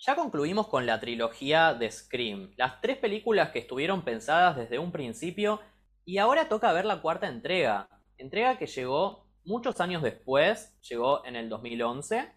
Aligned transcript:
Ya 0.00 0.14
concluimos 0.14 0.68
con 0.68 0.86
la 0.86 1.00
trilogía 1.00 1.74
de 1.74 1.90
Scream, 1.90 2.52
las 2.56 2.80
tres 2.80 2.98
películas 2.98 3.50
que 3.50 3.58
estuvieron 3.58 4.02
pensadas 4.02 4.56
desde 4.56 4.78
un 4.78 4.92
principio 4.92 5.60
y 6.04 6.18
ahora 6.18 6.48
toca 6.48 6.72
ver 6.72 6.84
la 6.84 7.02
cuarta 7.02 7.26
entrega, 7.26 7.88
entrega 8.16 8.58
que 8.58 8.66
llegó 8.66 9.26
muchos 9.44 9.80
años 9.80 10.02
después, 10.02 10.78
llegó 10.88 11.24
en 11.24 11.34
el 11.34 11.48
2011 11.48 12.32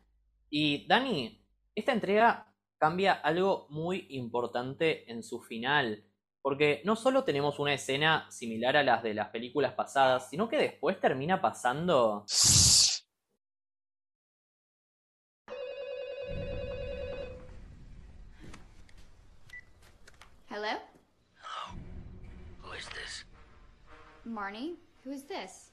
y 0.49 0.87
Dani, 0.87 1.45
esta 1.75 1.91
entrega 1.91 2.51
cambia 2.79 3.13
algo 3.13 3.67
muy 3.69 4.07
importante 4.09 5.11
en 5.11 5.21
su 5.21 5.39
final, 5.39 6.03
porque 6.41 6.81
no 6.83 6.95
solo 6.95 7.23
tenemos 7.23 7.59
una 7.59 7.75
escena 7.75 8.25
similar 8.31 8.75
a 8.75 8.81
las 8.81 9.03
de 9.03 9.13
las 9.13 9.29
películas 9.29 9.73
pasadas, 9.75 10.31
sino 10.31 10.49
que 10.49 10.57
después 10.57 10.99
termina 10.99 11.39
pasando... 11.39 12.25
Hello? 20.53 20.75
Who 22.61 22.73
is 22.73 22.85
this? 22.89 23.23
Marnie? 24.41 24.75
Who 25.05 25.11
is 25.11 25.21
this? 25.25 25.69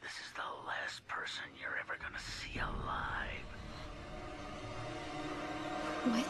This 0.00 0.12
is 0.12 0.30
the 0.36 0.46
last 0.64 1.04
person 1.08 1.42
you're 1.58 1.76
ever 1.82 1.98
gonna 1.98 2.20
see 2.20 2.56
alive. 2.60 3.48
What? 6.04 6.24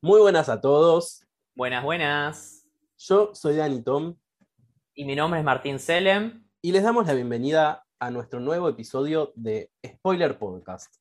Muy 0.00 0.20
buenas 0.22 0.48
a 0.48 0.62
todos. 0.62 1.22
Buenas, 1.54 1.84
buenas. 1.84 2.66
Yo 2.96 3.34
soy 3.34 3.56
Dani 3.56 3.82
Tom 3.82 4.16
Y 4.94 5.04
mi 5.04 5.16
nombre 5.16 5.40
es 5.40 5.44
Martín 5.44 5.78
Selem. 5.78 6.42
y 6.62 6.72
les 6.72 6.82
damos 6.82 7.06
la 7.06 7.12
bienvenida 7.12 7.84
a 7.98 8.10
nuestro 8.10 8.40
nuevo 8.40 8.70
episodio 8.70 9.34
de 9.36 9.70
Spoiler 9.86 10.38
Podcast. 10.38 10.94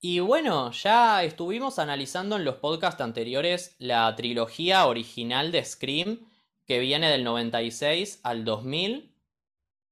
Y 0.00 0.20
bueno, 0.20 0.70
ya 0.70 1.24
estuvimos 1.24 1.80
analizando 1.80 2.36
en 2.36 2.44
los 2.44 2.56
podcasts 2.58 3.00
anteriores 3.00 3.74
la 3.80 4.14
trilogía 4.14 4.86
original 4.86 5.50
de 5.50 5.64
Scream, 5.64 6.20
que 6.66 6.78
viene 6.78 7.10
del 7.10 7.24
96 7.24 8.20
al 8.22 8.44
2000. 8.44 9.14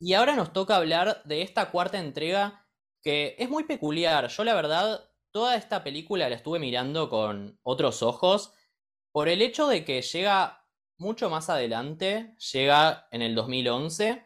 Y 0.00 0.14
ahora 0.14 0.34
nos 0.36 0.52
toca 0.52 0.76
hablar 0.76 1.22
de 1.24 1.42
esta 1.42 1.70
cuarta 1.70 1.98
entrega 1.98 2.66
que 3.02 3.36
es 3.38 3.48
muy 3.48 3.64
peculiar. 3.64 4.28
Yo 4.28 4.44
la 4.44 4.54
verdad, 4.54 5.10
toda 5.32 5.56
esta 5.56 5.84
película 5.84 6.28
la 6.28 6.36
estuve 6.36 6.58
mirando 6.58 7.08
con 7.08 7.58
otros 7.62 8.02
ojos 8.02 8.54
por 9.12 9.28
el 9.28 9.42
hecho 9.42 9.68
de 9.68 9.84
que 9.84 10.02
llega 10.02 10.66
mucho 10.98 11.28
más 11.28 11.50
adelante, 11.50 12.34
llega 12.52 13.08
en 13.10 13.22
el 13.22 13.34
2011. 13.34 14.24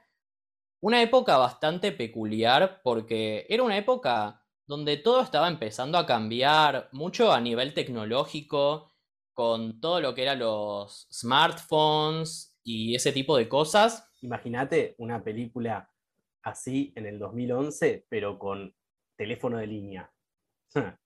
Una 0.80 1.02
época 1.02 1.36
bastante 1.39 1.91
peculiar 1.91 2.80
porque 2.84 3.47
era 3.48 3.62
una 3.62 3.77
época 3.77 4.47
donde 4.67 4.97
todo 4.97 5.22
estaba 5.22 5.48
empezando 5.48 5.98
a 5.98 6.06
cambiar 6.06 6.89
mucho 6.92 7.33
a 7.33 7.41
nivel 7.41 7.72
tecnológico, 7.72 8.92
con 9.37 9.83
todo 9.83 10.01
lo 10.01 10.15
que 10.15 10.23
eran 10.23 10.39
los 10.39 11.06
smartphones 11.12 12.59
y 12.65 12.95
ese 12.95 13.12
tipo 13.12 13.37
de 13.37 13.51
cosas. 13.51 14.11
Imagínate 14.23 14.95
una 14.97 15.23
película 15.23 15.91
así 16.42 16.95
en 16.97 17.05
el 17.05 17.19
2011, 17.19 18.07
pero 18.09 18.39
con 18.39 18.75
teléfono 19.14 19.59
de 19.59 19.67
línea. 19.67 20.11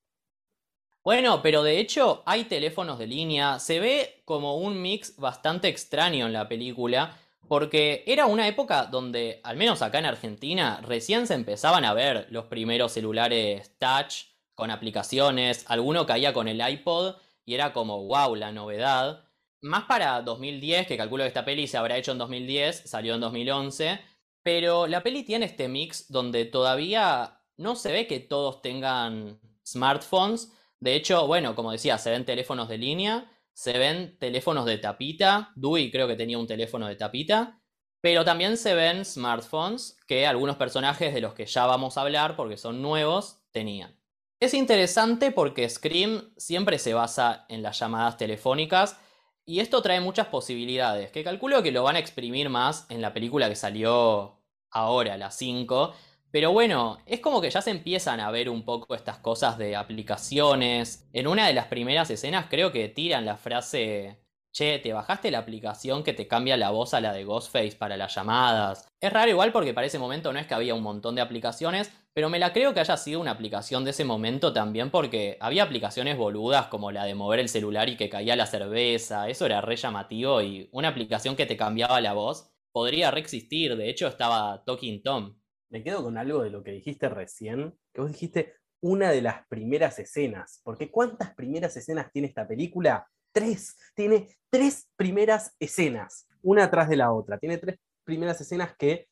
Bueno, 1.03 1.41
pero 1.41 1.63
de 1.63 1.79
hecho 1.79 2.23
hay 2.27 2.45
teléfonos 2.45 2.99
de 2.99 3.07
línea, 3.07 3.59
se 3.59 3.81
ve 3.81 4.21
como 4.27 4.59
un 4.59 4.83
mix 4.83 5.17
bastante 5.17 5.69
extraño 5.69 6.27
en 6.27 6.35
la 6.35 6.47
película, 6.47 7.17
porque 7.49 8.05
era 8.07 8.27
una 8.27 8.47
época 8.47 8.85
donde, 8.85 9.41
al 9.43 9.57
menos 9.57 9.81
acá 9.81 9.99
en 9.99 10.05
Argentina, 10.05 10.79
recién 10.83 11.27
se 11.27 11.33
empezaban 11.33 11.87
a 11.87 11.95
ver 11.95 12.27
los 12.29 12.45
primeros 12.49 12.93
celulares 12.93 13.75
touch 13.79 14.27
con 14.55 14.71
aplicaciones, 14.71 15.65
alguno 15.69 16.05
caía 16.05 16.35
con 16.35 16.49
el 16.49 16.61
iPod 16.61 17.17
y 17.51 17.55
era 17.55 17.73
como, 17.73 18.07
wow, 18.07 18.37
la 18.37 18.53
novedad. 18.53 19.25
Más 19.61 19.87
para 19.87 20.23
2010, 20.23 20.87
que 20.87 20.97
calculo 20.97 21.25
que 21.25 21.29
esta 21.29 21.45
peli 21.45 21.67
se 21.67 21.77
habrá 21.77 21.97
hecho 21.97 22.13
en 22.13 22.19
2010, 22.19 22.89
salió 22.89 23.17
en 23.17 23.21
2011, 23.21 24.01
pero 24.45 24.87
la 24.87 25.03
peli 25.03 25.25
tiene 25.25 25.47
este 25.47 25.67
mix 25.67 26.13
donde 26.13 26.45
todavía 26.45 27.43
no 27.57 27.75
se 27.75 27.91
ve 27.91 28.07
que 28.07 28.21
todos 28.21 28.63
tengan 28.63 29.41
smartphones. 29.67 30.53
De 30.79 30.95
hecho, 30.95 31.27
bueno, 31.27 31.57
como 31.57 31.73
decía, 31.73 31.99
se 31.99 32.13
ven 32.13 32.25
teléfonos 32.25 32.69
de 32.69 32.79
línea, 32.79 33.29
se 33.53 33.77
ven 33.77 34.17
teléfonos 34.21 34.65
de 34.65 34.79
tapita. 34.79 35.51
Dewey 35.57 35.91
creo 35.91 36.07
que 36.07 36.15
tenía 36.15 36.39
un 36.39 36.47
teléfono 36.47 36.87
de 36.87 36.95
tapita. 36.95 37.61
Pero 38.01 38.25
también 38.25 38.59
se 38.59 38.77
ven 38.77 39.05
smartphones 39.05 39.99
que 40.07 40.25
algunos 40.25 40.55
personajes 40.55 41.13
de 41.13 41.21
los 41.21 41.35
que 41.35 41.47
ya 41.47 41.67
vamos 41.67 41.99
a 41.99 42.03
hablar, 42.03 42.37
porque 42.37 42.57
son 42.57 42.81
nuevos, 42.81 43.43
tenían. 43.51 44.00
Es 44.41 44.55
interesante 44.55 45.33
porque 45.33 45.69
Scream 45.69 46.33
siempre 46.39 46.79
se 46.79 46.95
basa 46.95 47.45
en 47.51 47.63
las 47.63 47.79
llamadas 47.79 48.17
telefónicas 48.17 48.99
y 49.45 49.61
esto 49.61 49.83
trae 49.83 50.01
muchas 50.01 50.29
posibilidades, 50.29 51.11
que 51.13 51.23
calculo 51.23 51.63
que 51.63 51.73
lo 51.73 51.83
van 51.83 51.97
a 51.97 51.99
exprimir 51.99 52.49
más 52.49 52.87
en 52.89 53.03
la 53.03 53.13
película 53.13 53.51
que 53.51 53.55
salió 53.55 54.41
ahora, 54.71 55.19
la 55.19 55.31
5. 55.31 55.93
Pero 56.31 56.53
bueno, 56.53 56.97
es 57.05 57.21
como 57.21 57.43
que 57.43 57.51
ya 57.51 57.61
se 57.61 57.71
empiezan 57.71 58.19
a 58.19 58.31
ver 58.31 58.49
un 58.49 58.65
poco 58.65 58.95
estas 58.95 59.19
cosas 59.19 59.59
de 59.59 59.77
aplicaciones. 59.77 61.07
En 61.13 61.27
una 61.27 61.47
de 61.47 61.53
las 61.53 61.67
primeras 61.67 62.09
escenas 62.09 62.47
creo 62.49 62.73
que 62.73 62.89
tiran 62.89 63.27
la 63.27 63.37
frase, 63.37 64.23
che, 64.53 64.79
¿te 64.79 64.95
bajaste 64.95 65.31
la 65.31 65.41
aplicación 65.41 66.03
que 66.03 66.15
te 66.15 66.29
cambia 66.29 66.57
la 66.57 66.71
voz 66.71 66.95
a 66.95 67.03
la 67.03 67.13
de 67.13 67.25
Ghostface 67.25 67.77
para 67.77 67.99
las 67.99 68.15
llamadas? 68.15 68.89
Es 69.01 69.13
raro 69.13 69.31
igual 69.31 69.53
porque 69.53 69.75
para 69.75 69.87
ese 69.87 69.99
momento 69.99 70.33
no 70.33 70.39
es 70.39 70.47
que 70.47 70.55
había 70.55 70.75
un 70.75 70.83
montón 70.83 71.15
de 71.15 71.21
aplicaciones, 71.21 71.93
pero 72.13 72.29
me 72.29 72.39
la 72.39 72.53
creo 72.53 72.75
que 72.75 72.81
haya 72.81 72.97
sido 72.97 73.21
una 73.21 73.31
aplicación 73.31 73.85
de 73.85 73.91
ese 73.91 74.05
momento 74.05 74.53
también 74.53 74.91
porque 74.91 75.37
había 75.41 75.63
aplicaciones 75.63 76.17
boludas 76.17 76.67
como 76.67 76.91
la 76.91 77.05
de 77.05 77.15
mover 77.15 77.41
el 77.41 77.49
celular 77.49 77.89
y 77.89 77.97
que 77.97 78.09
caía 78.09 78.37
la 78.37 78.47
cerveza, 78.47 79.29
eso 79.29 79.47
era 79.47 79.61
re 79.61 79.77
llamativo 79.77 80.43
y 80.43 80.69
una 80.73 80.89
aplicación 80.89 81.37
que 81.37 81.47
te 81.47 81.57
cambiaba 81.57 82.01
la 82.01 82.13
voz 82.13 82.51
podría 82.73 83.11
reexistir, 83.11 83.77
de 83.77 83.91
hecho 83.91 84.09
estaba 84.09 84.63
Talking 84.65 85.03
Tom. 85.03 85.37
Me 85.71 85.83
quedo 85.85 86.03
con 86.03 86.19
algo 86.19 86.43
de 86.43 86.51
lo 86.51 86.63
que 86.63 86.73
dijiste 86.73 87.09
recién, 87.09 87.75
que 87.93 88.01
vos 88.01 88.11
dijiste 88.11 88.55
una 88.81 89.11
de 89.11 89.23
las 89.23 89.47
primeras 89.49 89.99
escenas, 89.99 90.61
porque 90.65 90.91
¿cuántas 90.91 91.35
primeras 91.35 91.77
escenas 91.77 92.11
tiene 92.13 92.29
esta 92.29 92.47
película? 92.47 93.07
Tres, 93.33 93.77
tiene 93.95 94.29
tres 94.49 94.89
primeras 94.97 95.55
escenas, 95.61 96.27
una 96.43 96.65
atrás 96.65 96.89
de 96.89 96.97
la 96.97 97.13
otra, 97.13 97.39
tiene 97.39 97.59
tres 97.59 97.79
primeras 98.05 98.41
escenas 98.41 98.75
que 98.77 99.10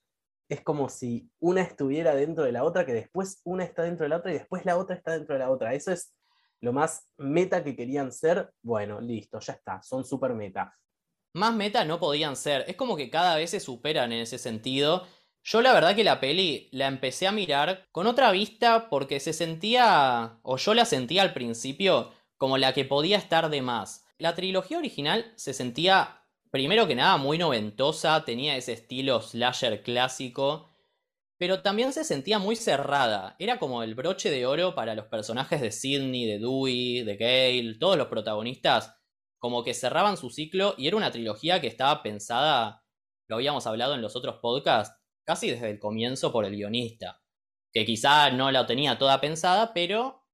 es 0.49 0.63
como 0.63 0.89
si 0.89 1.31
una 1.41 1.61
estuviera 1.61 2.15
dentro 2.15 2.45
de 2.45 2.53
la 2.53 2.65
otra, 2.65 2.87
que 2.87 2.95
después 2.95 3.41
una 3.45 3.65
está 3.65 3.83
dentro 3.83 4.05
de 4.05 4.11
la 4.11 4.17
otra 4.17 4.31
y 4.31 4.35
después 4.35 4.65
la 4.65 4.79
otra 4.79 4.97
está 4.97 5.13
dentro 5.13 5.35
de 5.35 5.41
la 5.41 5.51
otra. 5.51 5.75
Eso 5.75 5.93
es 5.93 6.15
lo 6.61 6.73
más 6.73 7.09
meta 7.19 7.63
que 7.63 7.77
querían 7.77 8.13
ser. 8.13 8.51
Bueno, 8.63 9.01
listo, 9.01 9.39
ya 9.41 9.53
está, 9.53 9.83
son 9.83 10.05
super 10.05 10.33
meta. 10.35 10.75
Más 11.35 11.55
meta 11.55 11.85
no 11.85 12.01
podían 12.01 12.37
ser, 12.37 12.65
es 12.67 12.77
como 12.77 12.97
que 12.97 13.11
cada 13.11 13.37
vez 13.37 13.51
se 13.51 13.61
superan 13.61 14.13
en 14.13 14.23
ese 14.23 14.39
sentido. 14.39 15.07
Yo 15.45 15.63
la 15.63 15.73
verdad 15.73 15.95
que 15.95 16.05
la 16.05 16.21
peli 16.21 16.69
la 16.73 16.87
empecé 16.89 17.27
a 17.27 17.33
mirar 17.33 17.87
con 17.93 18.07
otra 18.07 18.33
vista 18.33 18.89
porque 18.89 19.21
se 19.21 19.33
sentía, 19.33 20.39
o 20.43 20.57
yo 20.57 20.75
la 20.75 20.85
sentía 20.85 21.23
al 21.23 21.35
principio, 21.35 22.13
como 22.37 22.59
la 22.59 22.73
que 22.73 22.85
podía 22.85 23.19
estar 23.19 23.51
de 23.51 23.63
más. 23.63 24.05
La 24.19 24.35
trilogía 24.35 24.79
original 24.79 25.33
se 25.37 25.55
sentía 25.55 26.23
primero 26.51 26.87
que 26.87 26.95
nada 26.95 27.17
muy 27.17 27.39
noventosa, 27.39 28.25
tenía 28.25 28.57
ese 28.57 28.73
estilo 28.73 29.21
slasher 29.21 29.83
clásico, 29.83 30.71
pero 31.39 31.63
también 31.63 31.93
se 31.93 32.05
sentía 32.05 32.39
muy 32.39 32.57
cerrada. 32.57 33.37
Era 33.39 33.59
como 33.59 33.83
el 33.83 33.95
broche 33.95 34.31
de 34.31 34.47
oro 34.47 34.75
para 34.75 34.95
los 34.95 35.07
personajes 35.07 35.61
de 35.61 35.71
Sidney, 35.71 36.27
de 36.27 36.39
Dewey, 36.39 37.05
de 37.05 37.17
Gale, 37.17 37.79
todos 37.79 37.97
los 37.97 38.09
protagonistas, 38.09 38.97
como 39.39 39.63
que 39.63 39.75
cerraban 39.75 40.17
su 40.17 40.31
ciclo 40.31 40.75
y 40.77 40.89
era 40.89 40.97
una 40.97 41.13
trilogía 41.13 41.61
que 41.61 41.69
estaba 41.69 42.03
pensada, 42.03 42.85
lo 43.29 43.37
habíamos 43.37 43.67
hablado 43.67 43.95
en 43.95 44.03
los 44.03 44.17
otros 44.17 44.41
podcasts, 44.43 44.99
casi 45.25 45.51
desde 45.51 45.71
el 45.71 45.79
comienzo 45.79 46.33
por 46.33 46.45
el 46.45 46.57
guionista, 46.57 47.23
que 47.73 47.85
quizá 47.85 48.31
no 48.31 48.51
la 48.51 48.67
tenía 48.67 48.99
toda 48.99 49.21
pensada, 49.21 49.73
pero 49.73 50.25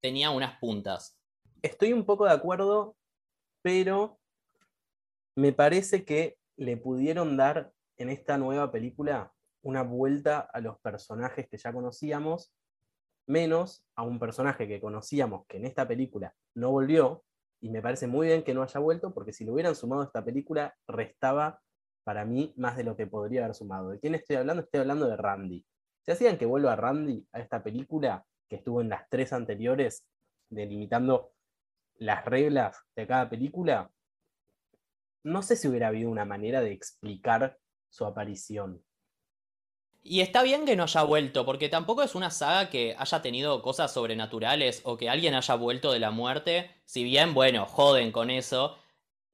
tenía 0.00 0.30
unas 0.30 0.58
puntas. 0.60 1.18
Estoy 1.62 1.92
un 1.92 2.04
poco 2.04 2.26
de 2.26 2.32
acuerdo, 2.32 2.96
pero 3.62 4.20
me 5.36 5.52
parece 5.52 6.04
que 6.04 6.38
le 6.56 6.76
pudieron 6.76 7.36
dar 7.36 7.72
en 7.98 8.08
esta 8.08 8.38
nueva 8.38 8.72
película 8.72 9.32
una 9.62 9.82
vuelta 9.82 10.40
a 10.40 10.60
los 10.60 10.78
personajes 10.80 11.48
que 11.48 11.58
ya 11.58 11.72
conocíamos, 11.72 12.54
menos 13.28 13.84
a 13.96 14.02
un 14.02 14.18
personaje 14.18 14.66
que 14.66 14.80
conocíamos 14.80 15.44
que 15.46 15.58
en 15.58 15.66
esta 15.66 15.86
película 15.86 16.34
no 16.54 16.70
volvió, 16.70 17.22
y 17.60 17.70
me 17.70 17.82
parece 17.82 18.06
muy 18.06 18.28
bien 18.28 18.44
que 18.44 18.54
no 18.54 18.62
haya 18.62 18.80
vuelto, 18.80 19.12
porque 19.12 19.32
si 19.32 19.44
lo 19.44 19.52
hubieran 19.54 19.74
sumado 19.74 20.02
a 20.02 20.06
esta 20.06 20.24
película, 20.24 20.74
restaba 20.86 21.60
para 22.04 22.24
mí 22.24 22.54
más 22.56 22.76
de 22.76 22.84
lo 22.84 22.96
que 22.96 23.06
podría 23.06 23.44
haber 23.44 23.54
sumado. 23.54 23.90
¿De 23.90 23.98
quién 23.98 24.14
estoy 24.14 24.36
hablando? 24.36 24.62
Estoy 24.62 24.80
hablando 24.80 25.08
de 25.08 25.16
Randy. 25.16 25.64
¿Se 26.02 26.12
hacían 26.12 26.38
que 26.38 26.46
vuelva 26.46 26.76
Randy 26.76 27.26
a 27.32 27.40
esta 27.40 27.62
película 27.62 28.24
que 28.48 28.56
estuvo 28.56 28.80
en 28.80 28.90
las 28.90 29.08
tres 29.08 29.32
anteriores, 29.32 30.06
delimitando 30.50 31.32
las 31.96 32.24
reglas 32.24 32.78
de 32.94 33.06
cada 33.06 33.28
película? 33.28 33.90
No 35.26 35.42
sé 35.42 35.56
si 35.56 35.66
hubiera 35.66 35.88
habido 35.88 36.08
una 36.08 36.24
manera 36.24 36.60
de 36.60 36.70
explicar 36.70 37.58
su 37.90 38.04
aparición. 38.04 38.80
Y 40.00 40.20
está 40.20 40.44
bien 40.44 40.64
que 40.64 40.76
no 40.76 40.84
haya 40.84 41.02
vuelto, 41.02 41.44
porque 41.44 41.68
tampoco 41.68 42.04
es 42.04 42.14
una 42.14 42.30
saga 42.30 42.70
que 42.70 42.94
haya 42.96 43.22
tenido 43.22 43.60
cosas 43.60 43.92
sobrenaturales 43.92 44.82
o 44.84 44.96
que 44.96 45.10
alguien 45.10 45.34
haya 45.34 45.56
vuelto 45.56 45.90
de 45.90 45.98
la 45.98 46.12
muerte. 46.12 46.70
Si 46.84 47.02
bien, 47.02 47.34
bueno, 47.34 47.66
joden 47.66 48.12
con 48.12 48.30
eso. 48.30 48.76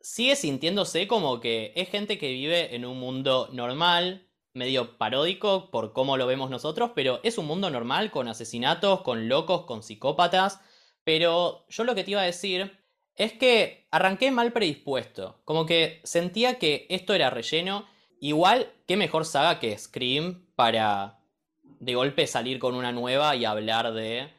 Sigue 0.00 0.34
sintiéndose 0.34 1.06
como 1.06 1.40
que 1.40 1.74
es 1.76 1.90
gente 1.90 2.16
que 2.16 2.32
vive 2.32 2.74
en 2.74 2.86
un 2.86 2.98
mundo 2.98 3.50
normal, 3.52 4.26
medio 4.54 4.96
paródico 4.96 5.70
por 5.70 5.92
cómo 5.92 6.16
lo 6.16 6.26
vemos 6.26 6.48
nosotros, 6.48 6.92
pero 6.94 7.20
es 7.22 7.36
un 7.36 7.44
mundo 7.44 7.68
normal 7.68 8.10
con 8.10 8.28
asesinatos, 8.28 9.02
con 9.02 9.28
locos, 9.28 9.66
con 9.66 9.82
psicópatas. 9.82 10.58
Pero 11.04 11.66
yo 11.68 11.84
lo 11.84 11.94
que 11.94 12.02
te 12.02 12.12
iba 12.12 12.22
a 12.22 12.24
decir 12.24 12.81
es 13.16 13.32
que 13.32 13.86
arranqué 13.90 14.30
mal 14.30 14.52
predispuesto. 14.52 15.40
Como 15.44 15.66
que 15.66 16.00
sentía 16.04 16.58
que 16.58 16.86
esto 16.88 17.14
era 17.14 17.30
relleno. 17.30 17.86
Igual, 18.20 18.72
qué 18.86 18.96
mejor 18.96 19.24
saga 19.24 19.58
que 19.58 19.76
Scream 19.76 20.46
para 20.54 21.18
de 21.62 21.94
golpe 21.94 22.26
salir 22.26 22.58
con 22.58 22.74
una 22.74 22.92
nueva 22.92 23.34
y 23.34 23.44
hablar 23.44 23.92
de 23.92 24.30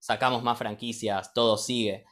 sacamos 0.00 0.42
más 0.42 0.58
franquicias, 0.58 1.32
todo 1.32 1.56
sigue. 1.56 2.04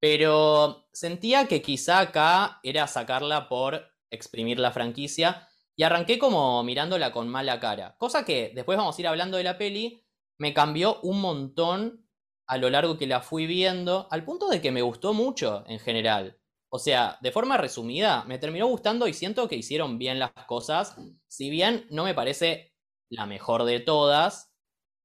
Pero 0.00 0.86
sentía 0.92 1.46
que 1.46 1.62
quizá 1.62 1.98
acá 1.98 2.60
era 2.62 2.86
sacarla 2.86 3.48
por 3.48 3.90
exprimir 4.10 4.58
la 4.58 4.70
franquicia 4.70 5.48
y 5.76 5.82
arranqué 5.82 6.18
como 6.18 6.62
mirándola 6.62 7.10
con 7.10 7.28
mala 7.28 7.58
cara. 7.58 7.96
Cosa 7.98 8.24
que 8.24 8.52
después 8.54 8.78
vamos 8.78 8.96
a 8.96 9.00
ir 9.00 9.08
hablando 9.08 9.36
de 9.36 9.44
la 9.44 9.58
peli, 9.58 10.04
me 10.38 10.54
cambió 10.54 11.00
un 11.02 11.20
montón 11.20 12.03
a 12.46 12.58
lo 12.58 12.70
largo 12.70 12.98
que 12.98 13.06
la 13.06 13.20
fui 13.20 13.46
viendo, 13.46 14.06
al 14.10 14.24
punto 14.24 14.48
de 14.48 14.60
que 14.60 14.72
me 14.72 14.82
gustó 14.82 15.12
mucho 15.14 15.64
en 15.66 15.78
general. 15.78 16.38
O 16.68 16.78
sea, 16.78 17.18
de 17.20 17.30
forma 17.30 17.56
resumida, 17.56 18.24
me 18.24 18.38
terminó 18.38 18.66
gustando 18.66 19.06
y 19.06 19.14
siento 19.14 19.48
que 19.48 19.56
hicieron 19.56 19.98
bien 19.98 20.18
las 20.18 20.32
cosas. 20.46 20.96
Si 21.28 21.48
bien 21.48 21.86
no 21.90 22.04
me 22.04 22.14
parece 22.14 22.72
la 23.10 23.26
mejor 23.26 23.64
de 23.64 23.80
todas, 23.80 24.52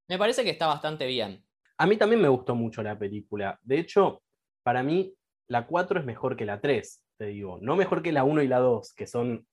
me 0.08 0.18
parece 0.18 0.44
que 0.44 0.50
está 0.50 0.68
bastante 0.68 1.06
bien. 1.06 1.46
A 1.78 1.86
mí 1.86 1.96
también 1.96 2.22
me 2.22 2.28
gustó 2.28 2.56
mucho 2.56 2.82
la 2.82 2.98
película. 2.98 3.60
De 3.62 3.80
hecho, 3.80 4.24
para 4.64 4.84
mí, 4.84 5.14
la 5.48 5.68
4 5.68 6.00
es 6.00 6.06
mejor 6.06 6.36
que 6.36 6.46
la 6.46 6.60
3, 6.60 7.04
te 7.18 7.26
digo. 7.28 7.60
No 7.62 7.76
mejor 7.76 8.02
que 8.02 8.12
la 8.12 8.24
1 8.24 8.42
y 8.42 8.48
la 8.48 8.60
2, 8.60 8.94
que 8.94 9.08
son 9.08 9.48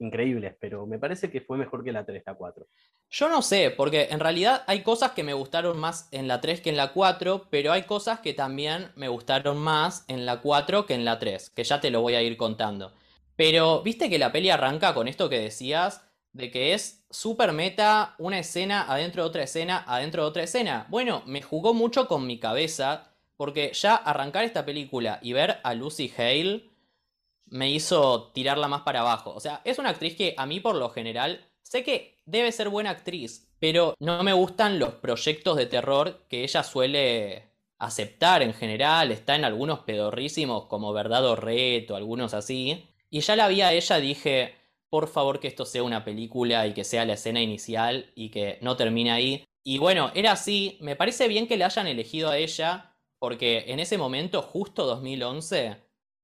increíbles, 0.00 0.54
pero 0.58 0.86
me 0.86 0.98
parece 0.98 1.30
que 1.30 1.40
fue 1.40 1.56
mejor 1.56 1.84
que 1.84 1.92
la 1.92 2.04
3, 2.04 2.22
la 2.26 2.34
4. 2.34 2.66
Yo 3.10 3.28
no 3.28 3.42
sé, 3.42 3.70
porque 3.70 4.08
en 4.10 4.20
realidad 4.20 4.64
hay 4.66 4.82
cosas 4.82 5.12
que 5.12 5.22
me 5.22 5.34
gustaron 5.34 5.78
más 5.78 6.08
en 6.10 6.26
la 6.26 6.40
3 6.40 6.60
que 6.60 6.70
en 6.70 6.76
la 6.76 6.92
4, 6.92 7.46
pero 7.50 7.72
hay 7.72 7.84
cosas 7.84 8.20
que 8.20 8.34
también 8.34 8.92
me 8.96 9.08
gustaron 9.08 9.58
más 9.58 10.04
en 10.08 10.26
la 10.26 10.40
4 10.40 10.86
que 10.86 10.94
en 10.94 11.04
la 11.04 11.18
3, 11.18 11.50
que 11.50 11.64
ya 11.64 11.80
te 11.80 11.90
lo 11.90 12.00
voy 12.00 12.14
a 12.14 12.22
ir 12.22 12.36
contando. 12.36 12.92
Pero 13.36 13.82
viste 13.82 14.10
que 14.10 14.18
la 14.18 14.32
peli 14.32 14.50
arranca 14.50 14.94
con 14.94 15.08
esto 15.08 15.28
que 15.28 15.38
decías, 15.38 16.06
de 16.32 16.50
que 16.50 16.74
es 16.74 17.04
super 17.10 17.52
meta, 17.52 18.14
una 18.18 18.38
escena 18.38 18.84
adentro 18.90 19.22
de 19.22 19.28
otra 19.28 19.42
escena, 19.42 19.84
adentro 19.86 20.22
de 20.22 20.28
otra 20.28 20.42
escena. 20.42 20.86
Bueno, 20.88 21.22
me 21.26 21.42
jugó 21.42 21.74
mucho 21.74 22.06
con 22.06 22.26
mi 22.26 22.38
cabeza, 22.38 23.10
porque 23.36 23.72
ya 23.72 23.94
arrancar 23.94 24.44
esta 24.44 24.64
película 24.64 25.18
y 25.22 25.32
ver 25.32 25.60
a 25.62 25.74
Lucy 25.74 26.12
Hale 26.16 26.69
me 27.50 27.70
hizo 27.70 28.30
tirarla 28.32 28.68
más 28.68 28.82
para 28.82 29.00
abajo. 29.00 29.32
O 29.34 29.40
sea, 29.40 29.60
es 29.64 29.78
una 29.78 29.90
actriz 29.90 30.16
que 30.16 30.34
a 30.36 30.46
mí 30.46 30.60
por 30.60 30.76
lo 30.76 30.90
general 30.90 31.46
sé 31.62 31.84
que 31.84 32.18
debe 32.24 32.52
ser 32.52 32.68
buena 32.68 32.90
actriz, 32.90 33.52
pero 33.58 33.94
no 33.98 34.22
me 34.22 34.32
gustan 34.32 34.78
los 34.78 34.94
proyectos 34.94 35.56
de 35.56 35.66
terror 35.66 36.26
que 36.28 36.42
ella 36.44 36.62
suele 36.62 37.50
aceptar 37.78 38.42
en 38.42 38.54
general. 38.54 39.10
Está 39.10 39.36
en 39.36 39.44
algunos 39.44 39.80
pedorrísimos 39.80 40.66
como 40.66 40.92
Verdad 40.92 41.26
o 41.26 41.36
Reto, 41.36 41.96
algunos 41.96 42.34
así. 42.34 42.88
Y 43.10 43.20
ya 43.20 43.36
la 43.36 43.48
vi 43.48 43.62
a 43.62 43.72
ella, 43.72 43.98
dije, 43.98 44.54
por 44.88 45.08
favor 45.08 45.40
que 45.40 45.48
esto 45.48 45.64
sea 45.64 45.82
una 45.82 46.04
película 46.04 46.66
y 46.66 46.74
que 46.74 46.84
sea 46.84 47.04
la 47.04 47.14
escena 47.14 47.40
inicial 47.40 48.12
y 48.14 48.30
que 48.30 48.58
no 48.60 48.76
termine 48.76 49.10
ahí. 49.10 49.44
Y 49.64 49.78
bueno, 49.78 50.10
era 50.14 50.32
así. 50.32 50.78
Me 50.80 50.96
parece 50.96 51.28
bien 51.28 51.46
que 51.46 51.56
la 51.56 51.66
hayan 51.66 51.86
elegido 51.86 52.30
a 52.30 52.38
ella 52.38 52.96
porque 53.18 53.64
en 53.68 53.80
ese 53.80 53.98
momento, 53.98 54.42
justo 54.42 54.86
2011, 54.86 55.76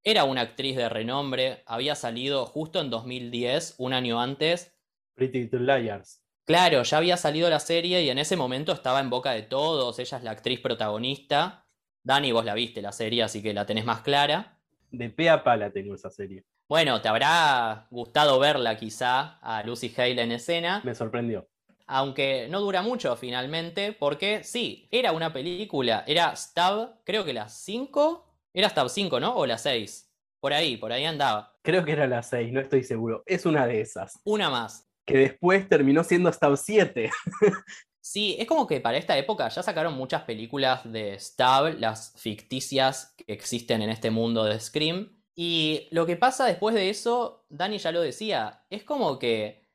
era 0.06 0.22
una 0.22 0.42
actriz 0.42 0.76
de 0.76 0.88
renombre, 0.88 1.64
había 1.66 1.96
salido 1.96 2.46
justo 2.46 2.80
en 2.80 2.90
2010, 2.90 3.74
un 3.78 3.92
año 3.92 4.20
antes. 4.20 4.72
Pretty 5.16 5.40
Little 5.40 5.80
Liars. 5.80 6.22
Claro, 6.44 6.84
ya 6.84 6.98
había 6.98 7.16
salido 7.16 7.50
la 7.50 7.58
serie 7.58 8.02
y 8.02 8.08
en 8.08 8.18
ese 8.18 8.36
momento 8.36 8.70
estaba 8.70 9.00
en 9.00 9.10
boca 9.10 9.32
de 9.32 9.42
todos, 9.42 9.98
ella 9.98 10.18
es 10.18 10.22
la 10.22 10.30
actriz 10.30 10.60
protagonista. 10.60 11.66
Dani, 12.04 12.30
vos 12.30 12.44
la 12.44 12.54
viste 12.54 12.80
la 12.80 12.92
serie, 12.92 13.24
así 13.24 13.42
que 13.42 13.52
la 13.52 13.66
tenés 13.66 13.84
más 13.84 14.02
clara. 14.02 14.60
De 14.92 15.10
pe 15.10 15.28
a 15.28 15.42
pala 15.42 15.72
tengo 15.72 15.96
esa 15.96 16.08
serie. 16.08 16.44
Bueno, 16.68 17.02
te 17.02 17.08
habrá 17.08 17.88
gustado 17.90 18.38
verla 18.38 18.76
quizá 18.76 19.40
a 19.40 19.64
Lucy 19.64 19.92
Hale 19.96 20.22
en 20.22 20.30
escena. 20.30 20.82
Me 20.84 20.94
sorprendió. 20.94 21.48
Aunque 21.88 22.46
no 22.48 22.60
dura 22.60 22.80
mucho 22.80 23.16
finalmente, 23.16 23.92
porque 23.92 24.44
sí, 24.44 24.86
era 24.92 25.10
una 25.10 25.32
película, 25.32 26.04
era 26.06 26.34
Stab, 26.36 27.02
creo 27.02 27.24
que 27.24 27.32
las 27.32 27.58
5 27.64 28.25
era 28.56 28.68
hasta 28.68 28.88
5, 28.88 29.20
¿no? 29.20 29.36
O 29.36 29.44
la 29.44 29.58
6. 29.58 30.10
Por 30.40 30.54
ahí, 30.54 30.78
por 30.78 30.90
ahí 30.90 31.04
andaba. 31.04 31.54
Creo 31.62 31.84
que 31.84 31.92
era 31.92 32.06
la 32.06 32.22
6, 32.22 32.54
no 32.54 32.60
estoy 32.60 32.84
seguro. 32.84 33.22
Es 33.26 33.44
una 33.44 33.66
de 33.66 33.82
esas. 33.82 34.18
Una 34.24 34.48
más. 34.48 34.88
Que 35.04 35.18
después 35.18 35.68
terminó 35.68 36.02
siendo 36.02 36.30
hasta 36.30 36.56
7. 36.56 37.10
sí, 38.00 38.34
es 38.38 38.46
como 38.46 38.66
que 38.66 38.80
para 38.80 38.96
esta 38.96 39.18
época 39.18 39.46
ya 39.50 39.62
sacaron 39.62 39.92
muchas 39.92 40.22
películas 40.22 40.90
de 40.90 41.20
Stab, 41.20 41.78
las 41.78 42.14
ficticias 42.16 43.14
que 43.18 43.30
existen 43.34 43.82
en 43.82 43.90
este 43.90 44.10
mundo 44.10 44.44
de 44.44 44.58
Scream. 44.58 45.22
Y 45.34 45.88
lo 45.90 46.06
que 46.06 46.16
pasa 46.16 46.46
después 46.46 46.74
de 46.74 46.88
eso, 46.88 47.44
Dani 47.50 47.76
ya 47.76 47.92
lo 47.92 48.00
decía, 48.00 48.64
es 48.70 48.84
como 48.84 49.18
que 49.18 49.68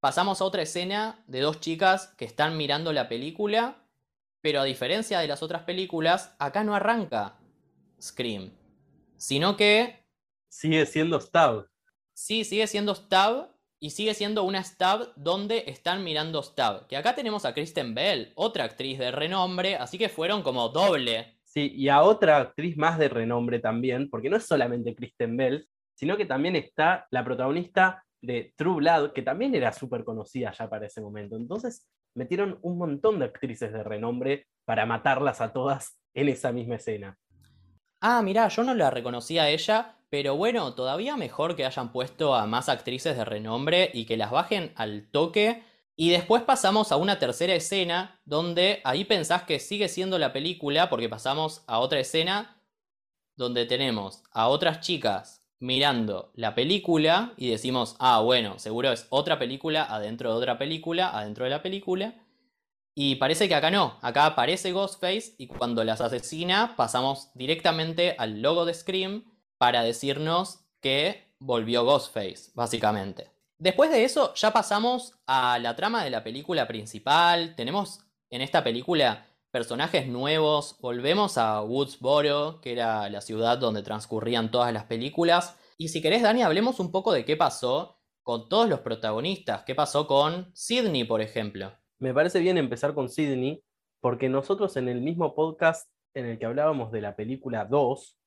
pasamos 0.00 0.40
a 0.40 0.44
otra 0.46 0.62
escena 0.62 1.22
de 1.28 1.42
dos 1.42 1.60
chicas 1.60 2.08
que 2.18 2.24
están 2.24 2.56
mirando 2.56 2.92
la 2.92 3.08
película, 3.08 3.84
pero 4.40 4.62
a 4.62 4.64
diferencia 4.64 5.20
de 5.20 5.28
las 5.28 5.44
otras 5.44 5.62
películas, 5.62 6.34
acá 6.40 6.64
no 6.64 6.74
arranca 6.74 7.38
Scream. 8.00 8.52
Sino 9.16 9.56
que. 9.56 10.04
Sigue 10.48 10.86
siendo 10.86 11.20
Stab. 11.20 11.66
Sí, 12.14 12.44
sigue 12.44 12.66
siendo 12.66 12.94
Stab. 12.94 13.54
Y 13.78 13.90
sigue 13.90 14.14
siendo 14.14 14.44
una 14.44 14.64
Stab 14.64 15.12
donde 15.16 15.64
están 15.66 16.02
mirando 16.02 16.42
Stab. 16.42 16.86
Que 16.86 16.96
acá 16.96 17.14
tenemos 17.14 17.44
a 17.44 17.52
Kristen 17.52 17.94
Bell, 17.94 18.32
otra 18.34 18.64
actriz 18.64 18.98
de 18.98 19.10
renombre, 19.10 19.76
así 19.76 19.98
que 19.98 20.08
fueron 20.08 20.42
como 20.42 20.70
doble. 20.70 21.38
Sí, 21.44 21.72
y 21.74 21.88
a 21.90 22.02
otra 22.02 22.38
actriz 22.38 22.76
más 22.78 22.98
de 22.98 23.08
renombre 23.08 23.58
también, 23.58 24.08
porque 24.08 24.30
no 24.30 24.36
es 24.38 24.46
solamente 24.46 24.94
Kristen 24.94 25.36
Bell, 25.36 25.68
sino 25.94 26.16
que 26.16 26.24
también 26.24 26.56
está 26.56 27.06
la 27.10 27.22
protagonista 27.22 28.04
de 28.22 28.54
True 28.56 28.76
Blood, 28.76 29.12
que 29.12 29.22
también 29.22 29.54
era 29.54 29.72
súper 29.72 30.04
conocida 30.04 30.52
ya 30.52 30.68
para 30.68 30.86
ese 30.86 31.00
momento. 31.00 31.36
Entonces 31.36 31.86
metieron 32.14 32.58
un 32.62 32.78
montón 32.78 33.18
de 33.18 33.26
actrices 33.26 33.72
de 33.72 33.82
renombre 33.84 34.46
para 34.64 34.86
matarlas 34.86 35.40
a 35.40 35.52
todas 35.52 35.98
en 36.14 36.28
esa 36.28 36.50
misma 36.50 36.76
escena. 36.76 37.18
Ah, 38.00 38.22
mirá, 38.22 38.48
yo 38.48 38.62
no 38.62 38.74
la 38.74 38.90
reconocía 38.90 39.44
a 39.44 39.48
ella, 39.50 39.96
pero 40.10 40.36
bueno, 40.36 40.74
todavía 40.74 41.16
mejor 41.16 41.56
que 41.56 41.64
hayan 41.64 41.92
puesto 41.92 42.34
a 42.34 42.46
más 42.46 42.68
actrices 42.68 43.16
de 43.16 43.24
renombre 43.24 43.90
y 43.92 44.04
que 44.06 44.16
las 44.16 44.30
bajen 44.30 44.72
al 44.76 45.08
toque. 45.10 45.62
Y 45.96 46.10
después 46.10 46.42
pasamos 46.42 46.92
a 46.92 46.96
una 46.96 47.18
tercera 47.18 47.54
escena 47.54 48.20
donde 48.24 48.80
ahí 48.84 49.04
pensás 49.04 49.42
que 49.44 49.58
sigue 49.58 49.88
siendo 49.88 50.18
la 50.18 50.32
película 50.32 50.90
porque 50.90 51.08
pasamos 51.08 51.64
a 51.66 51.78
otra 51.78 52.00
escena 52.00 52.62
donde 53.36 53.66
tenemos 53.66 54.22
a 54.32 54.48
otras 54.48 54.80
chicas 54.80 55.42
mirando 55.58 56.32
la 56.34 56.54
película 56.54 57.32
y 57.38 57.48
decimos, 57.50 57.96
ah, 57.98 58.20
bueno, 58.20 58.58
seguro 58.58 58.92
es 58.92 59.06
otra 59.10 59.38
película 59.38 59.84
adentro 59.84 60.30
de 60.30 60.36
otra 60.36 60.58
película, 60.58 61.10
adentro 61.18 61.44
de 61.44 61.50
la 61.50 61.62
película. 61.62 62.14
Y 62.98 63.16
parece 63.16 63.46
que 63.46 63.54
acá 63.54 63.70
no, 63.70 63.98
acá 64.00 64.24
aparece 64.24 64.72
Ghostface 64.72 65.34
y 65.36 65.48
cuando 65.48 65.84
las 65.84 66.00
asesina 66.00 66.76
pasamos 66.76 67.28
directamente 67.34 68.16
al 68.18 68.40
logo 68.40 68.64
de 68.64 68.72
Scream 68.72 69.30
para 69.58 69.82
decirnos 69.82 70.60
que 70.80 71.30
volvió 71.38 71.84
Ghostface, 71.84 72.52
básicamente. 72.54 73.30
Después 73.58 73.90
de 73.90 74.04
eso 74.04 74.32
ya 74.32 74.50
pasamos 74.50 75.12
a 75.26 75.58
la 75.58 75.76
trama 75.76 76.04
de 76.04 76.08
la 76.08 76.24
película 76.24 76.66
principal, 76.66 77.54
tenemos 77.54 78.00
en 78.30 78.40
esta 78.40 78.64
película 78.64 79.26
personajes 79.50 80.06
nuevos, 80.06 80.78
volvemos 80.80 81.36
a 81.36 81.60
Woodsboro, 81.60 82.62
que 82.62 82.72
era 82.72 83.10
la 83.10 83.20
ciudad 83.20 83.58
donde 83.58 83.82
transcurrían 83.82 84.50
todas 84.50 84.72
las 84.72 84.84
películas. 84.84 85.54
Y 85.76 85.88
si 85.88 86.00
querés, 86.00 86.22
Dani, 86.22 86.42
hablemos 86.42 86.80
un 86.80 86.90
poco 86.90 87.12
de 87.12 87.26
qué 87.26 87.36
pasó 87.36 88.00
con 88.22 88.48
todos 88.48 88.70
los 88.70 88.80
protagonistas, 88.80 89.64
qué 89.64 89.74
pasó 89.74 90.06
con 90.06 90.50
Sidney, 90.54 91.04
por 91.04 91.20
ejemplo 91.20 91.74
me 91.98 92.12
parece 92.12 92.40
bien 92.40 92.58
empezar 92.58 92.94
con 92.94 93.08
Sidney, 93.08 93.62
porque 94.00 94.28
nosotros 94.28 94.76
en 94.76 94.88
el 94.88 95.00
mismo 95.00 95.34
podcast 95.34 95.90
en 96.14 96.26
el 96.26 96.38
que 96.38 96.46
hablábamos 96.46 96.92
de 96.92 97.00
la 97.00 97.16
película 97.16 97.64
2, 97.64 98.18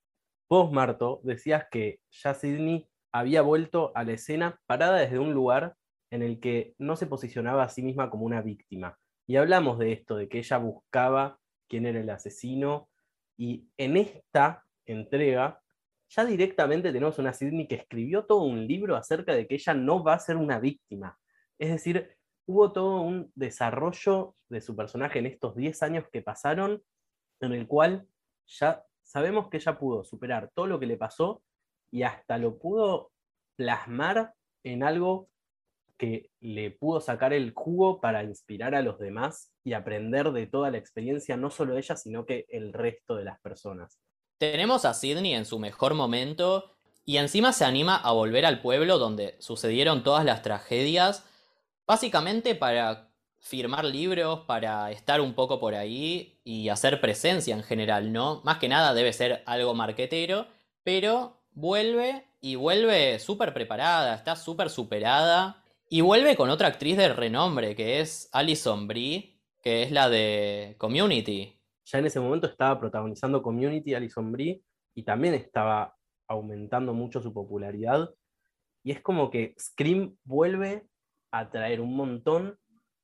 vos, 0.49 0.71
Marto, 0.71 1.21
decías 1.23 1.65
que 1.71 1.99
ya 2.09 2.33
Sidney 2.33 2.87
había 3.11 3.41
vuelto 3.41 3.91
a 3.95 4.03
la 4.03 4.13
escena 4.13 4.59
parada 4.65 4.97
desde 4.97 5.19
un 5.19 5.33
lugar 5.33 5.75
en 6.11 6.21
el 6.23 6.39
que 6.39 6.73
no 6.77 6.95
se 6.95 7.07
posicionaba 7.07 7.63
a 7.63 7.69
sí 7.69 7.81
misma 7.81 8.09
como 8.09 8.25
una 8.25 8.41
víctima. 8.41 8.97
Y 9.27 9.35
hablamos 9.35 9.77
de 9.77 9.91
esto, 9.91 10.15
de 10.15 10.27
que 10.27 10.39
ella 10.39 10.57
buscaba 10.57 11.39
quién 11.67 11.85
era 11.85 11.99
el 11.99 12.09
asesino, 12.09 12.89
y 13.37 13.67
en 13.77 13.97
esta 13.97 14.65
entrega 14.85 15.61
ya 16.09 16.25
directamente 16.25 16.91
tenemos 16.91 17.19
una 17.19 17.33
Sidney 17.33 17.67
que 17.67 17.75
escribió 17.75 18.25
todo 18.25 18.43
un 18.43 18.67
libro 18.67 18.95
acerca 18.95 19.33
de 19.33 19.47
que 19.47 19.55
ella 19.55 19.73
no 19.75 20.03
va 20.03 20.15
a 20.15 20.19
ser 20.19 20.35
una 20.37 20.59
víctima. 20.59 21.17
Es 21.59 21.69
decir, 21.69 22.17
hubo 22.49 22.71
todo 22.71 23.01
un 23.01 23.31
desarrollo 23.35 24.35
de 24.49 24.59
su 24.59 24.75
personaje 24.75 25.19
en 25.19 25.27
estos 25.27 25.55
10 25.55 25.83
años 25.83 26.05
que 26.11 26.23
pasaron, 26.23 26.81
en 27.41 27.53
el 27.53 27.67
cual 27.67 28.07
ya 28.47 28.83
sabemos 29.03 29.49
que 29.49 29.57
ella 29.57 29.77
pudo 29.77 30.03
superar 30.03 30.49
todo 30.55 30.65
lo 30.65 30.79
que 30.79 30.87
le 30.87 30.97
pasó 30.97 31.43
y 31.91 32.01
hasta 32.01 32.39
lo 32.39 32.57
pudo 32.57 33.11
plasmar 33.55 34.33
en 34.63 34.81
algo 34.81 35.29
que 35.95 36.31
le 36.39 36.71
pudo 36.71 37.01
sacar 37.01 37.33
el 37.33 37.53
jugo 37.53 38.01
para 38.01 38.23
inspirar 38.23 38.73
a 38.73 38.81
los 38.81 38.97
demás 38.97 39.51
y 39.63 39.73
aprender 39.73 40.31
de 40.31 40.47
toda 40.47 40.71
la 40.71 40.79
experiencia, 40.79 41.37
no 41.37 41.51
solo 41.51 41.77
ella, 41.77 41.95
sino 41.97 42.25
que 42.25 42.47
el 42.49 42.73
resto 42.73 43.15
de 43.15 43.25
las 43.25 43.39
personas. 43.41 43.99
Tenemos 44.39 44.85
a 44.85 44.95
Sidney 44.95 45.35
en 45.35 45.45
su 45.45 45.59
mejor 45.59 45.93
momento 45.93 46.71
y 47.05 47.17
encima 47.17 47.53
se 47.53 47.65
anima 47.65 47.97
a 47.97 48.11
volver 48.11 48.47
al 48.47 48.59
pueblo 48.63 48.97
donde 48.97 49.35
sucedieron 49.39 50.03
todas 50.03 50.25
las 50.25 50.41
tragedias, 50.41 51.28
básicamente 51.89 52.53
para 52.55 53.11
firmar 53.39 53.83
libros, 53.83 54.41
para 54.41 54.91
estar 54.91 55.19
un 55.19 55.33
poco 55.33 55.59
por 55.59 55.73
ahí 55.73 56.39
y 56.43 56.69
hacer 56.69 57.01
presencia 57.01 57.55
en 57.55 57.63
general, 57.63 58.13
¿no? 58.13 58.41
Más 58.45 58.59
que 58.59 58.69
nada 58.69 58.93
debe 58.93 59.11
ser 59.11 59.43
algo 59.45 59.73
marquetero, 59.73 60.45
pero 60.83 61.41
vuelve 61.51 62.27
y 62.39 62.55
vuelve 62.55 63.17
súper 63.17 63.53
preparada, 63.53 64.13
está 64.13 64.35
súper 64.35 64.69
superada 64.69 65.63
y 65.89 66.01
vuelve 66.01 66.35
con 66.35 66.51
otra 66.51 66.67
actriz 66.67 66.95
de 66.95 67.11
renombre 67.13 67.75
que 67.75 67.99
es 67.99 68.29
Alison 68.33 68.87
Brie, 68.87 69.41
que 69.63 69.83
es 69.83 69.91
la 69.91 70.09
de 70.09 70.75
Community 70.77 71.59
ya 71.91 71.97
en 71.97 72.05
ese 72.05 72.19
momento 72.19 72.47
estaba 72.47 72.79
protagonizando 72.79 73.41
Community, 73.41 73.95
Alison 73.95 74.31
Brie, 74.31 74.61
y 74.93 75.03
también 75.03 75.33
estaba 75.33 75.97
aumentando 76.27 76.93
mucho 76.93 77.21
su 77.21 77.33
popularidad. 77.33 78.13
Y 78.83 78.91
es 78.91 79.01
como 79.01 79.29
que 79.29 79.55
Scream 79.59 80.15
vuelve 80.23 80.87
a 81.31 81.49
traer 81.49 81.81
un 81.81 81.95
montón 81.95 82.57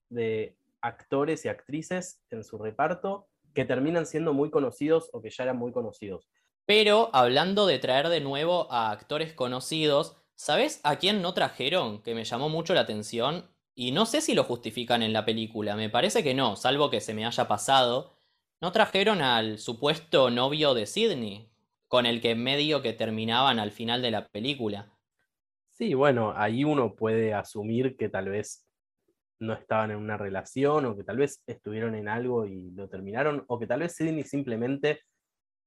de 0.09 0.57
actores 0.81 1.45
y 1.45 1.49
actrices 1.49 2.21
en 2.29 2.43
su 2.43 2.57
reparto 2.57 3.27
que 3.53 3.65
terminan 3.65 4.05
siendo 4.05 4.33
muy 4.33 4.49
conocidos 4.49 5.09
o 5.13 5.21
que 5.21 5.29
ya 5.29 5.43
eran 5.43 5.57
muy 5.57 5.71
conocidos. 5.71 6.29
Pero 6.65 7.09
hablando 7.13 7.67
de 7.67 7.79
traer 7.79 8.09
de 8.09 8.21
nuevo 8.21 8.71
a 8.71 8.91
actores 8.91 9.33
conocidos, 9.33 10.17
¿sabes 10.35 10.81
a 10.83 10.97
quién 10.97 11.21
no 11.21 11.33
trajeron 11.33 12.01
que 12.01 12.15
me 12.15 12.25
llamó 12.25 12.49
mucho 12.49 12.73
la 12.73 12.81
atención? 12.81 13.49
Y 13.75 13.91
no 13.91 14.05
sé 14.05 14.21
si 14.21 14.33
lo 14.33 14.43
justifican 14.43 15.03
en 15.03 15.13
la 15.13 15.25
película, 15.25 15.75
me 15.75 15.89
parece 15.89 16.23
que 16.23 16.33
no, 16.33 16.55
salvo 16.55 16.89
que 16.89 17.01
se 17.01 17.13
me 17.13 17.25
haya 17.25 17.47
pasado, 17.47 18.15
¿No 18.61 18.71
trajeron 18.71 19.21
al 19.21 19.59
supuesto 19.59 20.29
novio 20.29 20.73
de 20.73 20.85
Sidney? 20.85 21.49
Con 21.87 22.05
el 22.05 22.21
que 22.21 22.35
medio 22.35 22.81
que 22.81 22.93
terminaban 22.93 23.59
al 23.59 23.71
final 23.71 24.01
de 24.01 24.11
la 24.11 24.27
película. 24.29 24.91
Sí, 25.77 25.93
bueno, 25.93 26.31
ahí 26.37 26.63
uno 26.63 26.95
puede 26.95 27.33
asumir 27.33 27.97
que 27.97 28.07
tal 28.07 28.29
vez 28.29 28.65
no 29.41 29.51
estaban 29.51 29.91
en 29.91 29.97
una 29.97 30.15
relación 30.15 30.85
o 30.85 30.95
que 30.95 31.03
tal 31.03 31.17
vez 31.17 31.43
estuvieron 31.45 31.95
en 31.95 32.07
algo 32.07 32.45
y 32.45 32.71
lo 32.71 32.87
terminaron 32.87 33.43
o 33.47 33.59
que 33.59 33.67
tal 33.67 33.81
vez 33.81 33.93
Sidney 33.93 34.23
simplemente 34.23 35.01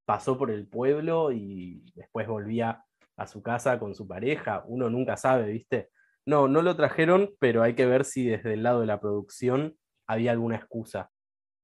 pasó 0.07 0.39
por 0.39 0.51
el 0.51 0.67
pueblo 0.67 1.31
y 1.31 1.83
después 1.95 2.27
volvía 2.27 2.83
a 3.19 3.27
su 3.27 3.43
casa 3.43 3.79
con 3.79 3.95
su 3.95 4.09
pareja. 4.09 4.65
Uno 4.67 4.89
nunca 4.89 5.19
sabe, 5.19 5.53
¿viste? 5.53 5.91
No, 6.25 6.49
no 6.49 6.63
lo 6.63 6.75
trajeron, 6.75 7.35
pero 7.39 7.63
hay 7.63 7.75
que 7.75 7.85
ver 7.85 8.07
si 8.07 8.25
desde 8.25 8.55
el 8.55 8.63
lado 8.63 8.81
de 8.81 8.87
la 8.87 9.01
producción 9.01 9.77
había 10.07 10.33
alguna 10.33 10.57
excusa. 10.57 11.11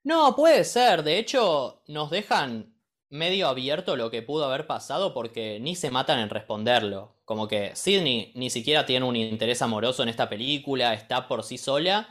No, 0.02 0.36
puede 0.36 0.64
ser. 0.64 1.02
De 1.02 1.18
hecho, 1.18 1.82
nos 1.88 2.10
dejan 2.10 2.73
medio 3.14 3.46
abierto 3.46 3.94
lo 3.94 4.10
que 4.10 4.22
pudo 4.22 4.44
haber 4.44 4.66
pasado 4.66 5.14
porque 5.14 5.60
ni 5.60 5.76
se 5.76 5.92
matan 5.92 6.18
en 6.18 6.30
responderlo. 6.30 7.14
Como 7.24 7.46
que 7.46 7.76
Sidney 7.76 8.32
ni 8.34 8.50
siquiera 8.50 8.86
tiene 8.86 9.06
un 9.06 9.14
interés 9.14 9.62
amoroso 9.62 10.02
en 10.02 10.08
esta 10.08 10.28
película, 10.28 10.92
está 10.94 11.28
por 11.28 11.44
sí 11.44 11.56
sola. 11.56 12.08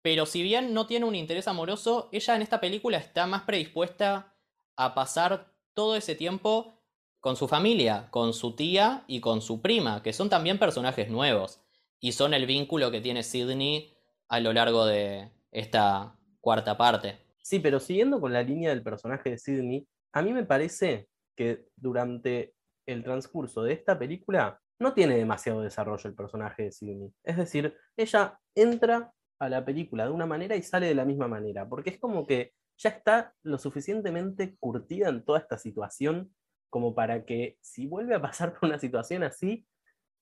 Pero 0.00 0.24
si 0.24 0.42
bien 0.42 0.72
no 0.72 0.86
tiene 0.86 1.04
un 1.04 1.14
interés 1.14 1.46
amoroso, 1.46 2.08
ella 2.10 2.34
en 2.36 2.40
esta 2.40 2.58
película 2.58 2.96
está 2.96 3.26
más 3.26 3.42
predispuesta 3.42 4.34
a 4.76 4.94
pasar 4.94 5.52
todo 5.74 5.94
ese 5.94 6.14
tiempo 6.14 6.72
con 7.20 7.36
su 7.36 7.48
familia, 7.48 8.08
con 8.10 8.32
su 8.32 8.56
tía 8.56 9.04
y 9.06 9.20
con 9.20 9.42
su 9.42 9.60
prima, 9.60 10.02
que 10.02 10.14
son 10.14 10.30
también 10.30 10.58
personajes 10.58 11.10
nuevos. 11.10 11.60
Y 12.00 12.12
son 12.12 12.32
el 12.32 12.46
vínculo 12.46 12.90
que 12.90 13.02
tiene 13.02 13.24
Sidney 13.24 13.92
a 14.28 14.40
lo 14.40 14.54
largo 14.54 14.86
de 14.86 15.32
esta 15.50 16.16
cuarta 16.40 16.78
parte. 16.78 17.18
Sí, 17.42 17.58
pero 17.58 17.78
siguiendo 17.78 18.22
con 18.22 18.32
la 18.32 18.42
línea 18.42 18.70
del 18.70 18.82
personaje 18.82 19.30
de 19.30 19.38
Sidney, 19.38 19.86
a 20.16 20.22
mí 20.22 20.32
me 20.32 20.44
parece 20.46 21.10
que 21.36 21.66
durante 21.76 22.54
el 22.86 23.04
transcurso 23.04 23.62
de 23.62 23.74
esta 23.74 23.98
película 23.98 24.58
no 24.80 24.94
tiene 24.94 25.14
demasiado 25.14 25.60
desarrollo 25.60 26.08
el 26.08 26.16
personaje 26.16 26.62
de 26.62 26.72
Sidney. 26.72 27.12
Es 27.22 27.36
decir, 27.36 27.76
ella 27.98 28.40
entra 28.54 29.12
a 29.38 29.48
la 29.50 29.62
película 29.62 30.06
de 30.06 30.12
una 30.12 30.24
manera 30.24 30.56
y 30.56 30.62
sale 30.62 30.86
de 30.86 30.94
la 30.94 31.04
misma 31.04 31.28
manera, 31.28 31.68
porque 31.68 31.90
es 31.90 31.98
como 31.98 32.26
que 32.26 32.54
ya 32.78 32.88
está 32.88 33.34
lo 33.42 33.58
suficientemente 33.58 34.56
curtida 34.58 35.10
en 35.10 35.22
toda 35.22 35.38
esta 35.38 35.58
situación 35.58 36.34
como 36.70 36.94
para 36.94 37.26
que 37.26 37.58
si 37.60 37.86
vuelve 37.86 38.14
a 38.14 38.22
pasar 38.22 38.54
por 38.54 38.70
una 38.70 38.78
situación 38.78 39.22
así, 39.22 39.66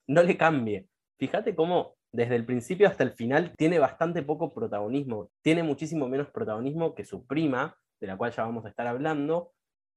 no 0.09 0.25
le 0.25 0.37
cambie. 0.37 0.89
Fíjate 1.21 1.55
cómo 1.55 1.95
desde 2.11 2.35
el 2.35 2.45
principio 2.45 2.89
hasta 2.89 3.05
el 3.05 3.13
final 3.13 3.55
tiene 3.57 3.79
bastante 3.79 4.25
poco 4.25 4.53
protagonismo. 4.53 5.31
Tiene 5.41 5.63
muchísimo 5.63 6.09
menos 6.09 6.31
protagonismo 6.31 6.97
que 6.97 7.05
su 7.05 7.25
prima, 7.25 7.77
de 8.01 8.09
la 8.09 8.17
cual 8.17 8.33
ya 8.33 8.43
vamos 8.43 8.65
a 8.65 8.71
estar 8.71 8.89
hablando, 8.89 9.54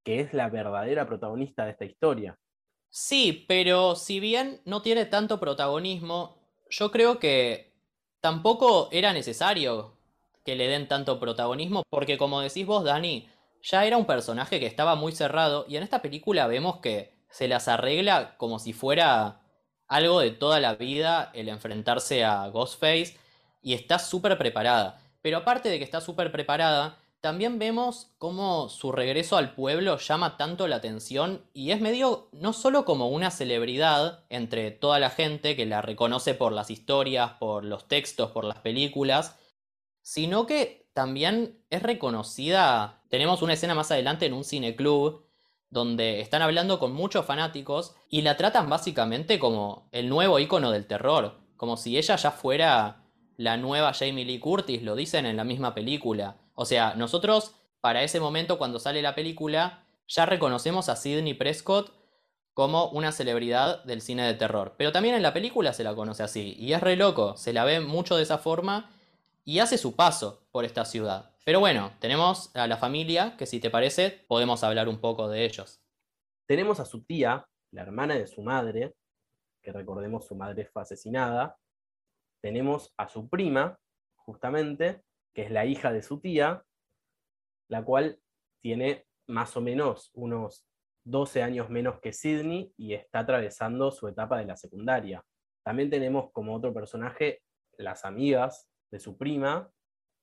que 0.07 0.21
es 0.21 0.33
la 0.33 0.47
verdadera 0.47 1.05
protagonista 1.05 1.65
de 1.65 1.71
esta 1.71 1.83
historia. 1.83 2.39
Sí, 2.89 3.43
pero 3.45 3.97
si 3.97 4.21
bien 4.21 4.61
no 4.63 4.81
tiene 4.81 5.03
tanto 5.03 5.37
protagonismo, 5.37 6.37
yo 6.69 6.91
creo 6.91 7.19
que 7.19 7.73
tampoco 8.21 8.87
era 8.93 9.11
necesario 9.11 9.97
que 10.45 10.55
le 10.55 10.69
den 10.69 10.87
tanto 10.87 11.19
protagonismo, 11.19 11.83
porque 11.89 12.17
como 12.17 12.39
decís 12.39 12.65
vos, 12.65 12.85
Dani, 12.85 13.27
ya 13.61 13.85
era 13.85 13.97
un 13.97 14.05
personaje 14.05 14.61
que 14.61 14.65
estaba 14.65 14.95
muy 14.95 15.11
cerrado, 15.11 15.65
y 15.67 15.75
en 15.75 15.83
esta 15.83 16.01
película 16.01 16.47
vemos 16.47 16.77
que 16.77 17.11
se 17.29 17.49
las 17.49 17.67
arregla 17.67 18.37
como 18.37 18.59
si 18.59 18.71
fuera 18.71 19.41
algo 19.89 20.21
de 20.21 20.31
toda 20.31 20.61
la 20.61 20.75
vida 20.75 21.31
el 21.33 21.49
enfrentarse 21.49 22.23
a 22.23 22.47
Ghostface 22.47 23.17
y 23.61 23.73
está 23.73 23.99
súper 23.99 24.37
preparada. 24.37 25.01
Pero 25.21 25.39
aparte 25.39 25.67
de 25.67 25.79
que 25.79 25.83
está 25.83 25.99
súper 25.99 26.31
preparada, 26.31 26.97
también 27.21 27.59
vemos 27.59 28.11
cómo 28.19 28.69
su 28.69 28.91
regreso 28.91 29.37
al 29.37 29.55
pueblo 29.55 29.97
llama 29.97 30.37
tanto 30.37 30.67
la 30.67 30.77
atención 30.77 31.43
y 31.53 31.71
es 31.71 31.81
medio 31.81 32.29
no 32.31 32.53
solo 32.53 32.85
como 32.85 33.09
una 33.09 33.31
celebridad 33.31 34.23
entre 34.29 34.71
toda 34.71 34.99
la 34.99 35.09
gente 35.09 35.55
que 35.55 35.65
la 35.65 35.81
reconoce 35.81 36.35
por 36.35 36.51
las 36.51 36.69
historias, 36.69 37.31
por 37.33 37.65
los 37.65 37.87
textos, 37.87 38.31
por 38.31 38.43
las 38.43 38.59
películas, 38.59 39.35
sino 40.01 40.45
que 40.45 40.89
también 40.93 41.59
es 41.69 41.83
reconocida. 41.83 43.01
Tenemos 43.09 43.41
una 43.41 43.53
escena 43.53 43.75
más 43.75 43.91
adelante 43.91 44.25
en 44.25 44.33
un 44.33 44.43
cineclub 44.43 45.25
donde 45.69 46.21
están 46.21 46.41
hablando 46.41 46.79
con 46.79 46.93
muchos 46.93 47.25
fanáticos 47.25 47.95
y 48.09 48.21
la 48.21 48.37
tratan 48.37 48.69
básicamente 48.69 49.37
como 49.39 49.89
el 49.91 50.07
nuevo 50.07 50.39
icono 50.39 50.71
del 50.71 50.87
terror, 50.87 51.39
como 51.57 51.77
si 51.77 51.97
ella 51.97 52.15
ya 52.15 52.31
fuera 52.31 53.03
la 53.37 53.57
nueva 53.57 53.93
Jamie 53.93 54.25
Lee 54.25 54.39
Curtis, 54.39 54.81
lo 54.81 54.95
dicen 54.95 55.25
en 55.25 55.35
la 55.35 55.43
misma 55.43 55.73
película. 55.73 56.37
O 56.59 56.65
sea, 56.65 56.95
nosotros 56.95 57.53
para 57.81 58.01
ese 58.01 58.19
momento 58.19 58.57
cuando 58.57 58.79
sale 58.79 59.03
la 59.03 59.13
película 59.13 59.83
ya 60.07 60.25
reconocemos 60.25 60.89
a 60.89 60.95
Sidney 60.95 61.35
Prescott 61.35 61.93
como 62.55 62.89
una 62.89 63.11
celebridad 63.11 63.83
del 63.83 64.01
cine 64.01 64.25
de 64.25 64.33
terror, 64.33 64.73
pero 64.75 64.91
también 64.91 65.13
en 65.13 65.21
la 65.21 65.33
película 65.33 65.71
se 65.71 65.83
la 65.83 65.93
conoce 65.93 66.23
así 66.23 66.55
y 66.57 66.73
es 66.73 66.81
re 66.81 66.95
loco, 66.95 67.37
se 67.37 67.53
la 67.53 67.63
ve 67.63 67.79
mucho 67.79 68.17
de 68.17 68.23
esa 68.23 68.39
forma 68.39 68.89
y 69.45 69.59
hace 69.59 69.77
su 69.77 69.95
paso 69.95 70.47
por 70.51 70.65
esta 70.65 70.83
ciudad. 70.83 71.29
Pero 71.45 71.59
bueno, 71.59 71.91
tenemos 71.99 72.49
a 72.55 72.65
la 72.65 72.77
familia, 72.77 73.37
que 73.37 73.45
si 73.45 73.59
te 73.59 73.69
parece, 73.69 74.25
podemos 74.27 74.63
hablar 74.63 74.89
un 74.89 74.99
poco 74.99 75.29
de 75.29 75.45
ellos. 75.45 75.79
Tenemos 76.47 76.79
a 76.79 76.85
su 76.85 77.03
tía, 77.03 77.47
la 77.71 77.83
hermana 77.83 78.15
de 78.15 78.25
su 78.25 78.41
madre, 78.41 78.95
que 79.61 79.71
recordemos 79.71 80.25
su 80.25 80.35
madre 80.35 80.65
fue 80.65 80.81
asesinada. 80.81 81.55
Tenemos 82.41 82.95
a 82.97 83.07
su 83.07 83.29
prima, 83.29 83.77
justamente, 84.15 85.03
que 85.37 85.43
es 85.43 85.51
la 85.51 85.67
hija 85.67 85.93
de 85.93 86.01
su 86.01 86.19
tía, 86.19 86.63
la 87.69 87.85
cual 87.85 88.19
tiene 88.59 89.05
más 89.27 89.55
o 89.55 89.61
menos 89.61 90.09
unos 90.15 90.65
12 91.03 91.43
años 91.43 91.69
menos 91.69 91.99
que 92.01 92.11
Sidney 92.11 92.73
y 92.75 92.95
está 92.95 93.19
atravesando 93.19 93.91
su 93.91 94.07
etapa 94.07 94.39
de 94.39 94.45
la 94.45 94.57
secundaria. 94.57 95.23
También 95.63 95.91
tenemos 95.91 96.31
como 96.31 96.55
otro 96.55 96.73
personaje 96.73 97.43
las 97.77 98.03
amigas 98.03 98.67
de 98.89 98.99
su 98.99 99.15
prima. 99.15 99.69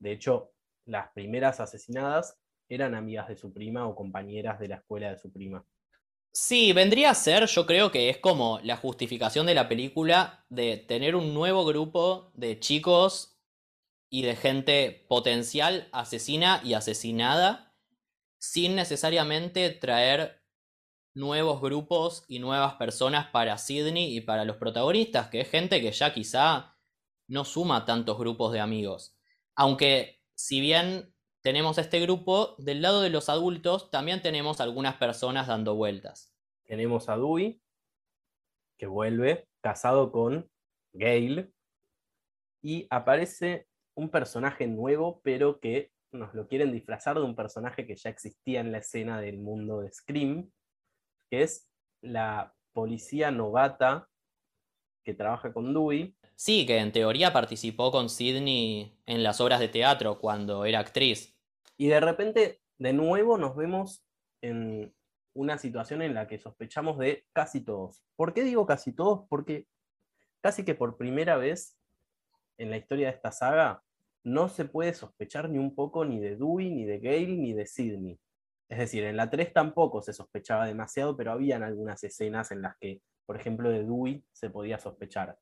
De 0.01 0.11
hecho, 0.11 0.51
las 0.85 1.13
primeras 1.13 1.61
asesinadas 1.61 2.37
eran 2.69 2.97
amigas 2.97 3.29
de 3.29 3.37
su 3.37 3.53
prima 3.53 3.87
o 3.87 3.95
compañeras 3.95 4.59
de 4.59 4.67
la 4.67 4.77
escuela 4.79 5.11
de 5.11 5.19
su 5.19 5.33
prima. 5.33 5.65
Sí, 6.33 6.73
vendría 6.73 7.11
a 7.11 7.15
ser, 7.15 7.47
yo 7.47 7.67
creo 7.67 7.93
que 7.93 8.11
es 8.11 8.19
como 8.19 8.59
la 8.65 8.77
justificación 8.77 9.47
de 9.47 9.55
la 9.55 9.69
película 9.69 10.45
de 10.49 10.77
tener 10.77 11.15
un 11.15 11.33
nuevo 11.33 11.65
grupo 11.65 12.33
de 12.35 12.59
chicos 12.59 13.34
y 14.15 14.23
de 14.23 14.37
gente 14.37 15.05
potencial 15.09 15.89
asesina 15.91 16.61
y 16.63 16.75
asesinada 16.75 17.75
sin 18.39 18.77
necesariamente 18.77 19.71
traer 19.71 20.41
nuevos 21.15 21.61
grupos 21.61 22.25
y 22.29 22.39
nuevas 22.39 22.75
personas 22.75 23.27
para 23.33 23.59
Sidney 23.59 24.17
y 24.17 24.21
para 24.21 24.45
los 24.45 24.57
protagonistas, 24.57 25.31
que 25.31 25.41
es 25.41 25.51
gente 25.51 25.81
que 25.81 25.91
ya 25.91 26.15
quizá 26.15 26.79
no 27.27 27.45
suma 27.45 27.85
tantos 27.85 28.17
grupos 28.17 28.53
de 28.53 28.61
amigos. 28.61 29.17
Aunque 29.57 30.23
si 30.37 30.61
bien 30.61 31.13
tenemos 31.41 31.79
este 31.79 31.99
grupo, 31.99 32.55
del 32.59 32.83
lado 32.83 33.01
de 33.01 33.11
los 33.11 33.29
adultos 33.29 33.91
también 33.91 34.23
tenemos 34.23 34.61
algunas 34.61 34.95
personas 34.95 35.49
dando 35.49 35.75
vueltas. 35.75 36.33
Tenemos 36.63 37.09
a 37.09 37.17
Dewey, 37.17 37.61
que 38.79 38.87
vuelve 38.87 39.49
casado 39.61 40.13
con 40.13 40.49
Gail, 40.93 41.53
y 42.63 42.87
aparece 42.91 43.67
un 43.95 44.11
personaje 44.11 44.67
nuevo, 44.67 45.21
pero 45.23 45.61
que 45.61 45.93
nos 46.13 46.35
lo 46.35 46.47
quieren 46.47 46.73
disfrazar 46.73 47.17
de 47.17 47.23
un 47.23 47.35
personaje 47.35 47.87
que 47.87 47.97
ya 47.97 48.11
existía 48.11 48.61
en 48.61 48.73
la 48.73 48.79
escena 48.79 49.21
del 49.21 49.39
mundo 49.39 49.81
de 49.81 49.93
Scream, 49.93 50.51
que 51.31 51.43
es 51.43 51.69
la 52.01 52.55
policía 52.73 53.31
novata 53.31 54.09
que 55.05 55.15
trabaja 55.15 55.53
con 55.53 55.73
Dewey. 55.73 56.17
Sí, 56.35 56.67
que 56.67 56.79
en 56.79 56.93
teoría 56.93 57.33
participó 57.33 57.93
con 57.93 58.09
Sidney 58.09 58.99
en 59.07 59.23
las 59.23 59.41
obras 59.41 59.61
de 59.61 59.69
teatro 59.69 60.19
cuando 60.19 60.65
era 60.65 60.81
actriz. 60.81 61.37
Y 61.77 61.89
de 61.89 62.01
repente, 62.01 62.61
de 62.79 62.93
nuevo, 62.93 63.39
nos 63.39 63.55
vemos 63.55 64.05
en 64.41 64.95
una 65.35 65.59
situación 65.59 66.03
en 66.03 66.15
la 66.15 66.27
que 66.27 66.39
sospechamos 66.39 66.99
de 66.99 67.27
casi 67.33 67.61
todos. 67.61 68.05
¿Por 68.17 68.35
qué 68.35 68.45
digo 68.45 68.67
casi 68.67 68.93
todos? 68.93 69.27
Porque 69.29 69.67
casi 70.41 70.65
que 70.65 70.75
por 70.75 70.97
primera 70.97 71.37
vez 71.37 71.79
en 72.59 72.71
la 72.71 72.77
historia 72.77 73.09
de 73.09 73.15
esta 73.15 73.33
saga 73.33 73.84
no 74.25 74.49
se 74.49 74.65
puede 74.65 74.95
sospechar 74.95 75.51
ni 75.51 75.59
un 75.59 75.75
poco 75.75 76.05
ni 76.05 76.19
de 76.19 76.37
Dewey, 76.37 76.71
ni 76.71 76.85
de 76.85 76.99
Gale, 76.99 77.37
ni 77.37 77.53
de 77.53 77.67
Sidney. 77.67 78.19
Es 78.69 78.79
decir, 78.79 79.05
en 79.05 79.17
la 79.17 79.31
3 79.31 79.53
tampoco 79.53 80.01
se 80.03 80.15
sospechaba 80.15 80.67
demasiado, 80.67 81.17
pero 81.17 81.33
habían 81.33 81.63
algunas 81.63 82.03
escenas 82.03 82.51
en 82.51 82.63
las 82.63 82.77
que, 82.79 83.03
por 83.27 83.37
ejemplo, 83.37 83.71
de 83.71 83.85
Dewey 83.85 84.25
se 84.33 84.51
podía 84.51 84.79
sospechar. 84.79 85.39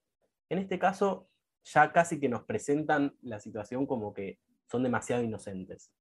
En 0.50 0.58
este 0.58 0.78
caso, 0.78 1.30
ya 1.64 1.92
casi 1.92 2.18
que 2.18 2.28
nos 2.28 2.42
presentan 2.42 3.16
la 3.22 3.38
situación 3.38 3.86
como 3.86 4.12
que 4.12 4.40
son 4.68 4.82
demasiado 4.82 5.22
inocentes. 5.22 5.92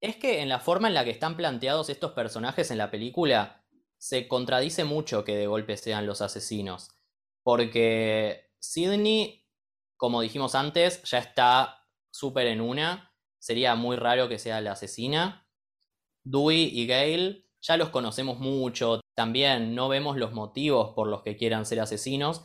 Es 0.00 0.16
que 0.16 0.40
en 0.40 0.48
la 0.48 0.60
forma 0.60 0.88
en 0.88 0.94
la 0.94 1.04
que 1.04 1.10
están 1.10 1.36
planteados 1.36 1.90
estos 1.90 2.12
personajes 2.12 2.70
en 2.70 2.78
la 2.78 2.90
película, 2.90 3.64
se 3.98 4.26
contradice 4.28 4.84
mucho 4.84 5.24
que 5.24 5.36
de 5.36 5.46
golpe 5.46 5.76
sean 5.76 6.06
los 6.06 6.22
asesinos. 6.22 6.90
Porque 7.42 8.50
Sidney, 8.58 9.46
como 9.96 10.22
dijimos 10.22 10.54
antes, 10.54 11.02
ya 11.02 11.18
está 11.18 11.83
súper 12.14 12.46
en 12.46 12.60
una. 12.60 13.12
Sería 13.38 13.74
muy 13.74 13.96
raro 13.96 14.28
que 14.28 14.38
sea 14.38 14.60
la 14.60 14.72
asesina. 14.72 15.48
Dewey 16.24 16.70
y 16.72 16.86
Gale 16.86 17.44
ya 17.60 17.76
los 17.76 17.90
conocemos 17.90 18.38
mucho. 18.38 19.00
También 19.14 19.74
no 19.74 19.88
vemos 19.88 20.16
los 20.16 20.32
motivos 20.32 20.94
por 20.94 21.08
los 21.08 21.22
que 21.22 21.36
quieran 21.36 21.66
ser 21.66 21.80
asesinos. 21.80 22.42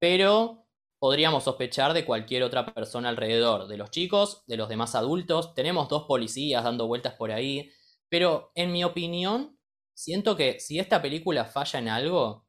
Pero 0.00 0.66
podríamos 0.98 1.44
sospechar 1.44 1.92
de 1.92 2.06
cualquier 2.06 2.42
otra 2.42 2.66
persona 2.72 3.10
alrededor, 3.10 3.68
de 3.68 3.76
los 3.76 3.90
chicos, 3.90 4.44
de 4.46 4.56
los 4.56 4.68
demás 4.68 4.94
adultos. 4.94 5.54
Tenemos 5.54 5.88
dos 5.88 6.04
policías 6.04 6.64
dando 6.64 6.86
vueltas 6.86 7.14
por 7.14 7.30
ahí. 7.32 7.70
Pero 8.08 8.50
en 8.54 8.72
mi 8.72 8.82
opinión, 8.82 9.58
siento 9.94 10.36
que 10.36 10.58
si 10.58 10.78
esta 10.78 11.02
película 11.02 11.44
falla 11.44 11.78
en 11.78 11.88
algo, 11.88 12.46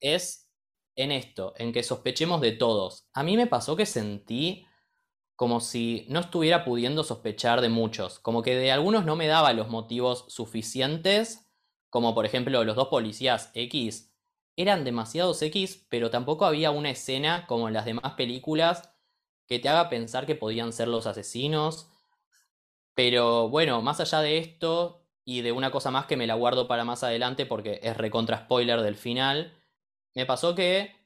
es 0.00 0.50
en 0.96 1.12
esto, 1.12 1.54
en 1.58 1.72
que 1.72 1.82
sospechemos 1.82 2.40
de 2.40 2.52
todos. 2.52 3.08
A 3.14 3.22
mí 3.22 3.36
me 3.36 3.46
pasó 3.46 3.76
que 3.76 3.86
sentí 3.86 4.66
como 5.36 5.60
si 5.60 6.06
no 6.08 6.20
estuviera 6.20 6.64
pudiendo 6.64 7.04
sospechar 7.04 7.60
de 7.60 7.68
muchos, 7.68 8.18
como 8.18 8.42
que 8.42 8.56
de 8.56 8.72
algunos 8.72 9.04
no 9.04 9.16
me 9.16 9.26
daba 9.26 9.52
los 9.52 9.68
motivos 9.68 10.24
suficientes, 10.28 11.46
como 11.90 12.14
por 12.14 12.26
ejemplo 12.26 12.64
los 12.64 12.74
dos 12.74 12.88
policías 12.88 13.50
X, 13.54 14.12
eran 14.56 14.84
demasiados 14.84 15.40
X, 15.42 15.86
pero 15.90 16.10
tampoco 16.10 16.46
había 16.46 16.70
una 16.70 16.90
escena 16.90 17.46
como 17.46 17.68
en 17.68 17.74
las 17.74 17.84
demás 17.84 18.14
películas 18.14 18.90
que 19.46 19.58
te 19.58 19.68
haga 19.68 19.90
pensar 19.90 20.26
que 20.26 20.34
podían 20.34 20.72
ser 20.72 20.88
los 20.88 21.06
asesinos. 21.06 21.90
Pero 22.94 23.50
bueno, 23.50 23.82
más 23.82 24.00
allá 24.00 24.20
de 24.20 24.38
esto 24.38 25.06
y 25.24 25.42
de 25.42 25.52
una 25.52 25.70
cosa 25.70 25.90
más 25.90 26.06
que 26.06 26.16
me 26.16 26.26
la 26.26 26.34
guardo 26.34 26.66
para 26.66 26.84
más 26.84 27.04
adelante 27.04 27.44
porque 27.44 27.80
es 27.82 27.96
recontra 27.96 28.38
spoiler 28.38 28.80
del 28.80 28.96
final, 28.96 29.54
me 30.14 30.24
pasó 30.24 30.54
que 30.54 30.96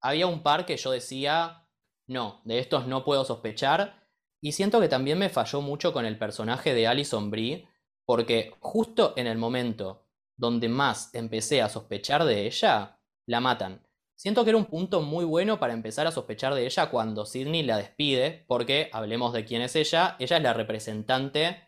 había 0.00 0.26
un 0.26 0.42
par 0.42 0.64
que 0.64 0.78
yo 0.78 0.90
decía, 0.90 1.67
no, 2.08 2.40
de 2.44 2.58
estos 2.58 2.86
no 2.86 3.04
puedo 3.04 3.24
sospechar. 3.24 4.08
Y 4.40 4.52
siento 4.52 4.80
que 4.80 4.88
también 4.88 5.18
me 5.18 5.28
falló 5.28 5.60
mucho 5.60 5.92
con 5.92 6.04
el 6.04 6.18
personaje 6.18 6.74
de 6.74 6.86
Alison 6.86 7.30
Brie, 7.30 7.68
porque 8.04 8.54
justo 8.60 9.14
en 9.16 9.26
el 9.26 9.38
momento 9.38 10.06
donde 10.36 10.68
más 10.68 11.14
empecé 11.14 11.62
a 11.62 11.68
sospechar 11.68 12.24
de 12.24 12.46
ella, 12.46 13.00
la 13.26 13.40
matan. 13.40 13.86
Siento 14.16 14.42
que 14.42 14.50
era 14.50 14.58
un 14.58 14.66
punto 14.66 15.00
muy 15.00 15.24
bueno 15.24 15.60
para 15.60 15.72
empezar 15.72 16.06
a 16.06 16.12
sospechar 16.12 16.54
de 16.54 16.66
ella 16.66 16.90
cuando 16.90 17.26
Sidney 17.26 17.62
la 17.62 17.76
despide, 17.76 18.44
porque 18.48 18.90
hablemos 18.92 19.32
de 19.32 19.44
quién 19.44 19.62
es 19.62 19.76
ella, 19.76 20.16
ella 20.18 20.36
es 20.36 20.42
la 20.42 20.54
representante 20.54 21.62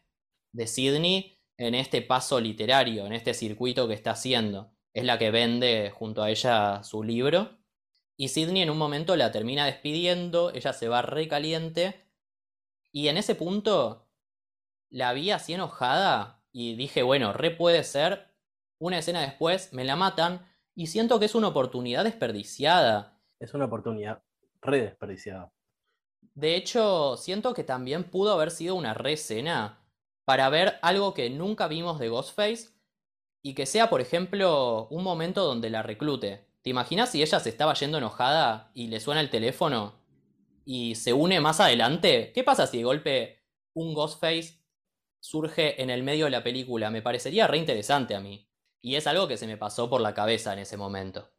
de 0.53 0.66
Sidney 0.66 1.38
en 1.57 1.74
este 1.74 2.03
paso 2.03 2.40
literario, 2.40 3.07
en 3.07 3.12
este 3.12 3.35
circuito 3.35 3.87
que 3.87 3.94
está 3.94 4.12
haciendo 4.12 4.72
es 4.92 5.05
la 5.05 5.18
que 5.18 5.31
vende 5.31 5.90
junto 5.90 6.22
a 6.22 6.31
ella 6.31 6.83
su 6.83 7.03
libro. 7.03 7.60
Y 8.20 8.28
Sidney 8.28 8.61
en 8.61 8.68
un 8.68 8.76
momento 8.76 9.16
la 9.16 9.33
termina 9.33 9.64
despidiendo, 9.64 10.50
ella 10.52 10.74
se 10.74 10.88
va 10.88 11.00
recaliente. 11.00 12.04
Y 12.92 13.09
en 13.09 13.16
ese 13.16 13.35
punto 13.35 14.11
la 14.90 15.14
vi 15.14 15.30
así 15.30 15.54
enojada 15.54 16.44
y 16.52 16.76
dije, 16.76 17.02
bueno, 17.02 17.33
re 17.33 17.50
puede 17.50 17.83
ser. 17.83 18.28
Una 18.78 18.98
escena 18.98 19.22
después 19.22 19.72
me 19.72 19.85
la 19.85 19.96
matan 19.96 20.46
y 20.74 20.88
siento 20.88 21.18
que 21.18 21.24
es 21.24 21.35
una 21.35 21.48
oportunidad 21.48 22.04
desperdiciada. 22.04 23.18
Es 23.38 23.54
una 23.54 23.64
oportunidad 23.64 24.22
re 24.61 24.83
desperdiciada. 24.83 25.54
De 26.35 26.56
hecho, 26.56 27.16
siento 27.16 27.54
que 27.54 27.64
también 27.64 28.04
pudo 28.04 28.35
haber 28.35 28.50
sido 28.50 28.74
una 28.74 28.92
re 28.92 29.14
escena 29.14 29.83
para 30.26 30.50
ver 30.50 30.78
algo 30.83 31.14
que 31.14 31.30
nunca 31.30 31.68
vimos 31.68 31.98
de 31.98 32.11
Ghostface 32.11 32.68
y 33.42 33.54
que 33.54 33.64
sea, 33.64 33.88
por 33.88 34.02
ejemplo, 34.02 34.88
un 34.90 35.04
momento 35.04 35.42
donde 35.42 35.70
la 35.70 35.83
reclute. 35.83 36.50
¿Te 36.62 36.70
imaginas 36.70 37.11
si 37.11 37.23
ella 37.23 37.40
se 37.40 37.49
estaba 37.49 37.75
yendo 37.75 37.99
enojada 37.99 38.70
y 38.75 38.88
le 38.88 39.01
suena 39.01 39.23
el 39.23 39.31
teléfono 39.31 39.94
y 40.66 40.94
se 40.94 41.14
une 41.14 41.40
más 41.40 41.59
adelante? 41.59 42.33
¿Qué 42.35 42.44
pasa 42.44 42.66
si 42.66 42.79
de 42.79 42.85
golpe 42.85 43.42
un 43.73 43.94
Ghostface 43.94 44.62
surge 45.20 45.81
en 45.83 45.88
el 45.88 46.03
medio 46.03 46.27
de 46.27 46.33
la 46.33 46.44
película? 46.44 46.90
Me 46.90 47.01
parecería 47.01 47.46
re 47.46 47.57
interesante 47.57 48.14
a 48.14 48.20
mí. 48.20 48.46
Y 48.83 48.96
es 48.96 49.07
algo 49.07 49.27
que 49.27 49.38
se 49.38 49.46
me 49.46 49.57
pasó 49.57 49.88
por 49.88 50.03
la 50.03 50.12
cabeza 50.12 50.53
en 50.53 50.59
ese 50.59 50.77
momento. 50.77 51.31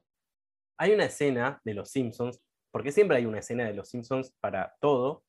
Hay 0.78 0.92
una 0.92 1.06
escena 1.06 1.62
de 1.64 1.76
Los 1.76 1.90
Simpsons, 1.92 2.42
porque 2.72 2.92
siempre 2.92 3.18
hay 3.18 3.26
una 3.26 3.40
escena 3.40 3.66
de 3.66 3.74
Los 3.74 3.90
Simpsons 3.90 4.34
para 4.40 4.76
todo, 4.80 5.24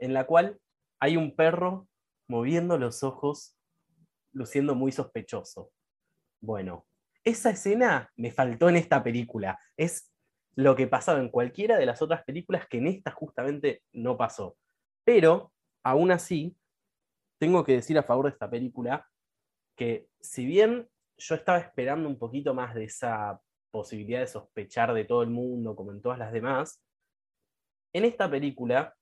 en 0.00 0.12
la 0.12 0.26
cual 0.26 0.60
hay 0.98 1.16
un 1.16 1.36
perro 1.36 1.88
moviendo 2.28 2.78
los 2.78 3.02
ojos, 3.04 3.56
luciendo 4.32 4.74
muy 4.74 4.90
sospechoso. 4.90 5.72
Bueno, 6.40 6.86
esa 7.24 7.50
escena 7.50 8.10
me 8.16 8.30
faltó 8.30 8.68
en 8.68 8.76
esta 8.76 9.02
película. 9.02 9.58
Es 9.76 10.12
lo 10.54 10.74
que 10.74 10.86
pasaba 10.86 11.20
en 11.20 11.28
cualquiera 11.28 11.78
de 11.78 11.86
las 11.86 12.02
otras 12.02 12.24
películas 12.24 12.66
que 12.68 12.78
en 12.78 12.86
esta 12.86 13.10
justamente 13.10 13.82
no 13.92 14.16
pasó. 14.16 14.56
Pero, 15.04 15.52
aún 15.82 16.10
así, 16.10 16.56
tengo 17.38 17.64
que 17.64 17.72
decir 17.72 17.98
a 17.98 18.02
favor 18.02 18.26
de 18.26 18.32
esta 18.32 18.50
película 18.50 19.06
que 19.76 20.08
si 20.20 20.44
bien 20.44 20.88
yo 21.16 21.34
estaba 21.34 21.58
esperando 21.58 22.08
un 22.08 22.18
poquito 22.18 22.54
más 22.54 22.74
de 22.74 22.84
esa 22.84 23.40
posibilidad 23.70 24.20
de 24.20 24.26
sospechar 24.26 24.92
de 24.92 25.04
todo 25.04 25.22
el 25.22 25.30
mundo, 25.30 25.76
como 25.76 25.92
en 25.92 26.02
todas 26.02 26.18
las 26.18 26.32
demás, 26.32 26.82
en 27.92 28.04
esta 28.04 28.30
película 28.30 28.94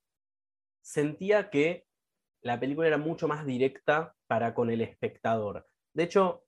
sentía 0.83 1.51
que 1.51 1.87
la 2.43 2.61
película 2.61 2.87
era 2.87 2.99
mucho 2.99 3.29
más 3.29 3.45
directa 3.45 4.15
para 4.27 4.55
con 4.55 4.71
el 4.71 4.81
espectador. 4.81 5.67
De 5.93 6.05
hecho, 6.05 6.45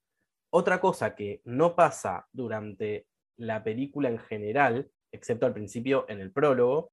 otra 0.50 0.80
cosa 0.80 1.14
que 1.14 1.40
no 1.44 1.74
pasa 1.74 2.26
durante 2.32 3.06
la 3.36 3.64
película 3.64 4.08
en 4.08 4.18
general, 4.18 4.90
excepto 5.12 5.46
al 5.46 5.54
principio 5.54 6.06
en 6.08 6.20
el 6.20 6.32
prólogo, 6.32 6.92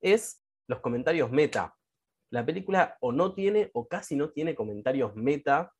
es 0.00 0.42
los 0.68 0.80
comentarios 0.80 1.30
meta. 1.30 1.76
La 2.30 2.46
película 2.46 2.96
o 3.00 3.12
no 3.12 3.34
tiene 3.34 3.70
o 3.74 3.88
casi 3.88 4.16
no 4.16 4.30
tiene 4.30 4.54
comentarios 4.54 5.16
meta. 5.16 5.72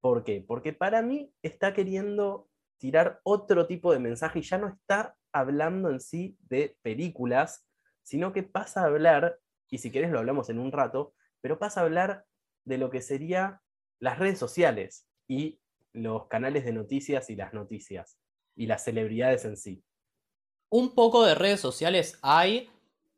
¿Por 0.00 0.24
qué? 0.24 0.42
Porque 0.46 0.72
para 0.72 1.02
mí 1.02 1.32
está 1.42 1.74
queriendo 1.74 2.48
tirar 2.78 3.20
otro 3.24 3.66
tipo 3.66 3.92
de 3.92 3.98
mensaje 3.98 4.40
y 4.40 4.42
ya 4.42 4.58
no 4.58 4.68
está 4.68 5.14
hablando 5.32 5.90
en 5.90 6.00
sí 6.00 6.36
de 6.40 6.76
películas, 6.82 7.66
sino 8.02 8.32
que 8.32 8.42
pasa 8.42 8.82
a 8.82 8.86
hablar, 8.86 9.38
y 9.70 9.78
si 9.78 9.90
quieres 9.90 10.10
lo 10.10 10.18
hablamos 10.18 10.50
en 10.50 10.58
un 10.58 10.72
rato, 10.72 11.14
pero 11.40 11.58
pasa 11.58 11.80
a 11.80 11.84
hablar 11.84 12.24
de 12.64 12.78
lo 12.78 12.90
que 12.90 13.00
sería 13.00 13.62
las 14.00 14.18
redes 14.18 14.38
sociales 14.38 15.06
y 15.28 15.60
los 15.92 16.26
canales 16.26 16.64
de 16.64 16.72
noticias 16.72 17.30
y 17.30 17.36
las 17.36 17.52
noticias 17.52 18.18
y 18.56 18.66
las 18.66 18.84
celebridades 18.84 19.44
en 19.44 19.56
sí. 19.56 19.82
Un 20.68 20.94
poco 20.94 21.24
de 21.24 21.34
redes 21.34 21.60
sociales 21.60 22.18
hay. 22.22 22.70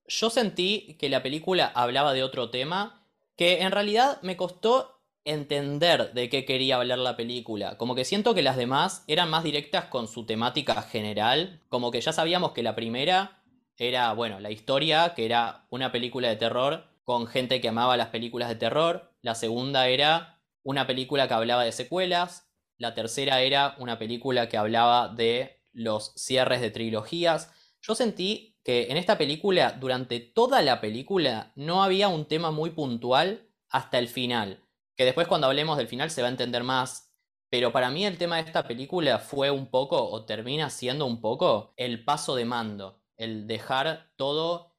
Yo 0.06 0.30
sentí 0.30 0.96
que 0.98 1.08
la 1.08 1.22
película 1.22 1.66
hablaba 1.66 2.12
de 2.12 2.22
otro 2.22 2.50
tema 2.50 3.06
que 3.36 3.62
en 3.62 3.72
realidad 3.72 4.20
me 4.22 4.36
costó 4.36 4.94
entender 5.24 6.12
de 6.12 6.28
qué 6.28 6.44
quería 6.44 6.76
hablar 6.76 6.98
la 6.98 7.16
película. 7.16 7.78
Como 7.78 7.94
que 7.94 8.04
siento 8.04 8.34
que 8.34 8.42
las 8.42 8.56
demás 8.56 9.04
eran 9.06 9.30
más 9.30 9.44
directas 9.44 9.86
con 9.86 10.06
su 10.06 10.26
temática 10.26 10.82
general. 10.82 11.62
Como 11.68 11.90
que 11.90 12.00
ya 12.00 12.12
sabíamos 12.12 12.52
que 12.52 12.62
la 12.62 12.74
primera 12.74 13.42
era, 13.76 14.12
bueno, 14.12 14.40
la 14.40 14.50
historia, 14.50 15.14
que 15.14 15.24
era 15.24 15.66
una 15.70 15.90
película 15.92 16.28
de 16.28 16.36
terror 16.36 16.84
con 17.04 17.26
gente 17.26 17.60
que 17.60 17.68
amaba 17.68 17.96
las 17.96 18.08
películas 18.08 18.48
de 18.48 18.56
terror. 18.56 19.12
La 19.22 19.34
segunda 19.34 19.88
era 19.88 20.40
una 20.62 20.86
película 20.86 21.28
que 21.28 21.34
hablaba 21.34 21.64
de 21.64 21.72
secuelas. 21.72 22.43
La 22.76 22.94
tercera 22.94 23.40
era 23.40 23.76
una 23.78 23.98
película 23.98 24.48
que 24.48 24.56
hablaba 24.56 25.08
de 25.08 25.62
los 25.72 26.12
cierres 26.16 26.60
de 26.60 26.70
trilogías. 26.70 27.52
Yo 27.80 27.94
sentí 27.94 28.58
que 28.64 28.90
en 28.90 28.96
esta 28.96 29.18
película, 29.18 29.72
durante 29.72 30.20
toda 30.20 30.62
la 30.62 30.80
película, 30.80 31.52
no 31.54 31.82
había 31.82 32.08
un 32.08 32.26
tema 32.26 32.50
muy 32.50 32.70
puntual 32.70 33.48
hasta 33.68 33.98
el 33.98 34.08
final. 34.08 34.64
Que 34.96 35.04
después 35.04 35.26
cuando 35.26 35.46
hablemos 35.46 35.76
del 35.76 35.88
final 35.88 36.10
se 36.10 36.22
va 36.22 36.28
a 36.28 36.30
entender 36.30 36.64
más. 36.64 37.14
Pero 37.50 37.72
para 37.72 37.90
mí 37.90 38.04
el 38.04 38.18
tema 38.18 38.36
de 38.36 38.42
esta 38.42 38.66
película 38.66 39.18
fue 39.18 39.50
un 39.50 39.70
poco, 39.70 40.10
o 40.10 40.24
termina 40.24 40.70
siendo 40.70 41.06
un 41.06 41.20
poco, 41.20 41.74
el 41.76 42.04
paso 42.04 42.34
de 42.34 42.44
mando. 42.44 43.02
El 43.16 43.46
dejar 43.46 44.10
todo 44.16 44.74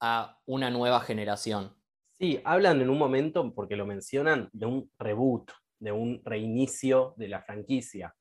a 0.00 0.40
una 0.46 0.70
nueva 0.70 1.00
generación. 1.00 1.74
Sí, 2.20 2.40
hablan 2.44 2.80
en 2.80 2.90
un 2.90 2.98
momento, 2.98 3.52
porque 3.54 3.74
lo 3.74 3.86
mencionan, 3.86 4.48
de 4.52 4.66
un 4.66 4.90
reboot, 4.98 5.50
de 5.82 5.92
un 5.92 6.22
reinicio 6.24 7.14
de 7.16 7.28
la 7.28 7.42
franquicia. 7.42 8.14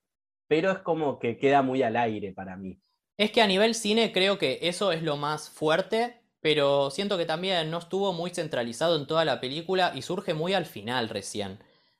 Pero 0.47 0.71
es 0.71 0.79
como 0.79 1.19
que 1.19 1.37
queda 1.37 1.61
muy 1.61 1.83
al 1.83 1.95
aire 1.95 2.33
para 2.33 2.57
mí. 2.57 2.79
Es 3.17 3.31
que 3.31 3.41
a 3.41 3.47
nivel 3.47 3.75
cine 3.75 4.11
creo 4.11 4.39
que 4.39 4.59
eso 4.63 4.91
es 4.91 5.03
lo 5.03 5.15
más 5.15 5.49
fuerte, 5.49 6.21
pero 6.41 6.89
siento 6.89 7.19
que 7.19 7.25
también 7.25 7.69
no 7.69 7.77
estuvo 7.77 8.13
muy 8.13 8.31
centralizado 8.31 8.97
en 8.97 9.05
toda 9.05 9.25
la 9.25 9.39
película 9.39 9.91
y 9.95 10.01
surge 10.01 10.33
muy 10.33 10.53
al 10.53 10.65
final 10.65 11.07
recién. 11.07 11.59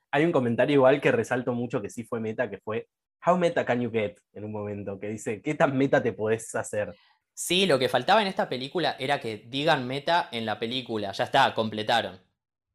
Hay 0.10 0.26
un 0.26 0.32
comentario 0.32 0.74
igual 0.74 1.00
que 1.00 1.12
resalto 1.12 1.54
mucho 1.54 1.82
que 1.82 1.92
sí 1.92 2.04
fue 2.04 2.20
meta, 2.20 2.50
que 2.50 2.58
fue 2.58 2.88
How 3.24 3.38
meta 3.38 3.64
can 3.64 3.82
you 3.82 3.92
get? 3.92 4.18
en 4.34 4.46
un 4.46 4.52
momento, 4.52 5.00
que 5.00 5.10
dice, 5.10 5.44
¿qué 5.44 5.54
tan 5.54 5.78
meta 5.78 6.02
te 6.02 6.12
podés 6.12 6.56
hacer? 6.56 6.96
Sí, 7.36 7.68
lo 7.68 7.78
que 7.78 7.88
faltaba 7.88 8.22
en 8.22 8.28
esta 8.28 8.50
película 8.50 8.96
era 8.98 9.20
que 9.20 9.38
digan 9.38 9.86
meta 9.86 10.28
en 10.32 10.48
la 10.48 10.58
película. 10.58 11.12
Ya 11.12 11.26
está, 11.26 11.54
completaron. 11.54 12.20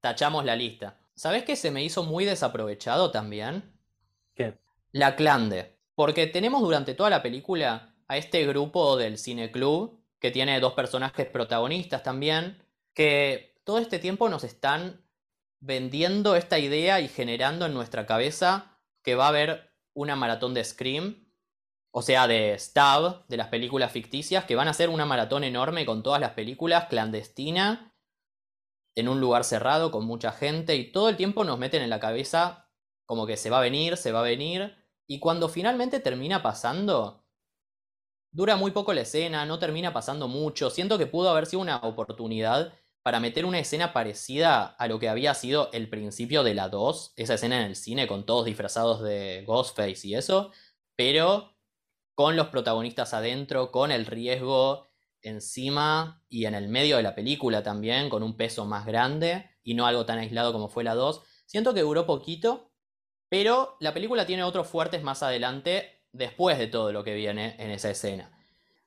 Tachamos 0.01 0.45
la 0.45 0.55
lista. 0.55 1.01
¿Sabes 1.17 1.45
qué 1.45 1.57
se 1.57 1.71
me 1.71 1.83
hizo 1.83 2.05
muy 2.05 2.27
desaprovechado 2.27 3.11
también? 3.11 3.73
¿Qué? 4.35 4.59
La 4.93 5.17
Clande. 5.17 5.79
Porque 5.95 6.27
tenemos 6.27 6.61
durante 6.61 6.95
toda 6.95 7.09
la 7.09 7.23
película 7.23 7.95
a 8.07 8.19
este 8.19 8.47
grupo 8.47 8.99
del 8.99 9.17
cineclub, 9.17 9.99
que 10.21 10.31
tiene 10.31 10.61
dos 10.61 10.75
personajes 10.75 11.27
protagonistas 11.27 12.03
también, 12.03 12.63
que 12.93 13.59
todo 13.65 13.79
este 13.79 13.99
tiempo 13.99 14.29
nos 14.29 14.45
están 14.45 15.07
vendiendo 15.61 16.37
esta 16.37 16.59
idea 16.59 17.01
y 17.01 17.09
generando 17.09 17.65
en 17.65 17.73
nuestra 17.73 18.05
cabeza 18.05 18.79
que 19.03 19.15
va 19.15 19.25
a 19.25 19.29
haber 19.29 19.73
una 19.95 20.17
maratón 20.17 20.53
de 20.53 20.65
Scream, 20.65 21.27
o 21.91 22.03
sea, 22.03 22.27
de 22.29 22.59
Stab, 22.59 23.27
de 23.27 23.39
las 23.39 23.49
películas 23.49 23.91
ficticias, 23.91 24.45
que 24.45 24.55
van 24.55 24.69
a 24.69 24.75
ser 24.75 24.91
una 24.91 25.07
maratón 25.07 25.45
enorme 25.45 25.87
con 25.87 26.03
todas 26.03 26.21
las 26.21 26.33
películas 26.33 26.89
clandestina, 26.91 27.95
en 28.97 29.09
un 29.09 29.21
lugar 29.21 29.45
cerrado, 29.45 29.91
con 29.93 30.05
mucha 30.05 30.33
gente, 30.33 30.75
y 30.75 30.91
todo 30.91 31.09
el 31.09 31.17
tiempo 31.17 31.45
nos 31.45 31.59
meten 31.59 31.83
en 31.83 31.91
la 31.91 32.01
cabeza 32.01 32.69
como 33.05 33.27
que 33.27 33.37
se 33.37 33.51
va 33.51 33.59
a 33.59 33.63
venir, 33.63 33.97
se 33.97 34.11
va 34.11 34.21
a 34.21 34.25
venir, 34.25 34.75
y 35.07 35.21
cuando 35.21 35.49
finalmente 35.49 36.01
termina 36.01 36.43
pasando, 36.43 37.25
dura 38.33 38.57
muy 38.57 38.73
poco 38.73 38.93
la 38.93 39.03
escena, 39.03 39.47
no 39.47 39.59
termina 39.59 39.93
pasando 39.93 40.27
mucho, 40.27 40.71
siento 40.71 40.99
que 40.99 41.07
pudo 41.07 41.31
haber 41.31 41.47
sido 41.47 41.61
una 41.61 41.77
oportunidad 41.77 42.75
para 43.03 43.21
meter 43.21 43.45
una 43.45 43.61
escena 43.61 43.93
parecida 43.93 44.65
a 44.65 44.89
lo 44.89 44.99
que 44.99 45.09
había 45.09 45.33
sido 45.35 45.71
el 45.73 45.89
principio 45.89 46.43
de 46.43 46.55
la 46.55 46.69
2, 46.69 47.13
esa 47.17 47.35
escena 47.35 47.61
en 47.61 47.67
el 47.67 47.77
cine 47.77 48.09
con 48.09 48.27
todos 48.27 48.47
disfrazados 48.47 49.01
de 49.03 49.45
Ghostface 49.47 50.09
y 50.09 50.17
eso, 50.17 50.51
pero 50.97 51.57
con 52.17 52.35
los 52.35 52.49
protagonistas 52.49 53.15
adentro, 53.15 53.71
con 53.71 53.93
el 53.93 54.07
riesgo 54.07 54.89
encima 55.29 56.23
y 56.29 56.47
en 56.47 56.55
el 56.55 56.69
medio 56.69 56.97
de 56.97 57.03
la 57.03 57.15
película 57.15 57.63
también, 57.63 58.09
con 58.09 58.23
un 58.23 58.37
peso 58.37 58.65
más 58.65 58.87
grande 58.87 59.51
y 59.63 59.75
no 59.75 59.87
algo 59.87 60.07
tan 60.07 60.19
aislado 60.19 60.53
como 60.53 60.69
fue 60.69 60.85
la 60.85 60.95
2. 60.95 61.23
Siento 61.47 61.75
que 61.75 61.81
duró 61.81 62.07
poquito, 62.07 62.73
pero 63.29 63.77
la 63.81 63.93
película 63.93 64.27
tiene 64.27 64.45
otros 64.45 64.69
fuertes 64.69 65.03
más 65.03 65.23
adelante 65.23 66.05
después 66.13 66.59
de 66.59 66.69
todo 66.69 66.93
lo 66.93 67.05
que 67.05 67.15
viene 67.15 67.57
en 67.59 67.71
esa 67.71 67.91
escena. 67.91 68.31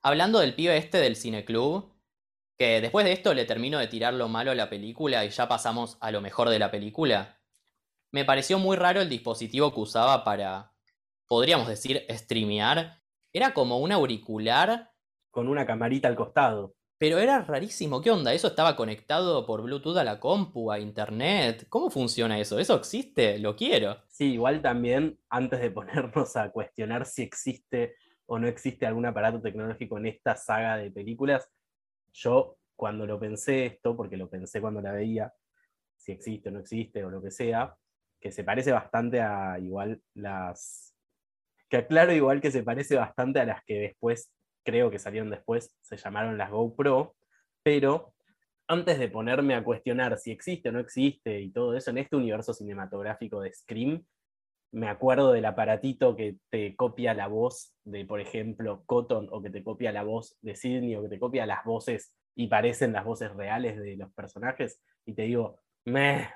Hablando 0.02 0.40
del 0.40 0.54
pibe 0.54 0.76
este 0.76 0.98
del 0.98 1.16
cineclub, 1.16 1.92
que 2.56 2.80
después 2.80 3.04
de 3.04 3.12
esto 3.12 3.32
le 3.34 3.44
termino 3.44 3.78
de 3.78 3.86
tirar 3.86 4.14
lo 4.14 4.28
malo 4.28 4.50
a 4.50 4.54
la 4.54 4.68
película 4.68 5.24
y 5.24 5.30
ya 5.30 5.48
pasamos 5.48 5.96
a 6.00 6.10
lo 6.10 6.20
mejor 6.20 6.48
de 6.50 6.58
la 6.58 6.70
película. 6.70 7.40
Me 8.10 8.24
pareció 8.24 8.58
muy 8.58 8.76
raro 8.76 9.00
el 9.00 9.08
dispositivo 9.08 9.72
que 9.72 9.80
usaba 9.80 10.24
para, 10.24 10.74
podríamos 11.26 11.68
decir, 11.68 12.04
streamear. 12.10 13.02
Era 13.32 13.54
como 13.54 13.78
un 13.78 13.92
auricular. 13.92 14.89
Con 15.30 15.48
una 15.48 15.66
camarita 15.66 16.08
al 16.08 16.16
costado. 16.16 16.74
Pero 16.98 17.18
era 17.18 17.42
rarísimo. 17.42 18.02
¿Qué 18.02 18.10
onda? 18.10 18.34
¿Eso 18.34 18.48
estaba 18.48 18.76
conectado 18.76 19.46
por 19.46 19.62
Bluetooth 19.62 19.96
a 19.96 20.04
la 20.04 20.20
compu, 20.20 20.70
a 20.70 20.78
internet? 20.78 21.66
¿Cómo 21.70 21.88
funciona 21.88 22.38
eso? 22.38 22.58
¿Eso 22.58 22.76
existe? 22.76 23.38
Lo 23.38 23.56
quiero. 23.56 23.96
Sí, 24.08 24.34
igual 24.34 24.60
también, 24.60 25.18
antes 25.30 25.60
de 25.60 25.70
ponernos 25.70 26.36
a 26.36 26.50
cuestionar 26.50 27.06
si 27.06 27.22
existe 27.22 27.94
o 28.26 28.38
no 28.38 28.48
existe 28.48 28.86
algún 28.86 29.06
aparato 29.06 29.40
tecnológico 29.40 29.96
en 29.96 30.06
esta 30.06 30.36
saga 30.36 30.76
de 30.76 30.90
películas, 30.90 31.48
yo 32.12 32.58
cuando 32.76 33.06
lo 33.06 33.18
pensé 33.18 33.66
esto, 33.66 33.96
porque 33.96 34.16
lo 34.16 34.28
pensé 34.28 34.60
cuando 34.60 34.80
la 34.80 34.92
veía, 34.92 35.32
si 35.96 36.12
existe 36.12 36.48
o 36.48 36.52
no 36.52 36.60
existe 36.60 37.02
o 37.02 37.10
lo 37.10 37.22
que 37.22 37.30
sea, 37.30 37.74
que 38.20 38.30
se 38.30 38.44
parece 38.44 38.72
bastante 38.72 39.20
a 39.20 39.58
igual 39.58 40.02
las... 40.14 40.94
Que 41.68 41.78
aclaro 41.78 42.12
igual 42.12 42.40
que 42.40 42.50
se 42.50 42.62
parece 42.62 42.96
bastante 42.96 43.40
a 43.40 43.46
las 43.46 43.64
que 43.64 43.78
después, 43.78 44.30
creo 44.70 44.90
que 44.90 45.00
salieron 45.00 45.30
después, 45.30 45.76
se 45.80 45.96
llamaron 45.96 46.38
las 46.38 46.50
GoPro, 46.50 47.16
pero 47.62 48.14
antes 48.68 49.00
de 49.00 49.08
ponerme 49.08 49.56
a 49.56 49.64
cuestionar 49.64 50.16
si 50.16 50.30
existe 50.30 50.68
o 50.68 50.72
no 50.72 50.78
existe 50.78 51.40
y 51.40 51.50
todo 51.50 51.76
eso 51.76 51.90
en 51.90 51.98
este 51.98 52.14
universo 52.14 52.54
cinematográfico 52.54 53.40
de 53.40 53.52
Scream, 53.52 54.04
me 54.72 54.88
acuerdo 54.88 55.32
del 55.32 55.44
aparatito 55.46 56.14
que 56.14 56.36
te 56.50 56.76
copia 56.76 57.12
la 57.12 57.26
voz 57.26 57.74
de, 57.82 58.04
por 58.04 58.20
ejemplo, 58.20 58.84
Cotton, 58.86 59.28
o 59.32 59.42
que 59.42 59.50
te 59.50 59.64
copia 59.64 59.90
la 59.90 60.04
voz 60.04 60.36
de 60.40 60.54
Sidney, 60.54 60.94
o 60.94 61.02
que 61.02 61.08
te 61.08 61.18
copia 61.18 61.46
las 61.46 61.64
voces 61.64 62.14
y 62.36 62.46
parecen 62.46 62.92
las 62.92 63.04
voces 63.04 63.34
reales 63.34 63.76
de 63.76 63.96
los 63.96 64.12
personajes, 64.12 64.80
y 65.04 65.14
te 65.14 65.22
digo, 65.22 65.58
meh, 65.84 66.28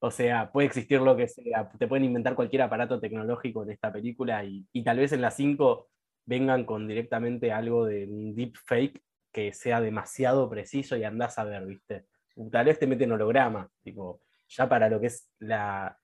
o 0.00 0.10
sea, 0.10 0.50
puede 0.50 0.68
existir 0.68 1.02
lo 1.02 1.14
que 1.14 1.28
sea, 1.28 1.70
te 1.78 1.86
pueden 1.86 2.06
inventar 2.06 2.34
cualquier 2.34 2.62
aparato 2.62 2.98
tecnológico 2.98 3.64
en 3.64 3.72
esta 3.72 3.92
película, 3.92 4.42
y, 4.42 4.66
y 4.72 4.82
tal 4.82 4.96
vez 4.96 5.12
en 5.12 5.20
las 5.20 5.36
5 5.36 5.90
vengan 6.24 6.64
con 6.64 6.88
directamente 6.88 7.52
algo 7.52 7.86
de 7.86 8.06
un 8.06 8.34
deep 8.34 8.54
fake 8.66 9.02
que 9.32 9.52
sea 9.52 9.80
demasiado 9.80 10.48
preciso 10.48 10.96
y 10.96 11.04
andás 11.04 11.38
a 11.38 11.44
ver, 11.44 11.66
¿viste? 11.66 12.06
Tal 12.50 12.66
vez 12.66 12.78
te 12.78 12.86
meten 12.86 13.12
holograma, 13.12 13.70
tipo, 13.82 14.22
ya 14.48 14.68
para 14.68 14.88
lo 14.88 15.00
que 15.00 15.06
es 15.06 15.30
la, 15.38 15.98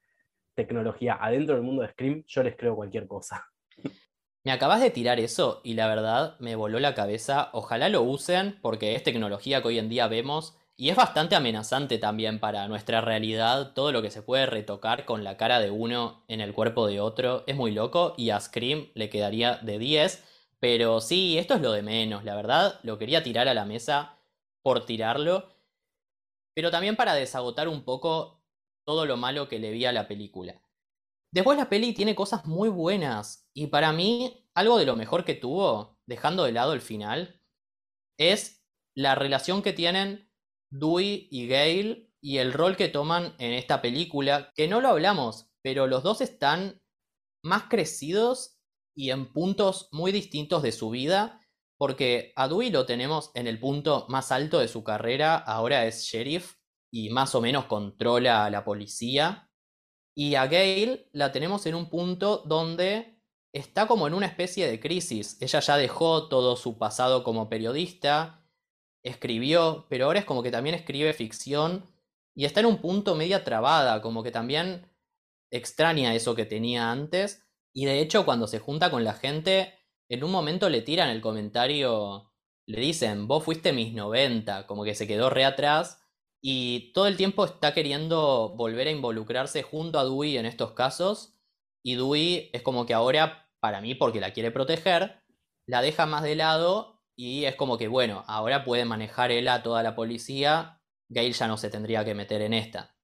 tecnología 0.58 1.16
adentro 1.20 1.54
del 1.54 1.62
mundo 1.62 1.82
de 1.82 1.88
Scream, 1.90 2.24
yo 2.26 2.42
les 2.42 2.56
creo 2.56 2.74
cualquier 2.74 3.06
cosa. 3.06 3.46
Me 4.44 4.50
acabas 4.50 4.80
de 4.80 4.90
tirar 4.90 5.20
eso 5.20 5.60
y 5.62 5.74
la 5.74 5.88
verdad 5.88 6.38
me 6.40 6.54
voló 6.54 6.80
la 6.80 6.94
cabeza. 6.94 7.50
Ojalá 7.52 7.88
lo 7.90 8.02
usen 8.02 8.58
porque 8.62 8.94
es 8.94 9.02
tecnología 9.02 9.60
que 9.60 9.68
hoy 9.68 9.78
en 9.78 9.90
día 9.90 10.08
vemos 10.08 10.56
y 10.80 10.90
es 10.90 10.96
bastante 10.96 11.34
amenazante 11.34 11.98
también 11.98 12.38
para 12.38 12.68
nuestra 12.68 13.00
realidad. 13.00 13.72
Todo 13.74 13.90
lo 13.90 14.00
que 14.00 14.12
se 14.12 14.22
puede 14.22 14.46
retocar 14.46 15.04
con 15.04 15.24
la 15.24 15.36
cara 15.36 15.58
de 15.58 15.72
uno 15.72 16.22
en 16.28 16.40
el 16.40 16.54
cuerpo 16.54 16.86
de 16.86 17.00
otro 17.00 17.42
es 17.48 17.56
muy 17.56 17.72
loco 17.72 18.14
y 18.16 18.30
a 18.30 18.38
Scream 18.38 18.86
le 18.94 19.10
quedaría 19.10 19.56
de 19.56 19.80
10. 19.80 20.24
Pero 20.60 21.00
sí, 21.00 21.36
esto 21.36 21.54
es 21.54 21.62
lo 21.62 21.72
de 21.72 21.82
menos. 21.82 22.24
La 22.24 22.36
verdad, 22.36 22.78
lo 22.84 22.96
quería 22.96 23.24
tirar 23.24 23.48
a 23.48 23.54
la 23.54 23.64
mesa 23.64 24.20
por 24.62 24.86
tirarlo. 24.86 25.48
Pero 26.54 26.70
también 26.70 26.94
para 26.94 27.14
desagotar 27.14 27.66
un 27.66 27.82
poco 27.82 28.44
todo 28.86 29.04
lo 29.04 29.16
malo 29.16 29.48
que 29.48 29.58
le 29.58 29.72
vi 29.72 29.84
a 29.84 29.92
la 29.92 30.06
película. 30.06 30.62
Después 31.32 31.58
la 31.58 31.68
peli 31.68 31.92
tiene 31.92 32.14
cosas 32.14 32.46
muy 32.46 32.68
buenas 32.68 33.50
y 33.52 33.66
para 33.66 33.92
mí 33.92 34.48
algo 34.54 34.78
de 34.78 34.86
lo 34.86 34.94
mejor 34.94 35.24
que 35.24 35.34
tuvo, 35.34 35.98
dejando 36.06 36.44
de 36.44 36.52
lado 36.52 36.72
el 36.72 36.80
final, 36.80 37.42
es 38.16 38.64
la 38.94 39.16
relación 39.16 39.62
que 39.62 39.72
tienen 39.72 40.27
Dewey 40.70 41.28
y 41.30 41.46
Gale 41.46 42.10
y 42.20 42.38
el 42.38 42.52
rol 42.52 42.76
que 42.76 42.88
toman 42.88 43.34
en 43.38 43.52
esta 43.52 43.80
película, 43.80 44.52
que 44.54 44.68
no 44.68 44.80
lo 44.80 44.88
hablamos, 44.88 45.50
pero 45.62 45.86
los 45.86 46.02
dos 46.02 46.20
están 46.20 46.80
más 47.42 47.64
crecidos 47.64 48.58
y 48.94 49.10
en 49.10 49.32
puntos 49.32 49.88
muy 49.92 50.12
distintos 50.12 50.62
de 50.62 50.72
su 50.72 50.90
vida, 50.90 51.40
porque 51.78 52.32
a 52.34 52.48
Dewey 52.48 52.70
lo 52.70 52.86
tenemos 52.86 53.30
en 53.34 53.46
el 53.46 53.60
punto 53.60 54.06
más 54.08 54.32
alto 54.32 54.58
de 54.58 54.68
su 54.68 54.82
carrera, 54.82 55.36
ahora 55.36 55.86
es 55.86 56.02
sheriff, 56.02 56.56
y 56.90 57.10
más 57.10 57.34
o 57.34 57.40
menos 57.40 57.66
controla 57.66 58.44
a 58.44 58.50
la 58.50 58.64
policía. 58.64 59.50
Y 60.16 60.34
a 60.34 60.46
Gail 60.46 61.08
la 61.12 61.30
tenemos 61.30 61.66
en 61.66 61.74
un 61.74 61.88
punto 61.88 62.42
donde 62.46 63.20
está 63.52 63.86
como 63.86 64.06
en 64.06 64.14
una 64.14 64.26
especie 64.26 64.68
de 64.68 64.80
crisis. 64.80 65.40
Ella 65.40 65.60
ya 65.60 65.76
dejó 65.76 66.28
todo 66.28 66.56
su 66.56 66.78
pasado 66.78 67.22
como 67.22 67.48
periodista, 67.48 68.37
escribió, 69.08 69.86
pero 69.88 70.06
ahora 70.06 70.20
es 70.20 70.24
como 70.24 70.42
que 70.42 70.50
también 70.50 70.74
escribe 70.74 71.12
ficción 71.12 71.86
y 72.34 72.44
está 72.44 72.60
en 72.60 72.66
un 72.66 72.80
punto 72.80 73.14
media 73.14 73.44
trabada, 73.44 74.00
como 74.02 74.22
que 74.22 74.30
también 74.30 74.86
extraña 75.50 76.14
eso 76.14 76.34
que 76.34 76.44
tenía 76.44 76.90
antes. 76.90 77.44
Y 77.74 77.86
de 77.86 78.00
hecho 78.00 78.24
cuando 78.24 78.46
se 78.46 78.58
junta 78.58 78.90
con 78.90 79.04
la 79.04 79.14
gente, 79.14 79.74
en 80.08 80.24
un 80.24 80.30
momento 80.30 80.68
le 80.68 80.82
tiran 80.82 81.10
el 81.10 81.20
comentario 81.20 82.28
le 82.68 82.80
dicen, 82.82 83.26
vos 83.26 83.44
fuiste 83.44 83.72
mis 83.72 83.94
90, 83.94 84.66
como 84.66 84.84
que 84.84 84.94
se 84.94 85.06
quedó 85.06 85.30
re 85.30 85.46
atrás 85.46 86.02
y 86.42 86.92
todo 86.92 87.06
el 87.06 87.16
tiempo 87.16 87.46
está 87.46 87.72
queriendo 87.72 88.54
volver 88.56 88.88
a 88.88 88.90
involucrarse 88.90 89.62
junto 89.62 89.98
a 89.98 90.04
Dewey 90.04 90.36
en 90.36 90.44
estos 90.44 90.72
casos 90.72 91.34
y 91.82 91.96
Dewey 91.96 92.50
es 92.52 92.60
como 92.60 92.84
que 92.84 92.92
ahora, 92.92 93.48
para 93.60 93.80
mí, 93.80 93.94
porque 93.94 94.20
la 94.20 94.34
quiere 94.34 94.50
proteger, 94.50 95.22
la 95.66 95.80
deja 95.80 96.04
más 96.04 96.22
de 96.22 96.36
lado 96.36 96.97
y 97.20 97.46
es 97.46 97.56
como 97.56 97.78
que, 97.78 97.88
bueno, 97.88 98.22
ahora 98.28 98.64
puede 98.64 98.84
manejar 98.84 99.32
él 99.32 99.48
a 99.48 99.64
toda 99.64 99.82
la 99.82 99.96
policía, 99.96 100.78
Gail 101.08 101.32
ya 101.32 101.48
no 101.48 101.56
se 101.56 101.68
tendría 101.68 102.04
que 102.04 102.14
meter 102.14 102.42
en 102.42 102.54
esta. 102.54 102.94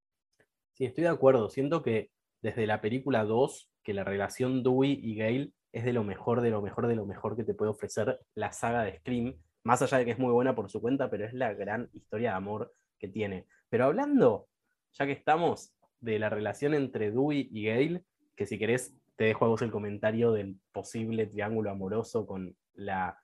Sí, 0.73 0.85
estoy 0.85 1.03
de 1.03 1.11
acuerdo. 1.11 1.51
Siento 1.51 1.83
que 1.83 2.13
desde 2.41 2.69
la 2.69 2.81
película 2.81 3.25
2, 3.25 3.73
que 3.83 3.93
la 3.93 4.05
relación 4.05 4.63
Dewey 4.63 5.01
y 5.03 5.17
Gail 5.17 5.53
es 5.73 5.85
de 5.85 5.93
lo 5.93 6.05
mejor, 6.05 6.43
de 6.43 6.51
lo 6.51 6.63
mejor, 6.63 6.87
de 6.87 6.95
lo 6.95 7.07
mejor 7.07 7.35
que 7.35 7.43
te 7.43 7.55
puede 7.55 7.73
ofrecer 7.73 8.21
la 8.37 8.53
saga 8.53 8.85
de 8.85 8.99
Scream. 8.99 9.35
Más 9.65 9.83
allá 9.83 9.99
de 9.99 10.05
que 10.05 10.13
es 10.13 10.19
muy 10.21 10.31
buena 10.31 10.55
por 10.55 10.71
su 10.71 10.81
cuenta, 10.81 11.11
pero 11.11 11.27
es 11.27 11.35
la 11.35 11.53
gran 11.53 11.91
historia 11.93 12.31
de 12.31 12.37
amor 12.37 12.73
que 13.01 13.09
tiene. 13.09 13.49
Pero 13.69 13.87
hablando, 13.87 14.47
ya 14.93 15.07
que 15.07 15.13
estamos, 15.13 15.75
de 15.99 16.21
la 16.21 16.31
relación 16.31 16.75
entre 16.75 17.11
Dewey 17.11 17.49
y 17.51 17.65
Gail, 17.65 18.05
que 18.37 18.47
si 18.47 18.61
querés 18.61 18.95
te 19.17 19.25
dejo 19.25 19.45
a 19.45 19.49
vos 19.49 19.63
el 19.63 19.73
comentario 19.73 20.31
del 20.31 20.61
posible 20.71 21.27
triángulo 21.27 21.73
amoroso 21.73 22.27
con 22.27 22.57
la 22.75 23.24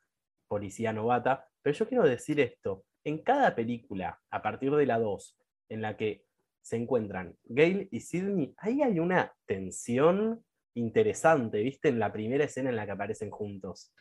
policía 0.50 0.92
novata, 0.92 1.48
pero 1.62 1.76
yo 1.76 1.88
quiero 1.88 2.02
decir 2.02 2.40
esto, 2.40 2.84
en 3.04 3.22
cada 3.22 3.54
película, 3.54 4.20
a 4.30 4.42
partir 4.42 4.74
de 4.74 4.84
la 4.84 4.98
2, 4.98 5.36
en 5.68 5.80
la 5.80 5.96
que 5.96 6.26
se 6.60 6.76
encuentran 6.76 7.36
Gail 7.44 7.88
y 7.92 8.00
Sidney, 8.00 8.52
ahí 8.58 8.82
hay 8.82 8.98
una 8.98 9.32
tensión 9.46 10.44
interesante, 10.74 11.62
¿viste? 11.62 11.88
En 11.88 12.00
la 12.00 12.12
primera 12.12 12.44
escena 12.44 12.70
en 12.70 12.76
la 12.76 12.84
que 12.84 12.92
aparecen 12.92 13.30
juntos. 13.30 13.92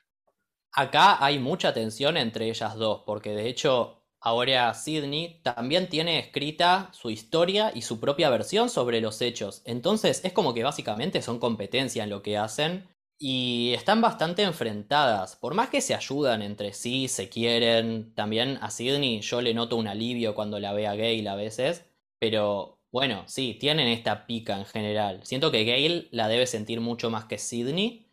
Acá 0.71 1.23
hay 1.23 1.37
mucha 1.37 1.71
tensión 1.71 2.17
entre 2.17 2.49
ellas 2.49 2.75
dos, 2.75 3.03
porque 3.05 3.29
de 3.29 3.47
hecho 3.47 4.03
ahora 4.19 4.73
Sidney 4.73 5.41
también 5.43 5.87
tiene 5.87 6.17
escrita 6.17 6.89
su 6.93 7.11
historia 7.11 7.71
y 7.73 7.83
su 7.83 7.99
propia 7.99 8.29
versión 8.31 8.69
sobre 8.69 9.01
los 9.01 9.21
hechos. 9.21 9.61
Entonces 9.65 10.25
es 10.25 10.33
como 10.33 10.53
que 10.53 10.63
básicamente 10.63 11.21
son 11.21 11.39
competencia 11.39 12.03
en 12.03 12.09
lo 12.09 12.23
que 12.23 12.37
hacen 12.37 12.89
y 13.19 13.73
están 13.73 13.99
bastante 13.99 14.43
enfrentadas. 14.43 15.35
Por 15.35 15.53
más 15.53 15.69
que 15.69 15.81
se 15.81 15.93
ayudan 15.93 16.41
entre 16.41 16.71
sí, 16.71 17.09
se 17.09 17.27
quieren, 17.27 18.15
también 18.15 18.57
a 18.61 18.71
Sidney 18.71 19.19
yo 19.19 19.41
le 19.41 19.53
noto 19.53 19.75
un 19.75 19.87
alivio 19.87 20.33
cuando 20.33 20.57
la 20.59 20.71
ve 20.71 20.87
a 20.87 20.95
Gail 20.95 21.27
a 21.27 21.35
veces, 21.35 21.85
pero 22.17 22.79
bueno, 22.91 23.23
sí, 23.27 23.57
tienen 23.59 23.89
esta 23.89 24.25
pica 24.25 24.57
en 24.57 24.65
general. 24.65 25.19
Siento 25.23 25.51
que 25.51 25.65
Gail 25.65 26.07
la 26.11 26.29
debe 26.29 26.47
sentir 26.47 26.79
mucho 26.79 27.09
más 27.09 27.25
que 27.25 27.37
Sidney, 27.37 28.07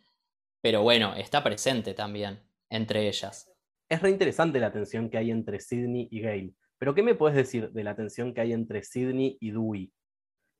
pero 0.61 0.83
bueno, 0.83 1.15
está 1.15 1.41
presente 1.41 1.93
también 1.93 2.41
entre 2.69 3.07
ellas. 3.07 3.49
Es 3.89 4.01
re 4.01 4.09
interesante 4.09 4.59
la 4.59 4.73
tensión 4.73 5.09
que 5.09 5.17
hay 5.17 5.31
entre 5.31 5.61
Sidney 5.61 6.09
y 6.11 6.19
Gail. 6.19 6.53
Pero 6.77 6.93
¿qué 6.93 7.01
me 7.01 7.15
puedes 7.15 7.37
decir 7.37 7.71
de 7.71 7.83
la 7.85 7.95
tensión 7.95 8.33
que 8.33 8.41
hay 8.41 8.51
entre 8.51 8.83
Sidney 8.83 9.37
y 9.39 9.51
Dewey? 9.51 9.91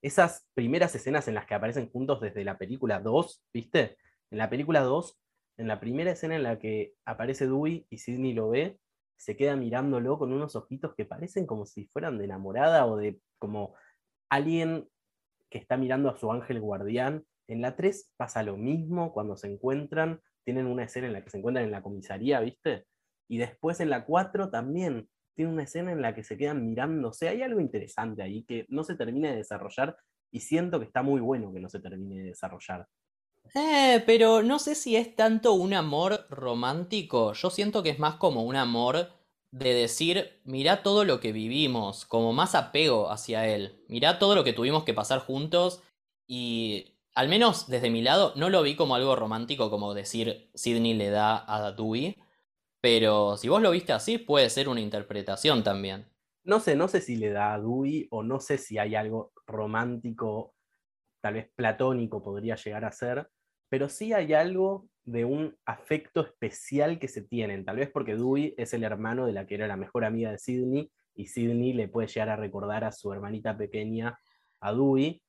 Esas 0.02 0.48
primeras 0.54 0.96
escenas 0.96 1.28
en 1.28 1.34
las 1.34 1.46
que 1.46 1.54
aparecen 1.54 1.90
juntos 1.90 2.22
desde 2.22 2.46
la 2.46 2.58
película 2.58 3.02
2, 3.02 3.44
¿viste? 3.54 3.98
En 4.32 4.38
la 4.38 4.50
película 4.50 4.82
2, 4.82 5.20
en 5.58 5.68
la 5.68 5.80
primera 5.80 6.12
escena 6.12 6.36
en 6.36 6.44
la 6.44 6.60
que 6.60 6.94
aparece 7.06 7.46
Dewey 7.46 7.86
y 7.90 7.98
Sidney 7.98 8.34
lo 8.34 8.50
ve, 8.50 8.80
se 9.18 9.36
queda 9.36 9.56
mirándolo 9.56 10.20
con 10.20 10.32
unos 10.32 10.56
ojitos 10.56 10.94
que 10.96 11.06
parecen 11.06 11.48
como 11.48 11.66
si 11.66 11.88
fueran 11.88 12.18
de 12.18 12.26
enamorada 12.26 12.86
o 12.86 12.98
de 12.98 13.20
como 13.40 13.74
alguien 14.30 14.88
que 15.50 15.58
está 15.58 15.78
mirando 15.78 16.10
a 16.10 16.18
su 16.18 16.32
ángel 16.32 16.60
guardián. 16.60 17.26
En 17.48 17.62
la 17.62 17.76
3 17.76 18.13
pasa 18.18 18.44
lo 18.44 18.58
mismo 18.58 19.13
cuando 19.13 19.38
se 19.38 19.48
encuentran, 19.48 20.22
tienen 20.44 20.68
una 20.68 20.84
escena 20.84 21.08
en 21.08 21.13
la 21.13 21.24
que 21.24 21.30
se 21.30 21.38
encuentran 21.38 21.66
en 21.66 21.72
la 21.72 21.82
comisaría, 21.82 22.40
¿viste? 22.42 22.86
Y 23.28 23.38
después 23.38 23.80
en 23.80 23.90
la 23.90 24.06
4 24.06 24.50
también 24.50 25.10
tiene 25.36 25.52
una 25.52 25.63
escena 25.63 25.92
en 25.92 26.02
la 26.02 26.13
que 26.13 26.24
se 26.24 26.38
quedan 26.38 26.66
mirándose. 26.66 27.30
Hay 27.30 27.42
algo 27.42 27.60
interesante 27.60 28.22
ahí 28.22 28.44
que 28.44 28.66
no 28.70 28.84
se 28.84 28.96
termina 28.96 29.30
de 29.30 29.38
desarrollar 29.38 29.98
y 30.32 30.42
siento 30.42 30.80
que 30.80 30.86
está 30.86 31.02
muy 31.02 31.22
bueno 31.22 31.54
que 31.54 31.60
no 31.60 31.70
se 31.70 31.80
termine 31.80 32.18
de 32.18 32.30
desarrollar. 32.30 32.88
Eh, 33.54 34.04
pero 34.06 34.44
no 34.44 34.60
sé 34.60 34.76
si 34.76 34.96
es 34.96 35.16
tanto 35.16 35.54
un 35.54 35.74
amor 35.74 36.28
romántico. 36.30 37.34
Yo 37.34 37.50
siento 37.50 37.84
que 37.84 37.90
es 37.90 38.00
más 38.00 38.16
como 38.16 38.44
un 38.44 38.56
amor 38.56 39.10
de 39.52 39.74
decir, 39.74 40.42
mirá 40.44 40.84
todo 40.84 41.06
lo 41.06 41.20
que 41.20 41.32
vivimos, 41.32 42.06
como 42.06 42.34
más 42.34 42.56
apego 42.56 43.10
hacia 43.10 43.48
él. 43.48 43.84
Mirá 43.88 44.20
todo 44.20 44.36
lo 44.36 44.44
que 44.44 44.54
tuvimos 44.54 44.84
que 44.84 44.94
pasar 44.94 45.20
juntos 45.20 45.82
y 46.28 46.98
al 47.16 47.30
menos 47.30 47.68
desde 47.68 47.90
mi 47.90 48.02
lado 48.02 48.34
no 48.36 48.50
lo 48.50 48.62
vi 48.62 48.76
como 48.76 48.96
algo 48.96 49.16
romántico 49.16 49.72
como 49.72 49.94
decir 49.94 50.52
Sidney 50.54 50.94
le 50.94 51.10
da 51.10 51.44
a 51.48 51.72
Dewey, 51.72 52.16
pero 52.82 53.38
si 53.38 53.50
vos 53.50 53.62
lo 53.62 53.72
viste 53.72 53.94
así 53.94 54.18
puede 54.18 54.50
ser 54.50 54.70
una 54.70 54.82
interpretación 54.82 55.64
también. 55.64 56.06
No 56.44 56.60
sé, 56.60 56.76
no 56.76 56.88
sé 56.88 57.02
si 57.02 57.16
le 57.16 57.32
da 57.32 57.56
a 57.56 57.60
Dewey 57.60 58.08
o 58.12 58.22
no 58.22 58.40
sé 58.40 58.58
si 58.58 58.78
hay 58.78 58.96
algo 58.96 59.34
romántico, 59.48 60.54
tal 61.22 61.36
vez 61.36 61.50
platónico 61.56 62.22
podría 62.22 62.56
llegar 62.56 62.86
a 62.86 62.92
ser, 62.92 63.30
pero 63.70 63.90
sí 63.90 64.14
hay 64.14 64.34
algo 64.34 64.88
de 65.04 65.24
un 65.26 65.56
afecto 65.66 66.22
especial 66.22 67.00
que 67.00 67.08
se 67.08 67.22
tienen, 67.22 67.64
tal 67.64 67.78
vez 67.78 67.90
porque 67.90 68.16
Dewey 68.16 68.54
es 68.58 68.74
el 68.74 68.84
hermano 68.84 69.26
de 69.26 69.34
la 69.34 69.48
que 69.48 69.56
era 69.56 69.68
la 69.68 69.78
mejor 69.78 70.04
amiga 70.04 70.32
de 70.32 70.38
Sidney 70.38 70.92
y 71.16 71.28
Sidney 71.28 71.74
le 71.74 71.88
puede 71.88 72.08
llegar 72.08 72.30
a 72.30 72.36
recordar 72.36 72.84
a 72.84 72.92
su 72.92 73.12
hermanita 73.14 73.58
pequeña, 73.58 74.20
a 74.60 74.74
Dewey. 74.74 75.22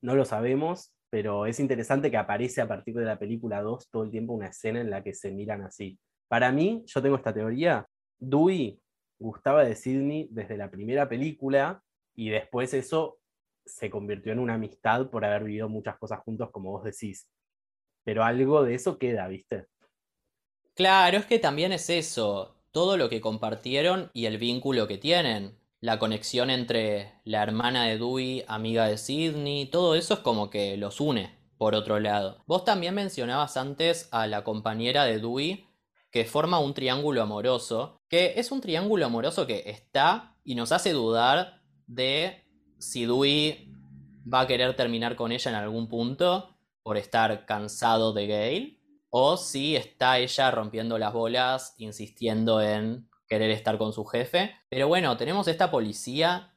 No 0.00 0.14
lo 0.14 0.24
sabemos, 0.24 0.94
pero 1.10 1.46
es 1.46 1.58
interesante 1.60 2.10
que 2.10 2.16
aparece 2.16 2.60
a 2.60 2.68
partir 2.68 2.94
de 2.94 3.04
la 3.04 3.18
película 3.18 3.62
2 3.62 3.90
todo 3.90 4.04
el 4.04 4.10
tiempo 4.10 4.32
una 4.32 4.48
escena 4.48 4.80
en 4.80 4.90
la 4.90 5.02
que 5.02 5.12
se 5.12 5.32
miran 5.32 5.62
así. 5.62 5.98
Para 6.28 6.52
mí, 6.52 6.84
yo 6.86 7.02
tengo 7.02 7.16
esta 7.16 7.34
teoría, 7.34 7.86
Dewey 8.18 8.80
gustaba 9.18 9.64
de 9.64 9.74
Sidney 9.74 10.28
desde 10.30 10.56
la 10.56 10.70
primera 10.70 11.08
película 11.08 11.82
y 12.14 12.30
después 12.30 12.72
eso 12.74 13.18
se 13.66 13.90
convirtió 13.90 14.32
en 14.32 14.38
una 14.38 14.54
amistad 14.54 15.10
por 15.10 15.24
haber 15.24 15.44
vivido 15.44 15.68
muchas 15.68 15.98
cosas 15.98 16.20
juntos, 16.20 16.50
como 16.50 16.70
vos 16.70 16.84
decís 16.84 17.28
pero 18.04 18.22
algo 18.22 18.62
de 18.62 18.74
eso 18.74 18.98
queda, 18.98 19.26
¿viste? 19.28 19.66
Claro, 20.74 21.18
es 21.18 21.26
que 21.26 21.38
también 21.38 21.72
es 21.72 21.88
eso, 21.90 22.56
todo 22.70 22.96
lo 22.96 23.08
que 23.08 23.20
compartieron 23.20 24.10
y 24.12 24.26
el 24.26 24.38
vínculo 24.38 24.86
que 24.86 24.98
tienen. 24.98 25.58
La 25.80 25.98
conexión 25.98 26.50
entre 26.50 27.12
la 27.24 27.42
hermana 27.42 27.84
de 27.84 27.98
Dewey, 27.98 28.44
amiga 28.48 28.86
de 28.86 28.98
Sidney, 28.98 29.66
todo 29.66 29.94
eso 29.94 30.14
es 30.14 30.20
como 30.20 30.50
que 30.50 30.76
los 30.76 31.00
une, 31.00 31.38
por 31.58 31.74
otro 31.74 32.00
lado. 32.00 32.42
Vos 32.46 32.64
también 32.64 32.94
mencionabas 32.94 33.56
antes 33.56 34.08
a 34.12 34.26
la 34.26 34.44
compañera 34.44 35.04
de 35.04 35.18
Dewey, 35.18 35.66
que 36.10 36.24
forma 36.24 36.58
un 36.58 36.74
triángulo 36.74 37.22
amoroso, 37.22 38.00
que 38.08 38.34
es 38.36 38.50
un 38.50 38.60
triángulo 38.60 39.06
amoroso 39.06 39.46
que 39.46 39.64
está 39.66 40.36
y 40.42 40.54
nos 40.54 40.72
hace 40.72 40.92
dudar 40.92 41.60
de 41.86 42.44
si 42.78 43.04
Dewey 43.04 43.68
va 44.32 44.40
a 44.40 44.46
querer 44.46 44.74
terminar 44.74 45.16
con 45.16 45.32
ella 45.32 45.50
en 45.50 45.56
algún 45.56 45.88
punto 45.88 46.53
por 46.84 46.96
estar 46.96 47.46
cansado 47.46 48.12
de 48.12 48.26
Gale, 48.28 48.78
o 49.10 49.36
si 49.36 49.74
está 49.74 50.18
ella 50.18 50.50
rompiendo 50.50 50.98
las 50.98 51.12
bolas, 51.12 51.74
insistiendo 51.78 52.60
en 52.60 53.08
querer 53.26 53.50
estar 53.50 53.78
con 53.78 53.92
su 53.92 54.04
jefe. 54.04 54.54
Pero 54.68 54.86
bueno, 54.86 55.16
tenemos 55.16 55.48
esta 55.48 55.70
policía 55.70 56.54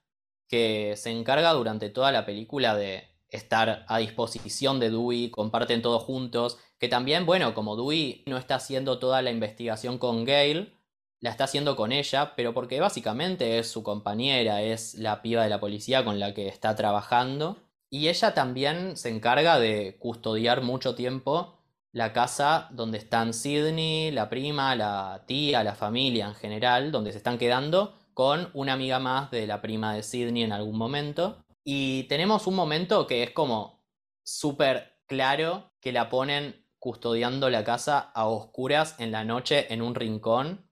que 0.47 0.95
se 0.97 1.11
encarga 1.11 1.53
durante 1.53 1.89
toda 1.89 2.11
la 2.11 2.25
película 2.25 2.75
de 2.75 3.09
estar 3.29 3.85
a 3.87 3.97
disposición 3.99 4.79
de 4.79 4.89
Dewey, 4.89 5.29
comparten 5.29 5.81
todos 5.81 6.03
juntos, 6.03 6.57
que 6.79 6.87
también, 6.87 7.25
bueno, 7.25 7.53
como 7.53 7.75
Dewey 7.75 8.23
no 8.27 8.37
está 8.37 8.55
haciendo 8.55 8.99
toda 8.99 9.21
la 9.21 9.31
investigación 9.31 9.97
con 9.97 10.25
Gale, 10.25 10.73
la 11.19 11.31
está 11.31 11.45
haciendo 11.45 11.75
con 11.75 11.91
ella, 11.91 12.33
pero 12.35 12.53
porque 12.53 12.79
básicamente 12.79 13.59
es 13.59 13.69
su 13.69 13.81
compañera, 13.81 14.61
es 14.61 14.93
la 14.95 15.21
piba 15.21 15.43
de 15.43 15.49
la 15.49 15.59
policía 15.59 16.05
con 16.05 16.19
la 16.19 16.33
que 16.33 16.47
está 16.47 16.75
trabajando. 16.75 17.66
Y 17.89 18.09
ella 18.09 18.33
también 18.33 18.97
se 18.97 19.09
encarga 19.09 19.59
de 19.59 19.97
custodiar 19.99 20.61
mucho 20.61 20.95
tiempo 20.95 21.57
la 21.91 22.13
casa 22.13 22.67
donde 22.71 22.97
están 22.97 23.33
Sidney, 23.33 24.11
la 24.11 24.29
prima, 24.29 24.75
la 24.75 25.23
tía, 25.25 25.63
la 25.63 25.73
familia 25.73 26.27
en 26.27 26.35
general, 26.35 26.91
donde 26.91 27.11
se 27.11 27.17
están 27.17 27.37
quedando 27.37 27.95
con 28.13 28.49
una 28.53 28.73
amiga 28.73 28.99
más 28.99 29.31
de 29.31 29.47
la 29.47 29.61
prima 29.61 29.93
de 29.93 30.03
Sidney 30.03 30.43
en 30.43 30.51
algún 30.51 30.77
momento. 30.77 31.43
Y 31.63 32.03
tenemos 32.03 32.45
un 32.45 32.55
momento 32.55 33.07
que 33.07 33.23
es 33.23 33.31
como 33.31 33.83
súper 34.23 34.99
claro 35.07 35.71
que 35.79 35.91
la 35.91 36.09
ponen 36.09 36.65
custodiando 36.79 37.49
la 37.49 37.63
casa 37.63 38.11
a 38.13 38.27
oscuras 38.27 38.95
en 38.99 39.11
la 39.11 39.23
noche 39.23 39.73
en 39.73 39.81
un 39.81 39.95
rincón 39.95 40.66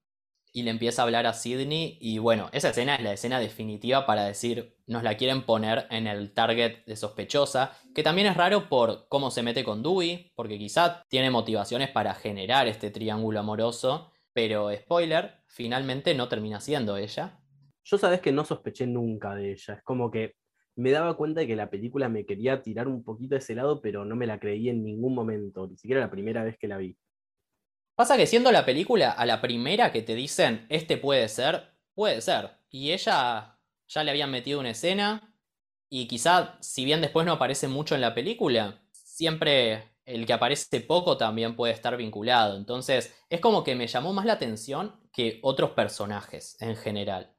y 0.55 0.63
le 0.63 0.71
empieza 0.71 1.01
a 1.01 1.05
hablar 1.05 1.25
a 1.25 1.33
Sidney 1.33 1.97
y 1.99 2.17
bueno, 2.17 2.47
esa 2.53 2.69
escena 2.69 2.95
es 2.95 3.03
la 3.03 3.11
escena 3.11 3.41
definitiva 3.41 4.05
para 4.05 4.23
decir 4.23 4.77
nos 4.87 5.03
la 5.03 5.17
quieren 5.17 5.41
poner 5.41 5.85
en 5.89 6.07
el 6.07 6.33
target 6.33 6.85
de 6.85 6.95
sospechosa, 6.95 7.73
que 7.93 8.03
también 8.03 8.27
es 8.27 8.37
raro 8.37 8.69
por 8.69 9.09
cómo 9.09 9.31
se 9.31 9.43
mete 9.43 9.65
con 9.65 9.83
Dewey, 9.83 10.31
porque 10.33 10.57
quizá 10.57 11.03
tiene 11.09 11.29
motivaciones 11.29 11.89
para 11.89 12.13
generar 12.13 12.69
este 12.69 12.89
triángulo 12.89 13.41
amoroso, 13.41 14.13
pero 14.31 14.73
spoiler, 14.73 15.43
finalmente 15.45 16.15
no 16.15 16.29
termina 16.29 16.61
siendo 16.61 16.95
ella. 16.95 17.37
Yo 17.83 17.97
sabes 17.97 18.21
que 18.21 18.31
no 18.31 18.45
sospeché 18.45 18.87
nunca 18.87 19.35
de 19.35 19.51
ella, 19.51 19.73
es 19.73 19.83
como 19.83 20.09
que 20.09 20.35
me 20.77 20.91
daba 20.91 21.17
cuenta 21.17 21.41
de 21.41 21.47
que 21.47 21.57
la 21.57 21.69
película 21.69 22.07
me 22.07 22.25
quería 22.25 22.61
tirar 22.61 22.87
un 22.87 23.03
poquito 23.03 23.35
a 23.35 23.39
ese 23.39 23.55
lado, 23.55 23.81
pero 23.81 24.05
no 24.05 24.15
me 24.15 24.25
la 24.25 24.39
creí 24.39 24.69
en 24.69 24.85
ningún 24.85 25.15
momento, 25.15 25.67
ni 25.67 25.75
siquiera 25.75 25.99
la 25.99 26.09
primera 26.09 26.45
vez 26.45 26.57
que 26.57 26.69
la 26.69 26.77
vi. 26.77 26.97
Pasa 27.95 28.17
que 28.17 28.27
siendo 28.27 28.51
la 28.51 28.65
película 28.65 29.11
a 29.11 29.25
la 29.25 29.41
primera 29.41 29.91
que 29.91 30.01
te 30.01 30.15
dicen, 30.15 30.65
este 30.69 30.97
puede 30.97 31.29
ser, 31.29 31.71
puede 31.93 32.19
ser. 32.21 32.51
Y 32.69 32.91
ella 32.91 33.57
ya 33.87 34.03
le 34.03 34.11
habían 34.11 34.31
metido 34.31 34.59
una 34.59 34.71
escena 34.71 35.33
y 35.89 36.07
quizá, 36.07 36.57
si 36.59 36.83
bien 36.83 36.99
después 37.01 37.25
no 37.25 37.31
aparece 37.31 37.69
mucho 37.69 37.95
en 37.95 38.01
la 38.01 38.13
película, 38.13 38.81
siempre 38.91 39.95
el 40.03 40.25
que 40.25 40.33
aparece 40.33 40.81
poco 40.81 41.15
también 41.15 41.55
puede 41.55 41.73
estar 41.73 41.95
vinculado. 41.95 42.57
Entonces, 42.57 43.15
es 43.29 43.39
como 43.39 43.63
que 43.63 43.75
me 43.75 43.87
llamó 43.87 44.11
más 44.11 44.25
la 44.25 44.33
atención 44.33 44.99
que 45.13 45.39
otros 45.41 45.71
personajes 45.71 46.57
en 46.61 46.75
general. 46.75 47.33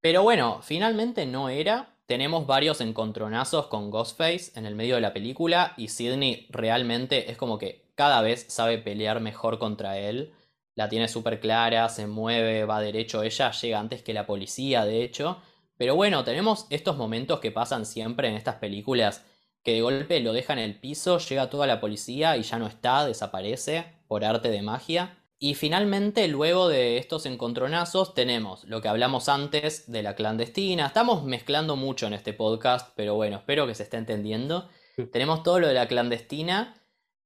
Pero 0.00 0.22
bueno, 0.22 0.60
finalmente 0.62 1.26
no 1.26 1.50
era. 1.50 1.98
Tenemos 2.06 2.46
varios 2.46 2.80
encontronazos 2.80 3.66
con 3.66 3.90
Ghostface 3.90 4.52
en 4.58 4.64
el 4.64 4.74
medio 4.74 4.94
de 4.94 5.02
la 5.02 5.12
película 5.12 5.74
y 5.76 5.88
Sidney 5.88 6.46
realmente 6.50 7.30
es 7.30 7.36
como 7.36 7.58
que 7.58 7.89
cada 8.00 8.22
vez 8.22 8.46
sabe 8.48 8.78
pelear 8.78 9.20
mejor 9.20 9.58
contra 9.58 9.98
él. 9.98 10.32
La 10.74 10.88
tiene 10.88 11.06
súper 11.06 11.38
clara, 11.38 11.86
se 11.90 12.06
mueve, 12.06 12.64
va 12.64 12.80
derecho. 12.80 13.22
Ella 13.22 13.50
llega 13.50 13.78
antes 13.78 14.02
que 14.02 14.14
la 14.14 14.24
policía, 14.24 14.86
de 14.86 15.02
hecho. 15.02 15.42
Pero 15.76 15.96
bueno, 15.96 16.24
tenemos 16.24 16.66
estos 16.70 16.96
momentos 16.96 17.40
que 17.40 17.50
pasan 17.50 17.84
siempre 17.84 18.28
en 18.28 18.36
estas 18.36 18.54
películas, 18.54 19.26
que 19.62 19.74
de 19.74 19.82
golpe 19.82 20.18
lo 20.20 20.32
dejan 20.32 20.58
en 20.58 20.64
el 20.64 20.80
piso, 20.80 21.18
llega 21.18 21.50
toda 21.50 21.66
la 21.66 21.78
policía 21.78 22.38
y 22.38 22.42
ya 22.42 22.58
no 22.58 22.68
está, 22.68 23.04
desaparece 23.04 23.84
por 24.08 24.24
arte 24.24 24.50
de 24.50 24.62
magia. 24.62 25.18
Y 25.38 25.54
finalmente, 25.54 26.26
luego 26.26 26.68
de 26.68 26.96
estos 26.96 27.26
encontronazos, 27.26 28.14
tenemos 28.14 28.64
lo 28.64 28.80
que 28.80 28.88
hablamos 28.88 29.28
antes 29.28 29.92
de 29.92 30.02
la 30.02 30.14
clandestina. 30.14 30.86
Estamos 30.86 31.22
mezclando 31.24 31.76
mucho 31.76 32.06
en 32.06 32.14
este 32.14 32.32
podcast, 32.32 32.92
pero 32.96 33.14
bueno, 33.14 33.36
espero 33.36 33.66
que 33.66 33.74
se 33.74 33.82
esté 33.82 33.98
entendiendo. 33.98 34.70
tenemos 35.12 35.42
todo 35.42 35.60
lo 35.60 35.68
de 35.68 35.74
la 35.74 35.86
clandestina. 35.86 36.79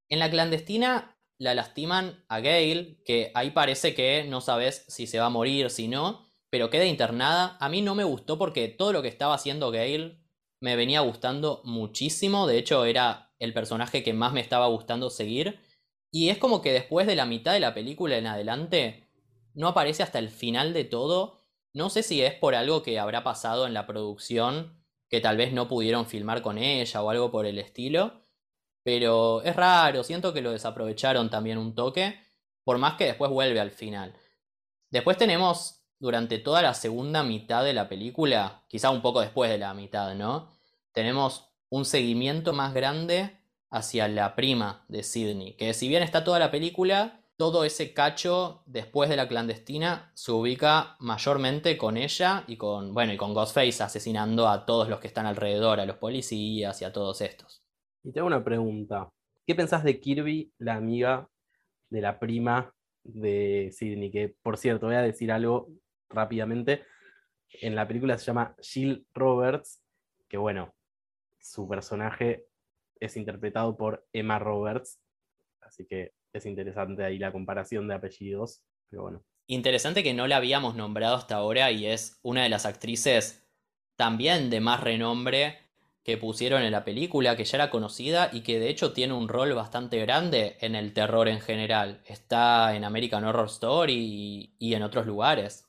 En 0.09 0.19
la 0.19 0.29
clandestina 0.29 1.17
la 1.37 1.53
lastiman 1.53 2.23
a 2.29 2.39
Gail, 2.39 3.01
que 3.05 3.31
ahí 3.33 3.51
parece 3.51 3.93
que 3.93 4.23
no 4.23 4.41
sabes 4.41 4.85
si 4.87 5.07
se 5.07 5.19
va 5.19 5.25
a 5.25 5.29
morir, 5.29 5.69
si 5.69 5.87
no 5.87 6.25
pero 6.55 6.69
queda 6.69 6.85
internada. 6.85 7.57
A 7.59 7.67
mí 7.67 7.81
no 7.81 7.95
me 7.95 8.05
gustó 8.05 8.37
porque 8.37 8.69
todo 8.69 8.93
lo 8.93 9.01
que 9.01 9.09
estaba 9.09 9.35
haciendo 9.35 9.71
Gail 9.71 10.23
me 10.61 10.77
venía 10.77 11.01
gustando 11.01 11.59
muchísimo. 11.65 12.47
De 12.47 12.57
hecho, 12.57 12.85
era 12.85 13.33
el 13.39 13.53
personaje 13.53 14.03
que 14.03 14.13
más 14.13 14.31
me 14.31 14.39
estaba 14.39 14.67
gustando 14.67 15.09
seguir. 15.09 15.59
Y 16.11 16.29
es 16.29 16.37
como 16.37 16.61
que 16.61 16.71
después 16.71 17.07
de 17.07 17.17
la 17.17 17.25
mitad 17.25 17.51
de 17.51 17.59
la 17.59 17.73
película 17.73 18.17
en 18.17 18.27
adelante, 18.27 19.09
no 19.53 19.67
aparece 19.67 20.01
hasta 20.01 20.17
el 20.17 20.29
final 20.29 20.71
de 20.71 20.85
todo. 20.85 21.41
No 21.73 21.89
sé 21.89 22.03
si 22.03 22.21
es 22.21 22.33
por 22.35 22.55
algo 22.55 22.83
que 22.83 22.99
habrá 22.99 23.21
pasado 23.25 23.67
en 23.67 23.73
la 23.73 23.85
producción, 23.85 24.81
que 25.09 25.19
tal 25.19 25.35
vez 25.35 25.51
no 25.51 25.67
pudieron 25.67 26.05
filmar 26.05 26.41
con 26.41 26.57
ella 26.57 27.01
o 27.01 27.09
algo 27.09 27.31
por 27.31 27.45
el 27.45 27.59
estilo. 27.59 28.24
Pero 28.85 29.41
es 29.41 29.55
raro, 29.55 30.03
siento 30.03 30.31
que 30.31 30.43
lo 30.43 30.51
desaprovecharon 30.51 31.31
también 31.31 31.57
un 31.57 31.73
toque, 31.73 32.19
por 32.63 32.77
más 32.77 32.93
que 32.97 33.05
después 33.05 33.31
vuelve 33.31 33.59
al 33.59 33.71
final. 33.71 34.13
Después 34.91 35.17
tenemos 35.17 35.81
durante 35.97 36.37
toda 36.37 36.61
la 36.61 36.75
segunda 36.75 37.23
mitad 37.23 37.63
de 37.63 37.73
la 37.73 37.89
película, 37.89 38.61
quizá 38.67 38.91
un 38.91 39.01
poco 39.01 39.21
después 39.21 39.49
de 39.49 39.57
la 39.57 39.73
mitad, 39.73 40.13
¿no? 40.13 40.51
Tenemos 40.91 41.49
un 41.69 41.83
seguimiento 41.83 42.53
más 42.53 42.75
grande 42.75 43.35
hacia 43.71 44.07
la 44.07 44.35
prima 44.35 44.85
de 44.87 45.01
Sidney, 45.01 45.53
que 45.53 45.73
si 45.73 45.87
bien 45.87 46.03
está 46.03 46.23
toda 46.23 46.37
la 46.37 46.51
película, 46.51 47.21
todo 47.37 47.63
ese 47.65 47.91
cacho 47.91 48.61
después 48.67 49.09
de 49.09 49.15
la 49.15 49.27
clandestina 49.27 50.11
se 50.13 50.31
ubica 50.31 50.95
mayormente 50.99 51.75
con 51.75 51.97
ella 51.97 52.43
y 52.45 52.57
con, 52.57 52.93
bueno, 52.93 53.13
y 53.13 53.17
con 53.17 53.33
Ghostface 53.33 53.81
asesinando 53.81 54.47
a 54.47 54.67
todos 54.67 54.89
los 54.89 54.99
que 54.99 55.07
están 55.07 55.25
alrededor, 55.25 55.79
a 55.79 55.87
los 55.87 55.97
policías 55.97 56.83
y 56.83 56.85
a 56.85 56.93
todos 56.93 57.21
estos. 57.21 57.64
Y 58.05 58.11
te 58.11 58.19
hago 58.19 58.27
una 58.27 58.43
pregunta. 58.43 59.09
¿Qué 59.47 59.55
pensás 59.55 59.83
de 59.83 59.99
Kirby, 59.99 60.53
la 60.59 60.75
amiga 60.75 61.27
de 61.89 62.01
la 62.01 62.19
prima 62.19 62.71
de 63.03 63.71
Sidney? 63.71 64.11
Que, 64.11 64.35
por 64.43 64.59
cierto, 64.59 64.85
voy 64.85 64.95
a 64.95 65.01
decir 65.01 65.31
algo 65.31 65.69
rápidamente. 66.07 66.83
En 67.49 67.73
la 67.73 67.87
película 67.87 68.15
se 68.19 68.25
llama 68.25 68.55
Jill 68.61 69.07
Roberts, 69.11 69.81
que 70.29 70.37
bueno, 70.37 70.75
su 71.39 71.67
personaje 71.67 72.45
es 72.99 73.17
interpretado 73.17 73.75
por 73.75 74.05
Emma 74.13 74.37
Roberts, 74.37 74.99
así 75.61 75.87
que 75.87 76.11
es 76.31 76.45
interesante 76.45 77.03
ahí 77.03 77.17
la 77.17 77.31
comparación 77.31 77.87
de 77.87 77.95
apellidos, 77.95 78.63
pero 78.87 79.01
bueno. 79.01 79.25
Interesante 79.47 80.03
que 80.03 80.13
no 80.13 80.27
la 80.27 80.37
habíamos 80.37 80.75
nombrado 80.75 81.15
hasta 81.15 81.37
ahora 81.37 81.71
y 81.71 81.87
es 81.87 82.19
una 82.21 82.43
de 82.43 82.49
las 82.49 82.67
actrices 82.67 83.49
también 83.95 84.51
de 84.51 84.59
más 84.59 84.81
renombre 84.81 85.64
que 86.05 86.17
pusieron 86.17 86.61
en 86.61 86.71
la 86.71 86.85
película, 86.85 87.35
que 87.35 87.45
ya 87.45 87.57
era 87.57 87.71
conocida 87.71 88.29
y 88.31 88.41
que 88.41 88.59
de 88.59 88.69
hecho 88.69 88.93
tiene 88.93 89.15
un 89.15 89.27
rol 89.27 89.53
bastante 89.55 89.99
grande 89.99 90.55
en 90.61 90.75
el 90.75 90.93
terror 90.93 91.27
en 91.27 91.41
general. 91.41 92.03
Está 92.05 92.75
en 92.75 92.83
American 92.83 93.25
Horror 93.25 93.47
Story 93.47 94.55
y 94.59 94.73
en 94.75 94.83
otros 94.83 95.07
lugares. 95.07 95.67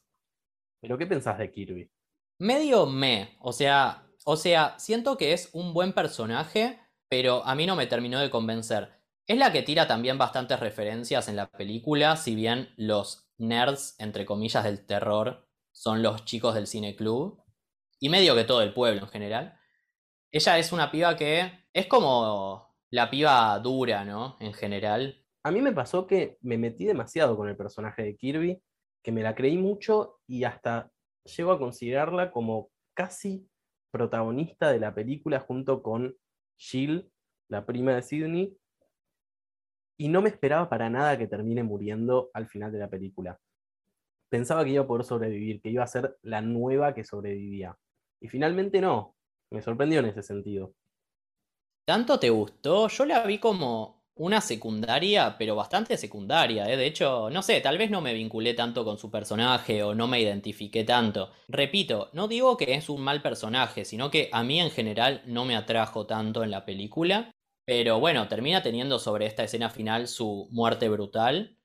¿Pero 0.82 0.98
qué 0.98 1.06
pensás 1.06 1.38
de 1.38 1.50
Kirby? 1.50 1.90
Medio 2.38 2.84
me, 2.84 3.38
o 3.40 3.54
sea, 3.54 4.06
o 4.26 4.36
sea, 4.36 4.78
siento 4.78 5.16
que 5.16 5.32
es 5.32 5.48
un 5.54 5.72
buen 5.72 5.94
personaje, 5.94 6.80
pero 7.08 7.42
a 7.46 7.54
mí 7.54 7.64
no 7.64 7.74
me 7.74 7.86
terminó 7.86 8.20
de 8.20 8.28
convencer. 8.28 8.90
Es 9.26 9.38
la 9.38 9.52
que 9.52 9.62
tira 9.62 9.86
también 9.86 10.18
bastantes 10.18 10.60
referencias 10.60 11.28
en 11.28 11.36
la 11.36 11.50
película, 11.50 12.14
si 12.16 12.34
bien 12.34 12.74
los 12.76 13.30
nerds, 13.38 13.96
entre 13.98 14.26
comillas, 14.26 14.64
del 14.64 14.84
terror 14.84 15.48
son 15.72 16.02
los 16.02 16.26
chicos 16.26 16.54
del 16.54 16.66
cine 16.66 16.94
club, 16.94 17.42
y 17.98 18.10
medio 18.10 18.34
que 18.34 18.44
todo 18.44 18.60
el 18.60 18.74
pueblo 18.74 19.00
en 19.00 19.08
general. 19.08 19.58
Ella 20.36 20.58
es 20.58 20.70
una 20.70 20.90
piba 20.90 21.16
que 21.16 21.50
es 21.72 21.86
como 21.86 22.76
la 22.90 23.08
piba 23.08 23.58
dura, 23.58 24.04
¿no? 24.04 24.36
En 24.38 24.52
general. 24.52 25.24
A 25.42 25.50
mí 25.50 25.62
me 25.62 25.72
pasó 25.72 26.06
que 26.06 26.36
me 26.42 26.58
metí 26.58 26.84
demasiado 26.84 27.38
con 27.38 27.48
el 27.48 27.56
personaje 27.56 28.02
de 28.02 28.16
Kirby 28.18 28.62
que 29.02 29.12
me 29.12 29.22
la 29.22 29.34
creí 29.34 29.56
mucho 29.56 30.20
y 30.26 30.44
hasta 30.44 30.92
llego 31.24 31.52
a 31.52 31.58
considerarla 31.58 32.32
como 32.32 32.68
casi 32.92 33.48
protagonista 33.90 34.70
de 34.70 34.78
la 34.78 34.94
película 34.94 35.40
junto 35.40 35.82
con 35.82 36.14
Jill, 36.58 37.10
la 37.48 37.64
prima 37.64 37.94
de 37.94 38.02
Sidney, 38.02 38.58
y 39.96 40.08
no 40.08 40.20
me 40.20 40.28
esperaba 40.28 40.68
para 40.68 40.90
nada 40.90 41.16
que 41.16 41.28
termine 41.28 41.62
muriendo 41.62 42.28
al 42.34 42.46
final 42.46 42.70
de 42.72 42.80
la 42.80 42.90
película. 42.90 43.40
Pensaba 44.28 44.66
que 44.66 44.72
iba 44.72 44.84
a 44.84 44.86
poder 44.86 45.06
sobrevivir, 45.06 45.62
que 45.62 45.70
iba 45.70 45.82
a 45.82 45.86
ser 45.86 46.18
la 46.20 46.42
nueva 46.42 46.92
que 46.92 47.04
sobrevivía. 47.04 47.74
Y 48.20 48.28
finalmente 48.28 48.82
no. 48.82 49.15
Me 49.50 49.62
sorprendió 49.62 50.00
en 50.00 50.06
ese 50.06 50.22
sentido. 50.22 50.74
¿Tanto 51.84 52.18
te 52.18 52.30
gustó? 52.30 52.88
Yo 52.88 53.04
la 53.04 53.24
vi 53.24 53.38
como 53.38 53.96
una 54.16 54.40
secundaria, 54.40 55.36
pero 55.38 55.54
bastante 55.54 55.96
secundaria, 55.96 56.70
¿eh? 56.72 56.76
De 56.76 56.86
hecho, 56.86 57.28
no 57.30 57.42
sé, 57.42 57.60
tal 57.60 57.76
vez 57.78 57.90
no 57.90 58.00
me 58.00 58.14
vinculé 58.14 58.54
tanto 58.54 58.84
con 58.84 58.98
su 58.98 59.10
personaje 59.10 59.82
o 59.82 59.94
no 59.94 60.06
me 60.06 60.20
identifiqué 60.20 60.84
tanto. 60.84 61.30
Repito, 61.48 62.10
no 62.14 62.26
digo 62.26 62.56
que 62.56 62.74
es 62.74 62.88
un 62.88 63.02
mal 63.02 63.22
personaje, 63.22 63.84
sino 63.84 64.10
que 64.10 64.30
a 64.32 64.42
mí 64.42 64.60
en 64.60 64.70
general 64.70 65.22
no 65.26 65.44
me 65.44 65.54
atrajo 65.54 66.06
tanto 66.06 66.42
en 66.42 66.50
la 66.50 66.64
película. 66.64 67.30
Pero 67.66 68.00
bueno, 68.00 68.26
termina 68.28 68.62
teniendo 68.62 68.98
sobre 68.98 69.26
esta 69.26 69.44
escena 69.44 69.70
final 69.70 70.08
su 70.08 70.48
muerte 70.50 70.88
brutal. 70.88 71.58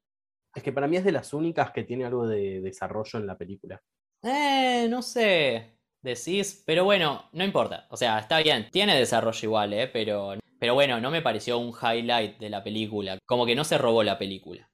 Es 0.53 0.61
que 0.61 0.73
para 0.73 0.87
mí 0.87 0.97
es 0.97 1.05
de 1.05 1.13
las 1.13 1.33
únicas 1.33 1.71
que 1.71 1.83
tiene 1.83 2.05
algo 2.05 2.27
de 2.27 2.59
desarrollo 2.59 3.19
en 3.19 3.27
la 3.27 3.37
película. 3.37 3.81
Eh, 4.23 4.87
no 4.89 5.01
sé. 5.01 5.80
Decís, 6.01 6.63
pero 6.65 6.83
bueno, 6.83 7.29
no 7.31 7.43
importa. 7.43 7.87
O 7.89 7.97
sea, 7.97 8.19
está 8.19 8.39
bien, 8.39 8.69
tiene 8.71 8.97
desarrollo 8.97 9.39
igual, 9.43 9.73
¿eh? 9.73 9.87
Pero 9.87 10.35
pero 10.61 10.75
bueno, 10.75 11.01
no 11.01 11.09
me 11.09 11.23
pareció 11.23 11.57
un 11.57 11.73
highlight 11.73 12.37
de 12.37 12.51
la 12.51 12.63
película, 12.63 13.17
como 13.25 13.47
que 13.47 13.55
no 13.55 13.63
se 13.63 13.79
robó 13.79 14.03
la 14.03 14.19
película. 14.19 14.69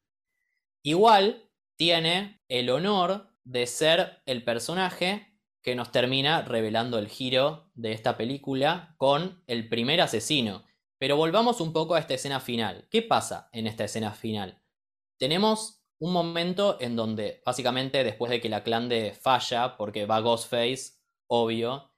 Igual 0.83 1.49
tiene 1.77 2.41
el 2.49 2.69
honor 2.69 3.33
de 3.45 3.65
ser 3.67 4.21
el 4.25 4.43
personaje 4.43 5.39
que 5.63 5.75
nos 5.75 5.93
termina 5.93 6.41
revelando 6.41 6.99
el 6.99 7.07
giro 7.07 7.71
de 7.73 7.93
esta 7.93 8.17
película 8.17 8.95
con 8.97 9.41
el 9.47 9.69
primer 9.69 10.01
asesino. 10.01 10.65
Pero 10.99 11.15
volvamos 11.15 11.61
un 11.61 11.71
poco 11.71 11.95
a 11.95 11.99
esta 11.99 12.15
escena 12.15 12.41
final. 12.41 12.89
¿Qué 12.91 13.01
pasa 13.01 13.47
en 13.53 13.65
esta 13.65 13.85
escena 13.85 14.11
final? 14.11 14.61
Tenemos 15.17 15.85
un 15.99 16.11
momento 16.11 16.75
en 16.81 16.97
donde, 16.97 17.41
básicamente, 17.45 18.03
después 18.03 18.29
de 18.29 18.41
que 18.41 18.49
la 18.49 18.63
clan 18.63 18.89
de 18.89 19.13
falla, 19.13 19.77
porque 19.77 20.05
va 20.05 20.19
Ghostface, 20.19 20.96
obvio, 21.27 21.91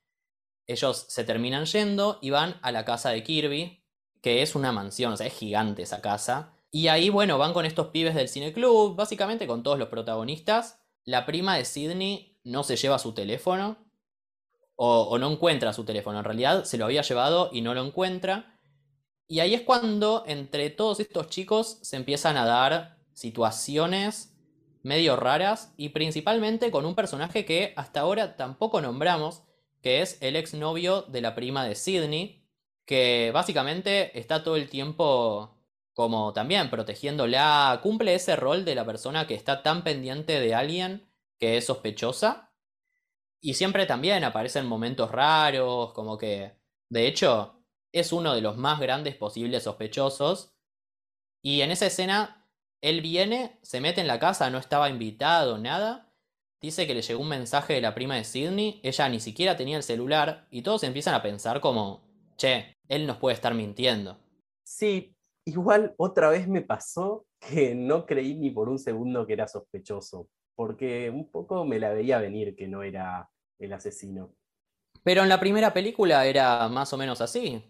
ellos 0.68 1.06
se 1.10 1.24
terminan 1.24 1.66
yendo 1.66 2.20
y 2.22 2.30
van 2.30 2.60
a 2.62 2.72
la 2.72 2.86
casa 2.86 3.10
de 3.10 3.24
Kirby, 3.24 3.84
que 4.22 4.42
es 4.42 4.56
una 4.56 4.72
mansión, 4.72 5.14
o 5.14 5.18
sea, 5.18 5.28
es 5.28 5.34
gigante 5.34 5.82
esa 5.82 6.02
casa. 6.02 6.54
Y 6.72 6.88
ahí, 6.88 7.10
bueno, 7.10 7.38
van 7.38 7.54
con 7.54 7.66
estos 7.66 7.88
pibes 7.88 8.14
del 8.14 8.30
cine 8.30 8.54
club, 8.54 8.96
básicamente 8.96 9.48
con 9.48 9.64
todos 9.64 9.80
los 9.80 9.88
protagonistas. 9.88 10.80
La 11.06 11.26
prima 11.26 11.56
de 11.56 11.66
Sidney 11.66 12.38
no 12.44 12.64
se 12.64 12.76
lleva 12.76 13.00
su 13.00 13.14
teléfono, 13.14 13.78
o, 14.82 15.18
no 15.18 15.30
encuentra 15.30 15.74
su 15.74 15.84
teléfono, 15.84 16.20
en 16.20 16.24
realidad 16.24 16.64
se 16.64 16.78
lo 16.78 16.86
había 16.86 17.02
llevado 17.02 17.50
y 17.52 17.60
no 17.60 17.74
lo 17.74 17.86
encuentra. 17.86 18.58
Y 19.28 19.42
ahí 19.42 19.54
es 19.54 19.62
cuando 19.64 20.24
entre 20.26 20.70
todos 20.70 21.02
estos 21.02 21.28
chicos 21.28 21.80
se 21.82 21.98
empiezan 21.98 22.38
a 22.38 22.46
dar 22.46 22.98
situaciones 23.12 24.29
medio 24.84 25.16
raras 25.16 25.74
y 25.78 25.90
principalmente 25.90 26.72
con 26.72 26.86
un 26.86 26.96
personaje 26.96 27.46
que 27.46 27.74
hasta 27.76 28.02
ahora 28.02 28.36
tampoco 28.36 28.82
nombramos, 28.82 29.44
que 29.82 30.02
es 30.02 30.18
el 30.22 30.36
exnovio 30.36 31.04
de 31.04 31.22
la 31.22 31.36
prima 31.36 31.66
de 31.66 31.76
Sidney, 31.76 32.44
que 32.86 33.32
básicamente 33.34 34.18
está 34.18 34.44
todo 34.44 34.56
el 34.56 34.70
tiempo 34.70 35.56
como 35.94 36.32
también 36.32 36.70
protegiéndola, 36.70 37.80
cumple 37.84 38.16
ese 38.16 38.38
rol 38.38 38.64
de 38.64 38.74
la 38.74 38.86
persona 38.86 39.28
que 39.28 39.36
está 39.36 39.64
tan 39.64 39.84
pendiente 39.84 40.40
de 40.40 40.56
alguien 40.56 41.12
que 41.38 41.58
es 41.58 41.66
sospechosa. 41.66 42.54
Y 43.42 43.56
siempre 43.56 43.86
también 43.86 44.24
aparecen 44.24 44.66
momentos 44.66 45.12
raros, 45.12 45.92
como 45.94 46.18
que, 46.18 46.58
de 46.90 47.06
hecho, 47.06 47.66
es 47.92 48.14
uno 48.14 48.34
de 48.34 48.42
los 48.42 48.56
más 48.56 48.80
grandes 48.80 49.16
posibles 49.16 49.64
sospechosos. 49.64 50.54
Y 51.42 51.62
en 51.62 51.72
esa 51.72 51.88
escena, 51.88 52.39
él 52.82 53.02
viene, 53.02 53.60
se 53.62 53.82
mete 53.82 54.02
en 54.02 54.08
la 54.08 54.20
casa, 54.20 54.50
no 54.50 54.58
estaba 54.58 54.90
invitado, 54.90 55.58
nada. 55.58 56.12
Dice 56.62 56.88
que 56.88 56.94
le 56.94 57.02
llegó 57.02 57.22
un 57.22 57.30
mensaje 57.30 57.74
de 57.74 57.82
la 57.82 57.96
prima 57.96 58.16
de 58.16 58.24
Sidney, 58.24 58.82
ella 58.84 59.08
ni 59.10 59.20
siquiera 59.20 59.56
tenía 59.56 59.78
el 59.78 59.84
celular 59.84 60.48
y 60.52 60.62
todos 60.62 60.84
empiezan 60.84 61.14
a 61.14 61.22
pensar 61.22 61.62
como, 61.62 62.02
che, 62.36 62.76
él 62.88 63.08
nos 63.08 63.18
puede 63.18 63.36
estar 63.36 63.54
mintiendo. 63.54 64.18
Sí, 64.64 65.16
igual 65.46 65.94
otra 65.98 66.30
vez 66.30 66.48
me 66.48 66.62
pasó 66.62 67.26
que 67.40 67.74
no 67.76 68.06
creí 68.06 68.36
ni 68.36 68.50
por 68.50 68.68
un 68.68 68.78
segundo 68.78 69.26
que 69.26 69.34
era 69.34 69.48
sospechoso, 69.48 70.28
porque 70.56 71.10
un 71.10 71.32
poco 71.32 71.64
me 71.64 71.80
la 71.80 71.94
veía 71.94 72.20
venir 72.20 72.56
que 72.56 72.68
no 72.68 72.84
era 72.84 73.30
el 73.58 73.72
asesino. 73.72 74.36
Pero 75.04 75.24
en 75.24 75.30
la 75.30 75.40
primera 75.40 75.74
película 75.74 76.26
era 76.26 76.68
más 76.68 76.92
o 76.92 76.98
menos 76.98 77.22
así. 77.22 77.64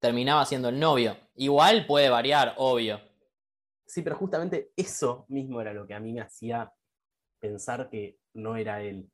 Terminaba 0.00 0.44
siendo 0.46 0.68
el 0.68 0.80
novio. 0.80 1.16
Igual 1.36 1.86
puede 1.86 2.08
variar, 2.10 2.54
obvio. 2.56 3.00
Sí, 3.86 4.02
pero 4.02 4.16
justamente 4.16 4.72
eso 4.76 5.26
mismo 5.28 5.60
era 5.60 5.72
lo 5.72 5.86
que 5.86 5.94
a 5.94 6.00
mí 6.00 6.12
me 6.12 6.20
hacía 6.20 6.72
pensar 7.40 7.88
que 7.90 8.18
no 8.34 8.56
era 8.56 8.82
él. 8.82 9.10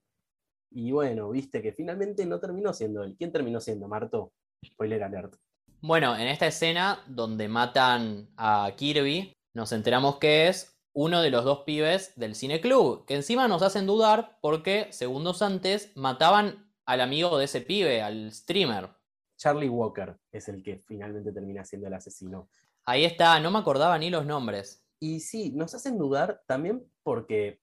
Y 0.70 0.92
bueno, 0.92 1.30
viste 1.30 1.62
que 1.62 1.72
finalmente 1.72 2.26
no 2.26 2.38
terminó 2.38 2.72
siendo 2.72 3.02
él. 3.02 3.16
¿Quién 3.16 3.32
terminó 3.32 3.60
siendo, 3.60 3.88
Marto? 3.88 4.32
Spoiler 4.64 5.02
alert. 5.02 5.36
Bueno, 5.80 6.16
en 6.16 6.28
esta 6.28 6.46
escena 6.46 7.04
donde 7.06 7.48
matan 7.48 8.28
a 8.36 8.70
Kirby, 8.76 9.32
nos 9.54 9.72
enteramos 9.72 10.18
que 10.18 10.48
es 10.48 10.78
uno 10.92 11.22
de 11.22 11.30
los 11.30 11.44
dos 11.44 11.60
pibes 11.60 12.12
del 12.16 12.34
cine 12.34 12.60
club, 12.60 13.06
que 13.06 13.14
encima 13.14 13.46
nos 13.46 13.62
hacen 13.62 13.86
dudar 13.86 14.38
porque 14.40 14.92
segundos 14.92 15.42
antes 15.42 15.96
mataban 15.96 16.72
al 16.86 17.00
amigo 17.00 17.38
de 17.38 17.44
ese 17.44 17.60
pibe, 17.60 18.02
al 18.02 18.32
streamer. 18.32 18.90
Charlie 19.38 19.68
Walker 19.68 20.16
es 20.32 20.48
el 20.48 20.62
que 20.62 20.82
finalmente 20.86 21.32
termina 21.32 21.64
siendo 21.64 21.86
el 21.86 21.94
asesino. 21.94 22.48
Ahí 22.88 23.04
está, 23.04 23.38
no 23.38 23.50
me 23.50 23.58
acordaba 23.58 23.98
ni 23.98 24.08
los 24.08 24.24
nombres. 24.24 24.82
Y 24.98 25.20
sí, 25.20 25.52
nos 25.52 25.74
hacen 25.74 25.98
dudar 25.98 26.42
también 26.46 26.90
porque 27.02 27.60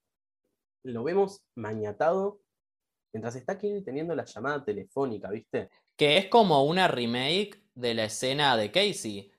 lo 0.84 1.04
vemos 1.04 1.42
mañatado 1.56 2.44
mientras 3.12 3.36
está 3.36 3.58
Kirby 3.58 3.82
teniendo 3.82 4.14
la 4.14 4.26
llamada 4.26 4.64
telefónica, 4.64 5.32
¿viste? 5.32 5.72
Que 5.98 6.20
es 6.20 6.28
como 6.28 6.64
una 6.66 6.88
remake 6.88 7.60
de 7.74 7.96
la 7.96 8.04
escena 8.04 8.56
de 8.56 8.72
Casey. 8.72 9.32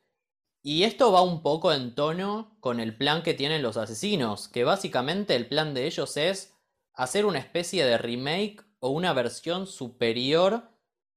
Y 0.61 0.83
esto 0.83 1.13
va 1.13 1.23
un 1.23 1.41
poco 1.41 1.73
en 1.73 1.95
tono 1.95 2.57
con 2.59 2.81
el 2.81 2.97
plan 2.97 3.23
que 3.23 3.35
tienen 3.35 3.63
los 3.63 3.77
asesinos, 3.77 4.49
que 4.49 4.65
básicamente 4.65 5.37
el 5.37 5.47
plan 5.47 5.73
de 5.73 5.87
ellos 5.87 6.17
es 6.17 6.53
hacer 6.95 7.25
una 7.27 7.39
especie 7.39 7.87
de 7.87 7.97
remake 7.97 8.65
o 8.81 8.89
una 8.91 9.13
versión 9.13 9.69
superior 9.69 10.69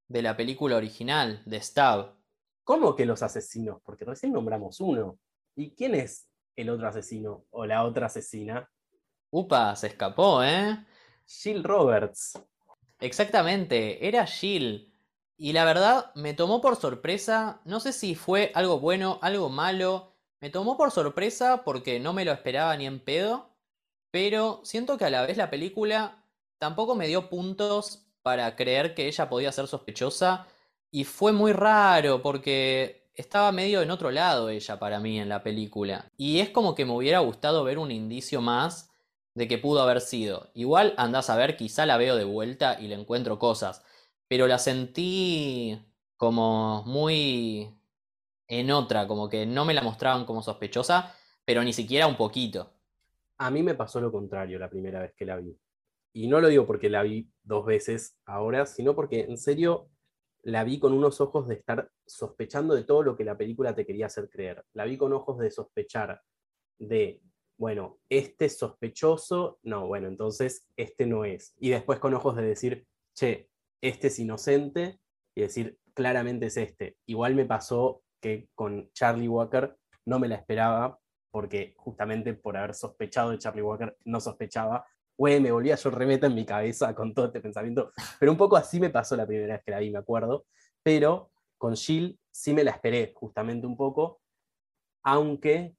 de 0.08 0.22
la 0.22 0.38
película 0.38 0.78
original, 0.78 1.42
de 1.48 1.60
Stab. 1.60 2.19
¿Cómo 2.70 2.96
que 2.96 3.04
los 3.04 3.24
asesinos? 3.24 3.82
Porque 3.84 4.06
recién 4.06 4.32
nombramos 4.32 4.80
uno. 4.80 5.18
¿Y 5.56 5.72
quién 5.72 5.96
es 5.96 6.28
el 6.56 6.70
otro 6.70 6.88
asesino 6.88 7.46
o 7.50 7.66
la 7.66 7.84
otra 7.84 8.06
asesina? 8.06 8.70
Upa, 9.32 9.76
se 9.76 9.88
escapó, 9.88 10.44
¿eh? 10.44 10.86
Jill 11.26 11.64
Roberts. 11.64 12.40
Exactamente, 13.00 14.08
era 14.08 14.24
Jill. 14.28 14.94
Y 15.36 15.52
la 15.54 15.66
verdad, 15.66 16.12
me 16.14 16.36
tomó 16.36 16.62
por 16.62 16.76
sorpresa, 16.76 17.60
no 17.66 17.80
sé 17.80 17.92
si 17.92 18.14
fue 18.14 18.52
algo 18.54 18.80
bueno, 18.80 19.18
algo 19.24 19.50
malo, 19.50 20.14
me 20.40 20.52
tomó 20.52 20.78
por 20.78 20.92
sorpresa 20.92 21.64
porque 21.64 22.00
no 22.00 22.14
me 22.14 22.24
lo 22.24 22.32
esperaba 22.32 22.78
ni 22.78 22.86
en 22.86 23.04
pedo, 23.04 23.50
pero 24.12 24.62
siento 24.64 24.96
que 25.00 25.06
a 25.06 25.10
la 25.10 25.26
vez 25.26 25.38
la 25.38 25.50
película 25.50 26.24
tampoco 26.60 26.94
me 26.94 27.08
dio 27.08 27.30
puntos 27.30 28.06
para 28.22 28.56
creer 28.56 28.94
que 28.94 29.08
ella 29.08 29.28
podía 29.28 29.52
ser 29.52 29.66
sospechosa 29.66 30.46
y 30.92 31.04
fue 31.04 31.32
muy 31.32 31.54
raro 31.54 32.22
porque 32.22 33.10
estaba 33.14 33.52
medio 33.52 33.82
en 33.82 33.92
otro 33.92 34.12
lado 34.12 34.50
ella 34.50 34.80
para 34.80 35.00
mí 35.00 35.20
en 35.20 35.30
la 35.30 35.44
película. 35.44 36.12
Y 36.18 36.40
es 36.40 36.50
como 36.50 36.76
que 36.76 36.86
me 36.86 36.94
hubiera 36.94 37.20
gustado 37.20 37.64
ver 37.64 37.78
un 37.80 37.92
indicio 37.92 38.42
más 38.42 38.92
de 39.36 39.48
que 39.48 39.58
pudo 39.58 39.82
haber 39.82 40.02
sido. 40.02 40.50
Igual 40.54 40.94
andás 40.98 41.30
a 41.30 41.36
ver, 41.36 41.58
quizá 41.58 41.86
la 41.86 41.98
veo 41.98 42.16
de 42.16 42.24
vuelta 42.24 42.80
y 42.80 42.88
le 42.88 42.96
encuentro 42.96 43.40
cosas 43.40 43.84
pero 44.30 44.48
la 44.48 44.60
sentí 44.60 45.78
como 46.16 46.84
muy 46.86 47.76
en 48.48 48.72
otra, 48.72 49.08
como 49.08 49.28
que 49.28 49.46
no 49.46 49.66
me 49.66 49.74
la 49.74 49.82
mostraban 49.82 50.26
como 50.26 50.44
sospechosa, 50.44 51.16
pero 51.44 51.64
ni 51.64 51.74
siquiera 51.74 52.08
un 52.08 52.16
poquito. 52.16 52.72
A 53.38 53.50
mí 53.50 53.64
me 53.64 53.74
pasó 53.74 54.00
lo 54.00 54.12
contrario 54.12 54.60
la 54.60 54.70
primera 54.70 55.02
vez 55.02 55.14
que 55.16 55.26
la 55.26 55.36
vi. 55.38 55.58
Y 56.14 56.28
no 56.28 56.40
lo 56.40 56.48
digo 56.48 56.68
porque 56.68 56.90
la 56.90 57.02
vi 57.02 57.32
dos 57.44 57.66
veces 57.66 58.18
ahora, 58.26 58.68
sino 58.68 58.96
porque 58.96 59.22
en 59.22 59.38
serio 59.38 59.90
la 60.44 60.64
vi 60.64 60.80
con 60.80 60.94
unos 60.94 61.22
ojos 61.22 61.48
de 61.48 61.56
estar 61.56 61.90
sospechando 62.06 62.74
de 62.76 62.84
todo 62.84 63.04
lo 63.04 63.16
que 63.16 63.24
la 63.24 63.38
película 63.38 63.76
te 63.76 63.86
quería 63.86 64.08
hacer 64.08 64.30
creer. 64.30 64.64
La 64.74 64.86
vi 64.86 64.98
con 64.98 65.14
ojos 65.14 65.38
de 65.40 65.52
sospechar 65.52 66.22
de, 66.78 67.22
bueno, 67.58 68.00
este 68.10 68.46
es 68.46 68.58
sospechoso, 68.58 69.60
no, 69.64 69.88
bueno, 69.88 70.08
entonces 70.08 70.68
este 70.78 71.06
no 71.06 71.26
es. 71.26 71.56
Y 71.60 71.70
después 71.70 72.00
con 72.00 72.14
ojos 72.14 72.36
de 72.36 72.44
decir, 72.44 72.86
che, 73.14 73.50
este 73.82 74.08
es 74.08 74.20
inocente 74.20 75.00
y 75.36 75.42
decir, 75.42 75.78
claramente 75.94 76.48
es 76.48 76.58
este. 76.58 76.98
Igual 77.06 77.36
me 77.36 77.46
pasó 77.46 78.04
que 78.22 78.50
con 78.56 78.90
Charlie 78.94 79.28
Walker 79.28 79.76
no 80.06 80.20
me 80.20 80.28
la 80.28 80.36
esperaba, 80.36 81.00
porque 81.32 81.74
justamente 81.78 82.34
por 82.34 82.58
haber 82.58 82.74
sospechado 82.74 83.32
de 83.32 83.38
Charlie 83.38 83.62
Walker 83.62 83.96
no 84.06 84.20
sospechaba. 84.20 84.86
Güey, 85.20 85.40
me 85.40 85.52
volvía 85.52 85.76
yo 85.76 85.90
remeta 85.92 86.28
en 86.28 86.36
mi 86.36 86.46
cabeza 86.46 86.96
con 86.96 87.14
todo 87.14 87.28
este 87.28 87.42
pensamiento. 87.42 87.92
Pero 88.20 88.32
un 88.32 88.38
poco 88.38 88.56
así 88.56 88.80
me 88.80 88.90
pasó 88.90 89.16
la 89.16 89.28
primera 89.28 89.56
vez 89.56 89.64
que 89.64 89.72
la 89.72 89.80
vi, 89.80 89.92
me 89.92 90.00
acuerdo. 90.00 90.46
Pero 90.82 91.32
con 91.58 91.76
Jill 91.76 92.18
sí 92.32 92.54
me 92.54 92.64
la 92.64 92.72
esperé 92.72 93.12
justamente 93.14 93.68
un 93.68 93.76
poco, 93.78 94.22
aunque 95.04 95.76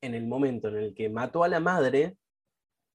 en 0.00 0.14
el 0.14 0.26
momento 0.26 0.68
en 0.68 0.76
el 0.76 0.94
que 0.94 1.10
mató 1.10 1.42
a 1.42 1.48
la 1.48 1.58
madre, 1.58 2.16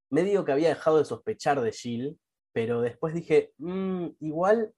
medio 0.09 0.45
que 0.45 0.53
había 0.53 0.69
dejado 0.69 0.99
de 0.99 1.05
sospechar 1.05 1.59
de 1.61 1.71
Jill 1.71 2.17
pero 2.53 2.81
después 2.81 3.13
dije, 3.13 3.51
mm, 3.57 4.07
igual 4.19 4.73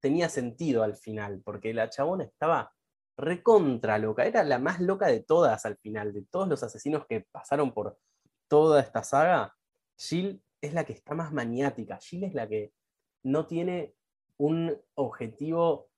tenía 0.00 0.28
sentido 0.28 0.82
al 0.82 0.96
final, 0.96 1.40
porque 1.44 1.72
la 1.72 1.88
chabona 1.88 2.24
estaba 2.24 2.72
recontra 3.16 3.98
loca, 3.98 4.26
era 4.26 4.42
la 4.42 4.58
más 4.58 4.80
loca 4.80 5.06
de 5.06 5.20
todas 5.20 5.64
al 5.64 5.76
final, 5.78 6.12
de 6.12 6.24
todos 6.24 6.48
los 6.48 6.62
asesinos 6.62 7.06
que 7.06 7.24
pasaron 7.30 7.72
por 7.72 7.96
toda 8.48 8.80
esta 8.80 9.04
saga, 9.04 9.54
Jill 9.96 10.40
es 10.60 10.74
la 10.74 10.84
que 10.84 10.92
está 10.92 11.14
más 11.14 11.32
maniática, 11.32 11.98
Jill 11.98 12.24
es 12.24 12.34
la 12.34 12.48
que 12.48 12.72
no 13.22 13.46
tiene 13.46 13.94
un 14.36 14.76
objetivo 14.94 15.88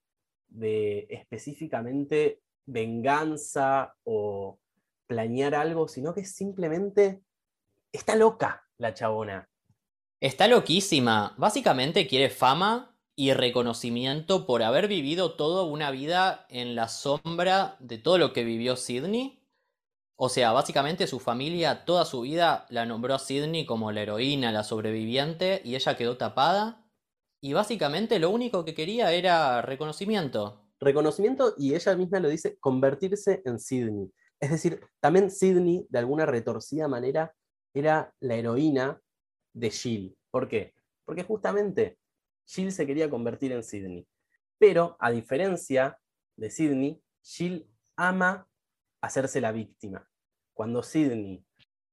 de 0.48 1.06
específicamente 1.10 2.40
venganza 2.66 3.94
o 4.04 4.58
planear 5.06 5.54
algo, 5.54 5.88
sino 5.88 6.14
que 6.14 6.24
simplemente 6.24 7.22
está 7.92 8.16
loca 8.16 8.64
la 8.78 8.94
chabona. 8.94 9.48
Está 10.20 10.48
loquísima. 10.48 11.34
Básicamente 11.36 12.06
quiere 12.06 12.30
fama 12.30 12.96
y 13.16 13.32
reconocimiento 13.32 14.46
por 14.46 14.62
haber 14.62 14.88
vivido 14.88 15.34
toda 15.34 15.64
una 15.64 15.90
vida 15.90 16.46
en 16.48 16.74
la 16.74 16.88
sombra 16.88 17.76
de 17.78 17.98
todo 17.98 18.18
lo 18.18 18.32
que 18.32 18.44
vivió 18.44 18.76
Sidney. 18.76 19.43
O 20.16 20.28
sea, 20.28 20.52
básicamente 20.52 21.06
su 21.06 21.18
familia 21.18 21.84
toda 21.84 22.04
su 22.04 22.20
vida 22.20 22.66
la 22.68 22.86
nombró 22.86 23.14
a 23.14 23.18
Sidney 23.18 23.66
como 23.66 23.90
la 23.90 24.02
heroína, 24.02 24.52
la 24.52 24.62
sobreviviente, 24.62 25.60
y 25.64 25.74
ella 25.74 25.96
quedó 25.96 26.16
tapada. 26.16 26.86
Y 27.40 27.52
básicamente 27.52 28.18
lo 28.18 28.30
único 28.30 28.64
que 28.64 28.74
quería 28.74 29.12
era 29.12 29.60
reconocimiento. 29.60 30.64
Reconocimiento, 30.80 31.54
y 31.58 31.74
ella 31.74 31.96
misma 31.96 32.20
lo 32.20 32.28
dice, 32.28 32.56
convertirse 32.58 33.42
en 33.44 33.58
Sidney. 33.58 34.12
Es 34.40 34.50
decir, 34.50 34.80
también 35.00 35.30
Sidney, 35.30 35.86
de 35.88 35.98
alguna 35.98 36.26
retorcida 36.26 36.86
manera, 36.86 37.34
era 37.74 38.14
la 38.20 38.34
heroína 38.36 39.00
de 39.52 39.70
Jill. 39.70 40.16
¿Por 40.30 40.48
qué? 40.48 40.74
Porque 41.04 41.24
justamente 41.24 41.98
Jill 42.46 42.70
se 42.70 42.86
quería 42.86 43.10
convertir 43.10 43.52
en 43.52 43.64
Sidney. 43.64 44.06
Pero, 44.58 44.96
a 45.00 45.10
diferencia 45.10 45.98
de 46.36 46.50
Sidney, 46.50 47.02
Jill 47.22 47.66
ama 47.96 48.46
hacerse 49.04 49.40
la 49.40 49.52
víctima. 49.52 50.08
Cuando 50.52 50.82
Sidney 50.82 51.44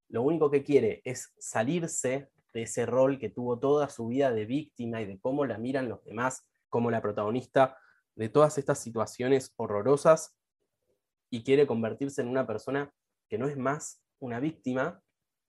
lo 0.10 0.24
único 0.24 0.52
que 0.52 0.64
quiere 0.64 1.02
es 1.06 1.34
salirse 1.38 2.30
de 2.54 2.64
ese 2.64 2.86
rol 2.86 3.18
que 3.18 3.30
tuvo 3.30 3.60
toda 3.60 3.90
su 3.90 4.08
vida 4.08 4.32
de 4.32 4.46
víctima 4.46 5.02
y 5.02 5.06
de 5.06 5.20
cómo 5.20 5.46
la 5.46 5.58
miran 5.58 5.88
los 5.88 6.04
demás 6.04 6.46
como 6.70 6.92
la 6.92 7.02
protagonista 7.02 7.78
de 8.16 8.30
todas 8.30 8.58
estas 8.58 8.80
situaciones 8.80 9.54
horrorosas 9.56 10.36
y 11.30 11.44
quiere 11.44 11.66
convertirse 11.66 12.22
en 12.22 12.28
una 12.28 12.46
persona 12.46 12.94
que 13.30 13.38
no 13.38 13.48
es 13.48 13.58
más 13.58 14.04
una 14.20 14.42
víctima, 14.42 15.02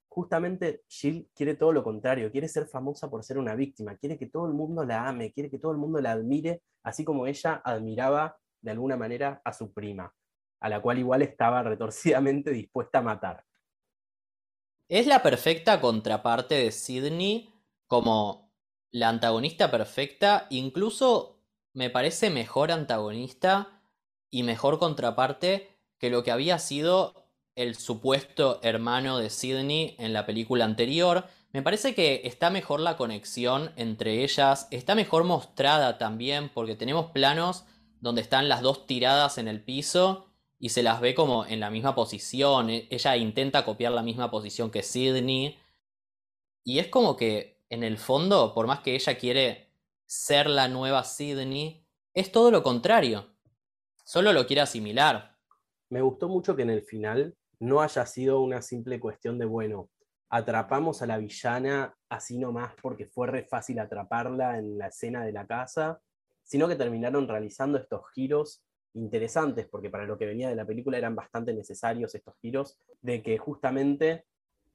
justamente 0.08 0.84
Jill 0.88 1.28
quiere 1.34 1.56
todo 1.56 1.72
lo 1.72 1.82
contrario, 1.82 2.30
quiere 2.30 2.46
ser 2.48 2.66
famosa 2.66 3.10
por 3.10 3.24
ser 3.24 3.38
una 3.38 3.56
víctima, 3.56 3.96
quiere 3.96 4.16
que 4.16 4.26
todo 4.26 4.46
el 4.46 4.54
mundo 4.54 4.84
la 4.84 5.08
ame, 5.08 5.32
quiere 5.32 5.50
que 5.50 5.58
todo 5.58 5.72
el 5.72 5.78
mundo 5.78 6.00
la 6.00 6.12
admire, 6.12 6.62
así 6.84 7.04
como 7.04 7.26
ella 7.26 7.60
admiraba 7.64 8.36
de 8.60 8.70
alguna 8.70 8.96
manera 8.96 9.42
a 9.44 9.52
su 9.52 9.72
prima. 9.72 10.14
A 10.62 10.68
la 10.68 10.80
cual 10.80 10.98
igual 10.98 11.22
estaba 11.22 11.62
retorcidamente 11.62 12.52
dispuesta 12.52 12.98
a 12.98 13.02
matar. 13.02 13.44
Es 14.88 15.06
la 15.06 15.22
perfecta 15.22 15.80
contraparte 15.80 16.54
de 16.54 16.70
Sidney 16.70 17.52
como 17.88 18.52
la 18.92 19.08
antagonista 19.08 19.70
perfecta, 19.70 20.46
incluso 20.50 21.40
me 21.72 21.90
parece 21.90 22.30
mejor 22.30 22.70
antagonista 22.70 23.82
y 24.30 24.44
mejor 24.44 24.78
contraparte 24.78 25.68
que 25.98 26.10
lo 26.10 26.22
que 26.22 26.30
había 26.30 26.58
sido 26.58 27.26
el 27.56 27.74
supuesto 27.74 28.60
hermano 28.62 29.18
de 29.18 29.30
Sidney 29.30 29.96
en 29.98 30.12
la 30.12 30.26
película 30.26 30.64
anterior. 30.64 31.26
Me 31.52 31.62
parece 31.62 31.94
que 31.94 32.22
está 32.24 32.50
mejor 32.50 32.80
la 32.80 32.96
conexión 32.96 33.72
entre 33.76 34.22
ellas, 34.22 34.68
está 34.70 34.94
mejor 34.94 35.24
mostrada 35.24 35.98
también 35.98 36.50
porque 36.54 36.76
tenemos 36.76 37.10
planos 37.10 37.64
donde 38.00 38.20
están 38.20 38.48
las 38.48 38.62
dos 38.62 38.86
tiradas 38.86 39.38
en 39.38 39.48
el 39.48 39.62
piso 39.62 40.32
y 40.62 40.68
se 40.68 40.84
las 40.84 41.00
ve 41.00 41.12
como 41.12 41.44
en 41.44 41.58
la 41.58 41.70
misma 41.70 41.92
posición. 41.96 42.70
E, 42.70 42.86
ella 42.88 43.16
intenta 43.16 43.64
copiar 43.64 43.90
la 43.90 44.04
misma 44.04 44.30
posición 44.30 44.70
que 44.70 44.84
Sidney. 44.84 45.58
Y 46.62 46.78
es 46.78 46.86
como 46.86 47.16
que 47.16 47.58
en 47.68 47.82
el 47.82 47.98
fondo, 47.98 48.54
por 48.54 48.68
más 48.68 48.78
que 48.78 48.94
ella 48.94 49.18
quiere 49.18 49.72
ser 50.06 50.48
la 50.48 50.68
nueva 50.68 51.02
Sidney, 51.02 51.84
es 52.14 52.30
todo 52.30 52.52
lo 52.52 52.62
contrario. 52.62 53.26
Solo 54.04 54.32
lo 54.32 54.46
quiere 54.46 54.60
asimilar. 54.60 55.36
Me 55.90 56.00
gustó 56.00 56.28
mucho 56.28 56.54
que 56.54 56.62
en 56.62 56.70
el 56.70 56.82
final 56.82 57.34
no 57.58 57.80
haya 57.80 58.06
sido 58.06 58.40
una 58.40 58.62
simple 58.62 59.00
cuestión 59.00 59.40
de, 59.40 59.46
bueno, 59.46 59.90
atrapamos 60.28 61.02
a 61.02 61.06
la 61.06 61.18
villana 61.18 61.92
así 62.08 62.38
nomás 62.38 62.72
porque 62.80 63.06
fue 63.06 63.26
re 63.26 63.42
fácil 63.42 63.80
atraparla 63.80 64.58
en 64.58 64.78
la 64.78 64.86
escena 64.86 65.24
de 65.24 65.32
la 65.32 65.44
casa, 65.44 66.00
sino 66.44 66.68
que 66.68 66.76
terminaron 66.76 67.26
realizando 67.26 67.78
estos 67.78 68.02
giros 68.14 68.62
interesantes, 68.95 69.66
porque 69.66 69.90
para 69.90 70.07
lo 70.07 70.18
que 70.18 70.26
venía 70.26 70.49
de 70.49 70.57
la 70.57 70.66
película 70.66 70.99
eran 70.99 71.14
bastante 71.14 71.55
necesarios 71.55 72.14
estos 72.14 72.36
giros, 72.40 72.78
de 73.01 73.22
que 73.22 73.38
justamente 73.38 74.24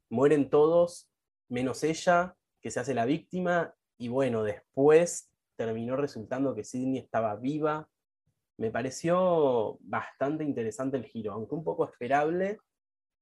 mueren 0.09 0.49
todos, 0.49 1.09
menos 1.49 1.83
ella, 1.83 2.35
que 2.61 2.71
se 2.71 2.79
hace 2.79 2.93
la 2.93 3.05
víctima, 3.05 3.75
y 3.97 4.09
bueno, 4.09 4.43
después 4.43 5.31
terminó 5.55 5.95
resultando 5.95 6.55
que 6.55 6.63
Sidney 6.63 6.99
estaba 6.99 7.35
viva. 7.35 7.89
Me 8.57 8.71
pareció 8.71 9.77
bastante 9.81 10.43
interesante 10.43 10.97
el 10.97 11.05
giro, 11.05 11.33
aunque 11.33 11.55
un 11.55 11.63
poco 11.63 11.85
esperable, 11.85 12.59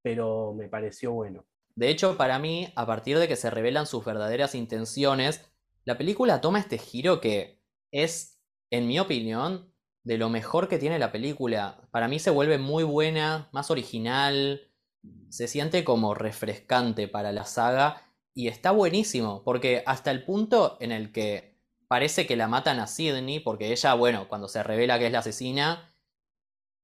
pero 0.02 0.54
me 0.54 0.68
pareció 0.68 1.14
bueno. 1.14 1.46
De 1.76 1.90
hecho, 1.90 2.16
para 2.16 2.40
mí, 2.40 2.72
a 2.76 2.86
partir 2.86 3.18
de 3.18 3.28
que 3.28 3.36
se 3.36 3.50
revelan 3.50 3.86
sus 3.86 4.06
verdaderas 4.06 4.56
intenciones, 4.56 5.52
la 5.84 5.98
película 5.98 6.42
toma 6.42 6.60
este 6.60 6.78
giro 6.78 7.20
que 7.20 7.60
es, 7.92 8.40
en 8.70 8.88
mi 8.88 9.00
opinión, 9.00 9.74
de 10.06 10.18
lo 10.18 10.30
mejor 10.30 10.70
que 10.70 10.78
tiene 10.78 11.00
la 11.00 11.12
película. 11.12 11.82
Para 11.92 12.08
mí 12.08 12.20
se 12.20 12.30
vuelve 12.30 12.58
muy 12.58 12.84
buena, 12.84 13.50
más 13.52 13.72
original, 13.72 14.72
se 15.30 15.48
siente 15.48 15.84
como 15.84 16.14
refrescante 16.14 17.08
para 17.08 17.32
la 17.32 17.46
saga 17.46 18.04
y 18.34 18.48
está 18.48 18.72
buenísimo, 18.72 19.44
porque 19.44 19.84
hasta 19.86 20.12
el 20.12 20.24
punto 20.24 20.78
en 20.80 20.92
el 20.92 21.12
que 21.12 21.58
parece 21.88 22.28
que 22.28 22.36
la 22.36 22.48
matan 22.48 22.80
a 22.80 22.88
Sidney, 22.88 23.40
porque 23.40 23.72
ella, 23.72 23.94
bueno, 23.96 24.28
cuando 24.28 24.48
se 24.48 24.64
revela 24.64 25.00
que 25.00 25.08
es 25.08 25.12
la 25.12 25.20
asesina, 25.20 25.92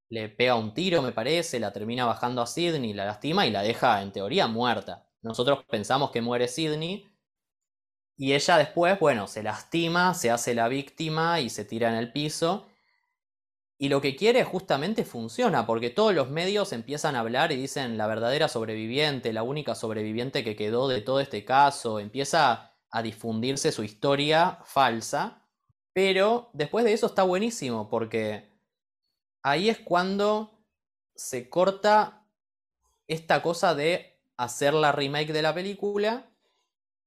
le 0.10 0.28
pega 0.28 0.56
un 0.56 0.74
tiro, 0.74 1.02
me 1.02 1.12
parece, 1.12 1.60
la 1.60 1.72
termina 1.72 2.06
bajando 2.06 2.42
a 2.42 2.48
Sidney, 2.48 2.94
la 2.94 3.06
lastima 3.06 3.46
y 3.46 3.52
la 3.52 3.62
deja 3.62 4.02
en 4.02 4.12
teoría 4.12 4.48
muerta. 4.48 5.08
Nosotros 5.22 5.64
pensamos 5.70 6.10
que 6.12 6.22
muere 6.22 6.48
Sidney 6.48 7.08
y 8.18 8.34
ella 8.34 8.58
después, 8.58 9.00
bueno, 9.00 9.28
se 9.28 9.44
lastima, 9.44 10.14
se 10.16 10.32
hace 10.32 10.56
la 10.56 10.68
víctima 10.68 11.40
y 11.40 11.50
se 11.50 11.66
tira 11.66 11.90
en 11.90 11.96
el 11.96 12.12
piso. 12.12 12.68
Y 13.82 13.90
lo 13.90 14.00
que 14.00 14.16
quiere 14.16 14.44
justamente 14.44 15.06
funciona, 15.06 15.66
porque 15.66 15.90
todos 15.90 16.14
los 16.14 16.30
medios 16.30 16.72
empiezan 16.72 17.16
a 17.16 17.22
hablar 17.22 17.52
y 17.52 17.56
dicen 17.56 17.98
la 17.98 18.06
verdadera 18.06 18.48
sobreviviente, 18.48 19.34
la 19.34 19.42
única 19.42 19.74
sobreviviente 19.74 20.44
que 20.44 20.56
quedó 20.56 20.88
de 20.88 21.02
todo 21.02 21.20
este 21.20 21.44
caso, 21.44 22.00
empieza 22.00 22.76
a 22.92 23.02
difundirse 23.02 23.72
su 23.72 23.84
historia 23.84 24.60
falsa. 24.66 25.48
Pero 25.94 26.52
después 26.54 26.86
de 26.86 26.94
eso 26.94 27.08
está 27.08 27.24
buenísimo, 27.24 27.90
porque 27.90 28.52
ahí 29.42 29.68
es 29.68 29.80
cuando 29.80 30.64
se 31.16 31.50
corta 31.50 32.28
esta 33.08 33.42
cosa 33.42 33.74
de 33.74 34.22
hacer 34.38 34.76
la 34.76 34.92
remake 34.92 35.34
de 35.34 35.42
la 35.42 35.56
película, 35.56 36.30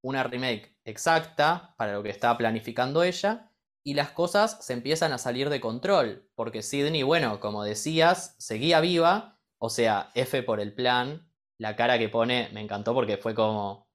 una 0.03 0.25
remake 0.25 0.77
exacta 0.85 1.72
para 1.79 1.93
lo 1.93 2.03
que 2.03 2.11
estaba 2.11 2.37
planificando 2.37 3.05
ella, 3.05 3.53
y 3.85 3.95
las 3.95 4.11
cosas 4.11 4.64
se 4.64 4.72
empiezan 4.72 5.12
a 5.12 5.18
salir 5.18 5.51
de 5.51 5.61
control, 5.61 6.26
porque 6.35 6.62
Sidney, 6.62 7.03
bueno, 7.03 7.39
como 7.39 7.62
decías, 7.62 8.35
seguía 8.39 8.80
viva, 8.80 9.39
o 9.59 9.68
sea, 9.68 10.11
F 10.14 10.43
por 10.43 10.59
el 10.59 10.74
plan, 10.74 11.30
la 11.59 11.76
cara 11.76 11.99
que 11.99 12.09
pone 12.09 12.49
me 12.53 12.62
encantó 12.62 12.95
porque 12.95 13.18
fue 13.18 13.35
como, 13.35 13.87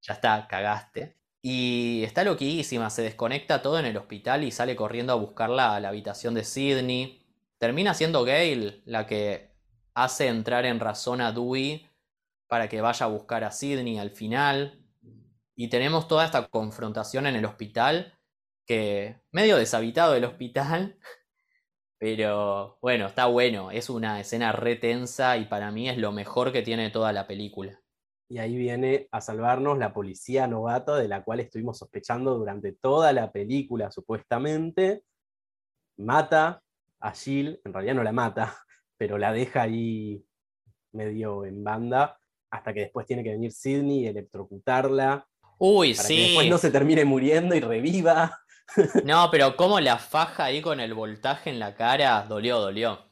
ya 0.00 0.14
está, 0.14 0.48
cagaste. 0.48 1.16
Y 1.42 2.02
está 2.02 2.24
loquísima, 2.24 2.90
se 2.90 3.02
desconecta 3.02 3.62
todo 3.62 3.78
en 3.78 3.84
el 3.84 3.96
hospital 3.98 4.42
y 4.42 4.50
sale 4.50 4.74
corriendo 4.74 5.12
a 5.12 5.16
buscarla 5.16 5.76
a 5.76 5.80
la 5.80 5.90
habitación 5.90 6.34
de 6.34 6.42
Sidney. 6.42 7.22
Termina 7.58 7.94
siendo 7.94 8.24
Gail 8.24 8.82
la 8.86 9.06
que 9.06 9.54
hace 9.94 10.28
entrar 10.28 10.64
en 10.64 10.80
razón 10.80 11.20
a 11.20 11.30
Dewey 11.30 11.88
para 12.48 12.68
que 12.68 12.80
vaya 12.80 13.06
a 13.06 13.10
buscar 13.10 13.44
a 13.44 13.52
Sidney 13.52 13.98
al 13.98 14.10
final. 14.10 14.82
Y 15.54 15.68
tenemos 15.68 16.08
toda 16.08 16.24
esta 16.24 16.48
confrontación 16.48 17.26
en 17.26 17.36
el 17.36 17.44
hospital, 17.44 18.15
que 18.66 19.20
medio 19.32 19.56
deshabitado 19.56 20.14
el 20.14 20.24
hospital, 20.24 20.98
pero 21.98 22.78
bueno, 22.82 23.06
está 23.06 23.26
bueno, 23.26 23.70
es 23.70 23.88
una 23.88 24.20
escena 24.20 24.52
re 24.52 24.76
tensa 24.76 25.36
y 25.38 25.46
para 25.46 25.70
mí 25.70 25.88
es 25.88 25.96
lo 25.96 26.12
mejor 26.12 26.52
que 26.52 26.62
tiene 26.62 26.90
toda 26.90 27.12
la 27.12 27.26
película. 27.26 27.80
Y 28.28 28.38
ahí 28.38 28.56
viene 28.56 29.08
a 29.12 29.20
salvarnos 29.20 29.78
la 29.78 29.92
policía 29.92 30.48
novata 30.48 30.96
de 30.96 31.06
la 31.06 31.22
cual 31.22 31.40
estuvimos 31.40 31.78
sospechando 31.78 32.36
durante 32.36 32.72
toda 32.72 33.12
la 33.12 33.30
película, 33.30 33.92
supuestamente. 33.92 35.04
Mata 35.98 36.60
a 36.98 37.12
Jill, 37.12 37.60
en 37.64 37.72
realidad 37.72 37.94
no 37.94 38.02
la 38.02 38.12
mata, 38.12 38.56
pero 38.98 39.16
la 39.16 39.32
deja 39.32 39.62
ahí 39.62 40.24
medio 40.92 41.44
en 41.44 41.62
banda, 41.62 42.18
hasta 42.50 42.74
que 42.74 42.80
después 42.80 43.06
tiene 43.06 43.22
que 43.22 43.30
venir 43.30 43.52
Sidney 43.52 44.00
y 44.00 44.06
electrocutarla. 44.08 45.26
Uy, 45.58 45.94
para 45.94 46.08
sí. 46.08 46.16
que 46.16 46.22
después 46.22 46.50
no 46.50 46.58
se 46.58 46.70
termine 46.70 47.04
muriendo 47.04 47.54
y 47.54 47.60
reviva. 47.60 48.40
No, 49.04 49.28
pero 49.30 49.56
como 49.56 49.80
la 49.80 49.98
faja 49.98 50.44
ahí 50.44 50.60
con 50.60 50.80
el 50.80 50.94
voltaje 50.94 51.50
en 51.50 51.58
la 51.58 51.74
cara, 51.74 52.24
dolió, 52.28 52.60
dolió. 52.60 53.06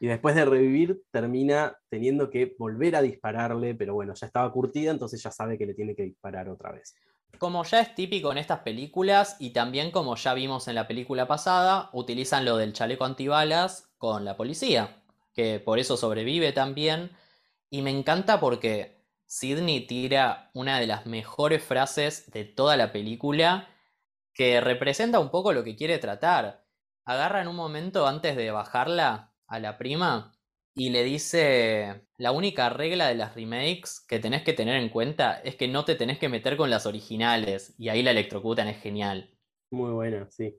Y 0.00 0.06
después 0.06 0.34
de 0.36 0.44
revivir, 0.44 1.02
termina 1.10 1.76
teniendo 1.88 2.30
que 2.30 2.54
volver 2.58 2.94
a 2.94 3.02
dispararle, 3.02 3.74
pero 3.74 3.94
bueno, 3.94 4.14
ya 4.14 4.26
estaba 4.26 4.50
curtida, 4.52 4.92
entonces 4.92 5.22
ya 5.22 5.30
sabe 5.30 5.58
que 5.58 5.66
le 5.66 5.74
tiene 5.74 5.96
que 5.96 6.04
disparar 6.04 6.48
otra 6.48 6.70
vez. 6.70 6.94
Como 7.38 7.64
ya 7.64 7.80
es 7.80 7.94
típico 7.94 8.30
en 8.30 8.38
estas 8.38 8.60
películas 8.60 9.36
y 9.38 9.50
también 9.50 9.90
como 9.90 10.14
ya 10.16 10.34
vimos 10.34 10.68
en 10.68 10.76
la 10.76 10.86
película 10.86 11.26
pasada, 11.26 11.90
utilizan 11.92 12.44
lo 12.44 12.56
del 12.56 12.72
chaleco 12.72 13.04
antibalas 13.04 13.90
con 13.98 14.24
la 14.24 14.36
policía, 14.36 15.02
que 15.34 15.60
por 15.60 15.78
eso 15.78 15.96
sobrevive 15.96 16.52
también. 16.52 17.10
Y 17.68 17.82
me 17.82 17.90
encanta 17.90 18.40
porque 18.40 19.02
Sidney 19.26 19.86
tira 19.86 20.50
una 20.54 20.78
de 20.78 20.86
las 20.86 21.06
mejores 21.06 21.62
frases 21.62 22.30
de 22.30 22.44
toda 22.44 22.76
la 22.76 22.92
película 22.92 23.68
que 24.38 24.60
representa 24.60 25.18
un 25.18 25.30
poco 25.32 25.52
lo 25.52 25.64
que 25.64 25.74
quiere 25.74 25.98
tratar. 25.98 26.64
Agarra 27.04 27.42
en 27.42 27.48
un 27.48 27.56
momento 27.56 28.06
antes 28.06 28.36
de 28.36 28.52
bajarla 28.52 29.34
a 29.48 29.58
la 29.58 29.76
prima 29.78 30.32
y 30.76 30.90
le 30.90 31.02
dice, 31.02 32.06
la 32.18 32.30
única 32.30 32.70
regla 32.70 33.08
de 33.08 33.16
las 33.16 33.34
remakes 33.34 34.04
que 34.06 34.20
tenés 34.20 34.44
que 34.44 34.52
tener 34.52 34.80
en 34.80 34.90
cuenta 34.90 35.40
es 35.40 35.56
que 35.56 35.66
no 35.66 35.84
te 35.84 35.96
tenés 35.96 36.20
que 36.20 36.28
meter 36.28 36.56
con 36.56 36.70
las 36.70 36.86
originales 36.86 37.74
y 37.78 37.88
ahí 37.88 38.04
la 38.04 38.12
electrocutan, 38.12 38.68
es 38.68 38.80
genial. 38.80 39.36
Muy 39.72 39.90
buena, 39.90 40.30
sí. 40.30 40.56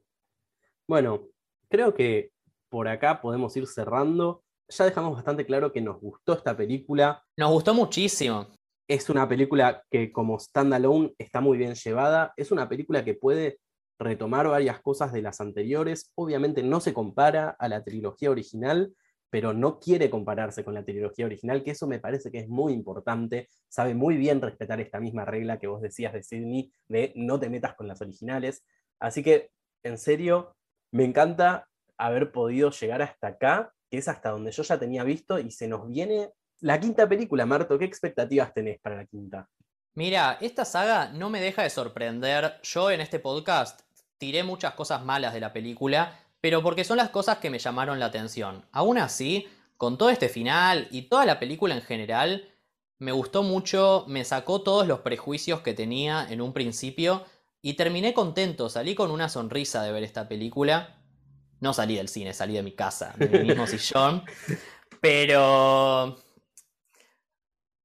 Bueno, 0.86 1.30
creo 1.70 1.94
que 1.94 2.32
por 2.68 2.90
acá 2.90 3.22
podemos 3.22 3.56
ir 3.56 3.66
cerrando. 3.66 4.44
Ya 4.68 4.84
dejamos 4.84 5.14
bastante 5.14 5.46
claro 5.46 5.72
que 5.72 5.80
nos 5.80 6.02
gustó 6.02 6.34
esta 6.34 6.58
película. 6.58 7.24
Nos 7.38 7.50
gustó 7.52 7.74
muchísimo. 7.74 8.50
Es 8.90 9.10
una 9.10 9.30
película 9.30 9.84
que 9.90 10.12
como 10.12 10.38
standalone 10.38 11.14
está 11.18 11.40
muy 11.40 11.58
bien 11.58 11.76
llevada. 11.76 12.34
Es 12.36 12.52
una 12.52 12.68
película 12.68 13.06
que 13.06 13.14
puede 13.14 13.60
retomar 14.00 14.48
varias 14.48 14.82
cosas 14.82 15.12
de 15.12 15.22
las 15.22 15.42
anteriores. 15.42 16.12
Obviamente 16.16 16.64
no 16.64 16.80
se 16.80 16.94
compara 16.94 17.50
a 17.60 17.68
la 17.68 17.84
trilogía 17.84 18.32
original, 18.32 18.94
pero 19.30 19.54
no 19.54 19.80
quiere 19.80 20.10
compararse 20.10 20.64
con 20.64 20.74
la 20.74 20.84
trilogía 20.84 21.26
original, 21.26 21.64
que 21.64 21.72
eso 21.72 21.86
me 21.86 22.00
parece 22.00 22.32
que 22.32 22.40
es 22.40 22.48
muy 22.48 22.74
importante. 22.74 23.50
Sabe 23.68 23.94
muy 23.94 24.18
bien 24.18 24.42
respetar 24.42 24.80
esta 24.80 25.00
misma 25.00 25.26
regla 25.26 25.60
que 25.60 25.68
vos 25.68 25.82
decías 25.82 26.14
de 26.14 26.24
Sidney, 26.24 26.72
de 26.88 27.14
no 27.16 27.40
te 27.40 27.50
metas 27.50 27.76
con 27.76 27.88
las 27.88 28.02
originales. 28.02 28.66
Así 29.00 29.22
que, 29.22 29.52
en 29.84 29.98
serio, 29.98 30.56
me 30.92 31.04
encanta 31.04 31.68
haber 31.98 32.32
podido 32.32 32.72
llegar 32.72 33.02
hasta 33.02 33.28
acá, 33.28 33.74
que 33.92 33.98
es 33.98 34.08
hasta 34.08 34.30
donde 34.30 34.52
yo 34.52 34.64
ya 34.64 34.80
tenía 34.80 35.04
visto, 35.04 35.38
y 35.38 35.52
se 35.52 35.68
nos 35.68 35.88
viene 35.88 36.32
la 36.62 36.80
quinta 36.80 37.08
película, 37.08 37.46
Marto. 37.46 37.78
¿Qué 37.78 37.86
expectativas 37.86 38.54
tenés 38.54 38.80
para 38.80 38.96
la 38.96 39.06
quinta? 39.06 39.48
Mira, 39.94 40.38
esta 40.40 40.66
saga 40.66 41.12
no 41.12 41.30
me 41.30 41.42
deja 41.42 41.64
de 41.64 41.70
sorprender. 41.70 42.54
Yo 42.64 42.90
en 42.92 43.02
este 43.02 43.20
podcast 43.20 43.82
tiré 44.20 44.44
muchas 44.44 44.76
cosas 44.76 45.04
malas 45.04 45.34
de 45.34 45.40
la 45.40 45.54
película, 45.54 46.20
pero 46.42 46.62
porque 46.62 46.84
son 46.84 46.98
las 46.98 47.10
cosas 47.10 47.40
que 47.40 47.50
me 47.50 47.58
llamaron 47.58 48.00
la 48.00 48.06
atención. 48.06 48.66
Aún 48.72 49.00
así, 49.00 49.48
con 49.78 49.98
todo 49.98 50.12
este 50.12 50.30
final 50.30 50.88
y 50.92 51.04
toda 51.04 51.26
la 51.26 51.40
película 51.40 51.74
en 51.74 51.82
general, 51.82 52.50
me 53.00 53.14
gustó 53.14 53.44
mucho, 53.44 54.06
me 54.08 54.26
sacó 54.26 54.62
todos 54.62 54.86
los 54.86 55.00
prejuicios 55.00 55.62
que 55.62 55.74
tenía 55.74 56.28
en 56.30 56.42
un 56.42 56.54
principio 56.54 57.26
y 57.62 57.74
terminé 57.74 58.14
contento, 58.14 58.70
salí 58.70 58.94
con 58.94 59.10
una 59.10 59.30
sonrisa 59.30 59.84
de 59.84 59.92
ver 59.92 60.04
esta 60.04 60.28
película. 60.28 60.98
No 61.62 61.74
salí 61.74 61.96
del 61.96 62.08
cine, 62.08 62.34
salí 62.34 62.54
de 62.54 62.64
mi 62.64 62.74
casa, 62.74 63.14
de 63.18 63.28
mi 63.28 63.50
mismo 63.50 63.68
sillón. 63.68 64.24
Pero. 65.02 66.18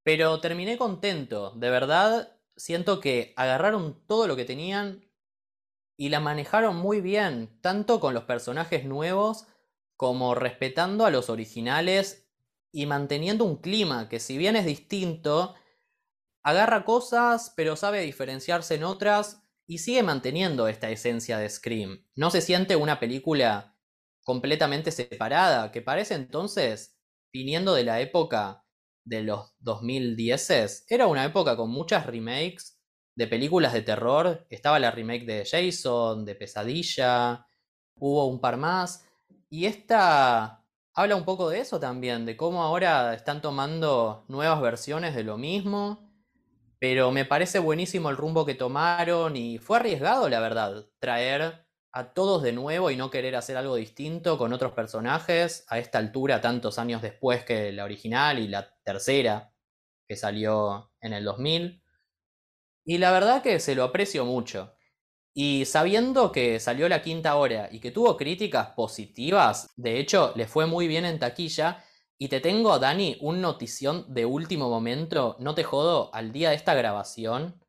Pero 0.05 0.41
terminé 0.41 0.76
contento. 0.76 1.53
De 1.57 1.70
verdad, 1.70 2.37
siento 2.57 3.01
que 3.01 3.32
agarraron 3.37 4.01
todo 4.07 4.28
lo 4.28 4.37
que 4.37 4.45
tenían 4.45 5.05
y 5.97 6.09
la 6.09 6.21
manejaron 6.21 6.77
muy 6.77 7.01
bien, 7.01 7.59
tanto 7.61 8.01
con 8.01 8.15
los 8.15 8.25
personajes 8.25 8.85
nuevos 8.85 9.47
como 9.97 10.35
respetando 10.35 11.07
a 11.07 11.11
los 11.11 11.31
originales 11.31 12.29
y 12.73 12.87
manteniendo 12.87 13.45
un 13.45 13.57
clima 13.57 14.09
que 14.09 14.19
si 14.19 14.37
bien 14.37 14.57
es 14.57 14.67
distinto, 14.67 15.55
agarra 16.43 16.85
cosas 16.85 17.53
pero 17.57 17.77
sabe 17.77 18.01
diferenciarse 18.01 18.75
en 18.75 18.85
otras 18.85 19.43
y 19.67 19.79
sigue 19.79 20.03
manteniendo 20.03 20.69
esta 20.69 20.91
esencia 20.91 21.39
de 21.39 21.49
Scream. 21.49 22.07
No 22.15 22.31
se 22.31 22.41
siente 22.41 22.77
una 22.77 23.01
película 23.01 23.77
completamente 24.23 24.91
separada, 24.91 25.71
que 25.73 25.83
parece 25.83 26.15
entonces, 26.15 26.99
viniendo 27.33 27.75
de 27.75 27.85
la 27.85 28.01
época 28.01 28.65
de 29.05 29.23
los 29.23 29.55
2010, 29.61 30.87
era 30.89 31.07
una 31.07 31.25
época 31.25 31.57
con 31.57 31.71
muchas 31.71 32.07
remakes 32.07 32.74
de 33.15 33.27
películas 33.27 33.73
de 33.73 33.83
terror. 33.83 34.47
Estaba 34.51 34.79
la 34.79 34.91
remake 34.91 35.27
de 35.27 35.45
Jason, 35.45 36.25
de 36.25 36.35
Pesadilla, 36.35 37.47
hubo 37.97 38.27
un 38.27 38.41
par 38.41 38.57
más. 38.57 39.07
Y 39.51 39.67
esta 39.67 40.65
habla 40.95 41.17
un 41.17 41.25
poco 41.25 41.51
de 41.51 41.61
eso 41.61 41.81
también, 41.81 42.27
de 42.27 42.37
cómo 42.37 42.62
ahora 42.62 43.15
están 43.15 43.41
tomando 43.41 44.25
nuevas 44.29 44.61
versiones 44.61 45.15
de 45.15 45.25
lo 45.25 45.39
mismo 45.39 46.05
pero 46.85 47.11
me 47.11 47.25
parece 47.25 47.61
buenísimo 47.61 48.11
el 48.11 48.19
rumbo 48.19 48.45
que 48.45 48.55
tomaron 48.55 49.37
y 49.37 49.57
fue 49.57 49.79
arriesgado, 49.79 50.29
la 50.29 50.39
verdad, 50.39 50.85
traer 50.99 51.67
a 51.93 52.12
todos 52.12 52.43
de 52.43 52.53
nuevo 52.53 52.91
y 52.91 52.97
no 52.97 53.11
querer 53.11 53.37
hacer 53.37 53.57
algo 53.57 53.77
distinto 53.77 54.37
con 54.37 54.53
otros 54.53 54.73
personajes 54.73 55.65
a 55.69 55.79
esta 55.79 55.97
altura, 55.97 56.43
tantos 56.43 56.79
años 56.79 57.01
después 57.01 57.43
que 57.43 57.73
la 57.73 57.85
original 57.85 58.39
y 58.39 58.49
la 58.49 58.77
tercera, 58.85 59.55
que 60.07 60.15
salió 60.15 60.93
en 61.01 61.15
el 61.15 61.25
2000. 61.25 61.83
Y 62.85 62.99
la 62.99 63.12
verdad 63.12 63.43
que 63.43 63.61
se 63.61 63.74
lo 63.74 63.85
aprecio 63.85 64.24
mucho. 64.24 64.74
Y 65.35 65.64
sabiendo 65.64 66.30
que 66.30 66.61
salió 66.61 66.89
la 66.89 67.03
quinta 67.03 67.37
hora 67.37 67.68
y 67.72 67.80
que 67.80 67.91
tuvo 67.91 68.16
críticas 68.16 68.68
positivas, 68.70 69.72
de 69.76 69.99
hecho 69.99 70.32
le 70.37 70.47
fue 70.47 70.66
muy 70.66 70.87
bien 70.87 71.05
en 71.05 71.18
taquilla, 71.18 71.85
y 72.18 72.28
te 72.28 72.41
tengo, 72.41 72.78
Dani, 72.78 73.18
un 73.20 73.41
notición 73.41 74.07
de 74.14 74.24
último 74.24 74.70
momento. 74.70 75.37
No 75.41 75.55
te 75.55 75.64
jodo, 75.64 76.14
al 76.14 76.32
día 76.32 76.51
de 76.51 76.57
esta 76.57 76.74
grabación, 76.74 77.61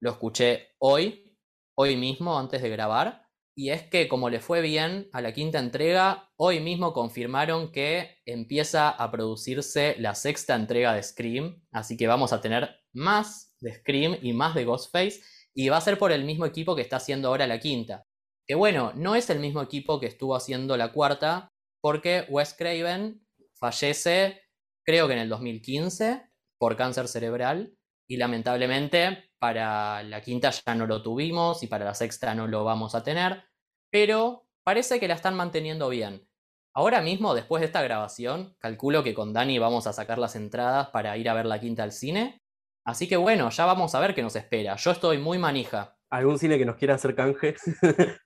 lo 0.00 0.10
escuché 0.10 0.74
hoy, 0.78 1.38
hoy 1.76 1.96
mismo, 1.96 2.38
antes 2.38 2.60
de 2.60 2.70
grabar. 2.70 3.24
Y 3.56 3.70
es 3.70 3.84
que 3.84 4.08
como 4.08 4.30
le 4.30 4.40
fue 4.40 4.62
bien 4.62 5.08
a 5.12 5.20
la 5.20 5.32
quinta 5.32 5.60
entrega, 5.60 6.28
hoy 6.36 6.58
mismo 6.58 6.92
confirmaron 6.92 7.70
que 7.70 8.20
empieza 8.26 8.90
a 8.90 9.12
producirse 9.12 9.94
la 10.00 10.16
sexta 10.16 10.56
entrega 10.56 10.92
de 10.92 11.02
Scream. 11.04 11.62
Así 11.70 11.96
que 11.96 12.08
vamos 12.08 12.32
a 12.32 12.40
tener 12.40 12.68
más 12.92 13.53
de 13.64 13.74
Scream 13.74 14.18
y 14.22 14.32
más 14.32 14.54
de 14.54 14.64
Ghostface. 14.64 15.20
Y 15.54 15.68
va 15.68 15.78
a 15.78 15.80
ser 15.80 15.98
por 15.98 16.12
el 16.12 16.24
mismo 16.24 16.46
equipo 16.46 16.76
que 16.76 16.82
está 16.82 16.96
haciendo 16.96 17.28
ahora 17.28 17.46
la 17.46 17.58
quinta. 17.58 18.04
Que 18.46 18.54
bueno, 18.54 18.92
no 18.94 19.16
es 19.16 19.30
el 19.30 19.40
mismo 19.40 19.62
equipo 19.62 19.98
que 19.98 20.06
estuvo 20.06 20.36
haciendo 20.36 20.76
la 20.76 20.92
cuarta, 20.92 21.52
porque 21.80 22.26
Wes 22.28 22.54
Craven 22.54 23.24
Fallece, 23.58 24.42
creo 24.84 25.06
que 25.06 25.14
en 25.14 25.20
el 25.20 25.28
2015, 25.28 26.28
por 26.58 26.76
cáncer 26.76 27.08
cerebral. 27.08 27.76
Y 28.06 28.18
lamentablemente 28.18 29.30
para 29.38 30.02
la 30.02 30.20
quinta 30.20 30.50
ya 30.50 30.74
no 30.74 30.86
lo 30.86 31.02
tuvimos 31.02 31.62
y 31.62 31.66
para 31.66 31.84
la 31.84 31.94
sexta 31.94 32.34
no 32.34 32.46
lo 32.46 32.64
vamos 32.64 32.94
a 32.94 33.02
tener. 33.02 33.44
Pero 33.90 34.46
parece 34.62 35.00
que 35.00 35.08
la 35.08 35.14
están 35.14 35.36
manteniendo 35.36 35.88
bien. 35.88 36.26
Ahora 36.74 37.00
mismo, 37.02 37.34
después 37.34 37.60
de 37.60 37.66
esta 37.66 37.82
grabación, 37.82 38.56
calculo 38.58 39.04
que 39.04 39.14
con 39.14 39.32
Dani 39.32 39.58
vamos 39.58 39.86
a 39.86 39.92
sacar 39.92 40.18
las 40.18 40.34
entradas 40.34 40.88
para 40.88 41.16
ir 41.16 41.28
a 41.28 41.34
ver 41.34 41.46
la 41.46 41.60
quinta 41.60 41.84
al 41.84 41.92
cine. 41.92 42.42
Así 42.84 43.08
que 43.08 43.16
bueno, 43.16 43.48
ya 43.50 43.64
vamos 43.64 43.94
a 43.94 44.00
ver 44.00 44.14
qué 44.14 44.22
nos 44.22 44.36
espera. 44.36 44.76
Yo 44.76 44.90
estoy 44.90 45.18
muy 45.18 45.38
manija. 45.38 45.96
¿Algún 46.10 46.38
cine 46.38 46.58
que 46.58 46.66
nos 46.66 46.76
quiera 46.76 46.94
hacer 46.94 47.14
canje? 47.14 47.56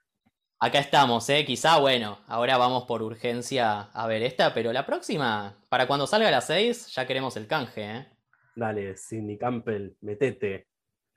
Acá 0.61 0.81
estamos, 0.81 1.29
¿eh? 1.31 1.45
Quizá, 1.45 1.79
bueno, 1.79 2.19
ahora 2.27 2.59
vamos 2.59 2.83
por 2.85 3.01
urgencia 3.03 3.83
a 3.93 4.07
ver 4.09 4.25
esta, 4.25 4.53
pero 4.53 4.73
la 4.73 4.85
próxima, 4.85 5.57
para 5.69 5.87
cuando 5.87 6.09
salga 6.09 6.27
a 6.27 6.33
las 6.33 6.49
6, 6.49 6.89
ya 6.93 7.07
queremos 7.07 7.37
el 7.37 7.47
canje, 7.47 7.85
¿eh? 7.85 8.09
Dale, 8.57 8.97
Cindy 8.97 9.39
Campbell, 9.39 9.97
metete. 10.01 10.67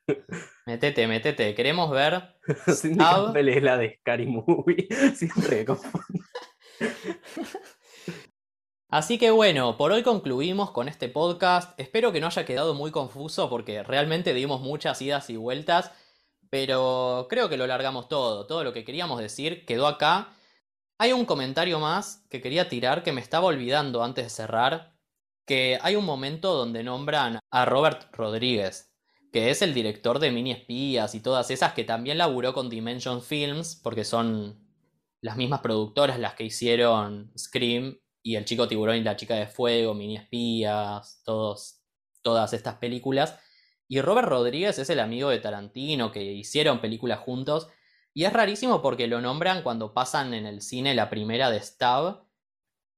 Metete, 0.68 1.08
metete. 1.08 1.56
Queremos 1.56 1.90
ver. 1.90 2.36
Cindy 2.76 3.00
Campbell 3.00 3.50
es 3.50 3.64
la 3.64 3.78
de 3.78 3.98
Scary 4.00 4.28
Movie. 4.28 4.88
Siempre 5.16 5.66
Así 8.92 9.18
que 9.18 9.32
bueno, 9.32 9.78
por 9.78 9.92
hoy 9.92 10.04
concluimos 10.04 10.70
con 10.70 10.88
este 10.88 11.10
podcast. 11.10 11.80
Espero 11.80 12.12
que 12.12 12.20
no 12.20 12.28
haya 12.28 12.46
quedado 12.46 12.76
muy 12.76 12.92
confuso 12.92 13.50
porque 13.50 13.82
realmente 13.82 14.34
dimos 14.36 14.62
muchas 14.62 15.02
idas 15.02 15.30
y 15.32 15.38
vueltas 15.38 15.92
pero 16.52 17.28
creo 17.30 17.50
que 17.50 17.58
lo 17.58 17.66
largamos 17.66 18.10
todo. 18.10 18.46
Todo 18.46 18.64
lo 18.64 18.74
que 18.74 18.84
queríamos 18.84 19.20
decir 19.20 19.66
quedó 19.66 19.88
acá. 19.88 20.34
Hay 21.00 21.14
un 21.14 21.26
comentario 21.26 21.80
más 21.80 22.28
que 22.30 22.42
quería 22.42 22.70
tirar 22.70 23.04
que 23.04 23.14
me 23.14 23.22
estaba 23.22 23.48
olvidando 23.48 24.04
antes 24.04 24.26
de 24.26 24.30
cerrar. 24.30 24.94
Que 25.46 25.80
hay 25.82 25.96
un 25.96 26.06
momento 26.06 26.54
donde 26.54 26.84
nombran 26.84 27.40
a 27.50 27.66
Robert 27.66 28.14
Rodríguez, 28.14 28.94
que 29.32 29.50
es 29.50 29.62
el 29.62 29.74
director 29.74 30.20
de 30.20 30.32
Mini 30.32 30.52
Espías 30.52 31.16
y 31.16 31.22
todas 31.22 31.50
esas 31.52 31.74
que 31.74 31.86
también 31.86 32.18
laburó 32.18 32.54
con 32.54 32.70
Dimension 32.70 33.22
Films, 33.22 33.78
porque 33.82 34.04
son 34.04 34.60
las 35.22 35.38
mismas 35.38 35.62
productoras 35.62 36.20
las 36.20 36.36
que 36.36 36.44
hicieron 36.44 37.32
Scream 37.38 37.98
y 38.24 38.36
El 38.36 38.46
Chico 38.46 38.68
Tiburón 38.68 38.98
y 38.98 39.04
la 39.04 39.16
Chica 39.16 39.36
de 39.36 39.48
Fuego, 39.48 39.94
Mini 39.94 40.18
Espías, 40.18 41.22
todas 41.24 42.54
estas 42.54 42.76
películas. 42.76 43.40
Y 43.88 44.02
Robert 44.02 44.28
Rodríguez 44.28 44.80
es 44.80 44.90
el 44.90 45.00
amigo 45.00 45.30
de 45.30 45.40
Tarantino, 45.40 46.12
que 46.12 46.24
hicieron 46.24 46.80
películas 46.80 47.20
juntos. 47.20 47.68
Y 48.14 48.26
es 48.26 48.34
rarísimo 48.34 48.82
porque 48.82 49.08
lo 49.08 49.22
nombran 49.22 49.64
cuando 49.64 49.94
pasan 49.94 50.34
en 50.34 50.46
el 50.46 50.62
cine 50.62 50.96
la 50.96 51.10
primera 51.10 51.50
de 51.50 51.60
Stab. 51.60 52.26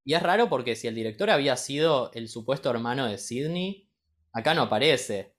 Y 0.06 0.14
es 0.14 0.22
raro 0.22 0.50
porque 0.50 0.76
si 0.76 0.88
el 0.88 0.96
director 0.96 1.30
había 1.30 1.56
sido 1.56 2.12
el 2.14 2.28
supuesto 2.28 2.70
hermano 2.70 3.08
de 3.08 3.18
Sidney, 3.18 3.90
acá 4.34 4.54
no 4.54 4.64
aparece. 4.64 5.36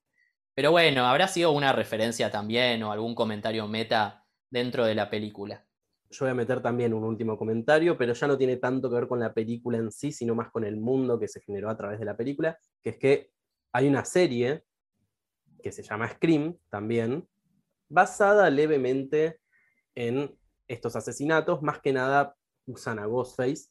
Pero 0.54 0.70
bueno, 0.70 1.06
habrá 1.06 1.28
sido 1.28 1.50
una 1.50 1.72
referencia 1.72 2.30
también 2.30 2.82
o 2.82 2.92
algún 2.92 3.14
comentario 3.14 3.66
meta 3.68 4.26
dentro 4.50 4.84
de 4.84 4.94
la 4.94 5.10
película. 5.10 5.66
Yo 6.14 6.26
voy 6.26 6.30
a 6.30 6.34
meter 6.34 6.62
también 6.62 6.94
un 6.94 7.02
último 7.02 7.36
comentario, 7.36 7.98
pero 7.98 8.12
ya 8.12 8.28
no 8.28 8.38
tiene 8.38 8.58
tanto 8.58 8.88
que 8.88 8.94
ver 8.94 9.08
con 9.08 9.18
la 9.18 9.34
película 9.34 9.78
en 9.78 9.90
sí, 9.90 10.12
sino 10.12 10.36
más 10.36 10.48
con 10.52 10.62
el 10.62 10.76
mundo 10.76 11.18
que 11.18 11.26
se 11.26 11.40
generó 11.40 11.68
a 11.68 11.76
través 11.76 11.98
de 11.98 12.04
la 12.04 12.16
película, 12.16 12.56
que 12.80 12.90
es 12.90 12.98
que 12.98 13.30
hay 13.72 13.88
una 13.88 14.04
serie 14.04 14.62
que 15.60 15.72
se 15.72 15.82
llama 15.82 16.08
Scream 16.08 16.56
también, 16.70 17.28
basada 17.88 18.48
levemente 18.48 19.40
en 19.96 20.38
estos 20.68 20.94
asesinatos, 20.94 21.62
más 21.62 21.80
que 21.80 21.92
nada 21.92 22.36
usan 22.66 23.00
a 23.00 23.06
Ghostface, 23.06 23.70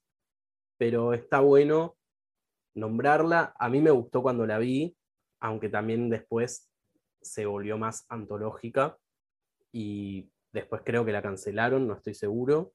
pero 0.78 1.14
está 1.14 1.40
bueno 1.40 1.96
nombrarla. 2.76 3.54
A 3.58 3.70
mí 3.70 3.80
me 3.80 3.92
gustó 3.92 4.22
cuando 4.22 4.46
la 4.46 4.58
vi, 4.58 4.98
aunque 5.40 5.70
también 5.70 6.10
después 6.10 6.70
se 7.22 7.46
volvió 7.46 7.78
más 7.78 8.06
antológica 8.10 8.98
y 9.72 10.33
después 10.54 10.82
creo 10.86 11.04
que 11.04 11.12
la 11.12 11.22
cancelaron, 11.22 11.88
no 11.88 11.96
estoy 11.96 12.14
seguro, 12.14 12.74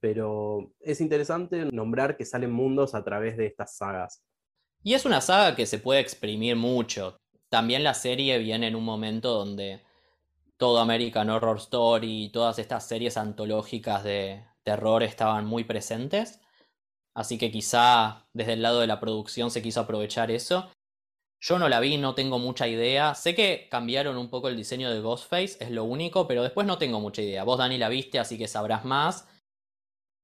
pero 0.00 0.72
es 0.80 1.00
interesante 1.00 1.64
nombrar 1.72 2.16
que 2.16 2.26
salen 2.26 2.52
mundos 2.52 2.94
a 2.94 3.02
través 3.02 3.38
de 3.38 3.46
estas 3.46 3.76
sagas. 3.76 4.22
Y 4.82 4.92
es 4.92 5.06
una 5.06 5.22
saga 5.22 5.56
que 5.56 5.64
se 5.64 5.78
puede 5.78 6.00
exprimir 6.00 6.56
mucho. 6.56 7.16
También 7.48 7.84
la 7.84 7.94
serie 7.94 8.38
viene 8.38 8.66
en 8.66 8.76
un 8.76 8.84
momento 8.84 9.32
donde 9.32 9.82
todo 10.58 10.78
American 10.78 11.30
Horror 11.30 11.56
Story 11.56 12.24
y 12.24 12.28
todas 12.30 12.58
estas 12.58 12.86
series 12.86 13.16
antológicas 13.16 14.04
de 14.04 14.44
terror 14.62 15.02
estaban 15.02 15.46
muy 15.46 15.64
presentes. 15.64 16.40
Así 17.14 17.38
que 17.38 17.50
quizá 17.50 18.26
desde 18.32 18.54
el 18.54 18.62
lado 18.62 18.80
de 18.80 18.88
la 18.88 19.00
producción 19.00 19.50
se 19.50 19.62
quiso 19.62 19.80
aprovechar 19.80 20.30
eso. 20.30 20.70
Yo 21.46 21.58
no 21.58 21.68
la 21.68 21.78
vi, 21.78 21.98
no 21.98 22.14
tengo 22.14 22.38
mucha 22.38 22.66
idea. 22.66 23.14
Sé 23.14 23.34
que 23.34 23.68
cambiaron 23.70 24.16
un 24.16 24.30
poco 24.30 24.48
el 24.48 24.56
diseño 24.56 24.90
de 24.90 25.00
Ghostface, 25.00 25.58
es 25.60 25.70
lo 25.70 25.84
único, 25.84 26.26
pero 26.26 26.42
después 26.42 26.66
no 26.66 26.78
tengo 26.78 27.00
mucha 27.00 27.20
idea. 27.20 27.44
Vos, 27.44 27.58
Dani, 27.58 27.76
la 27.76 27.90
viste, 27.90 28.18
así 28.18 28.38
que 28.38 28.48
sabrás 28.48 28.86
más. 28.86 29.28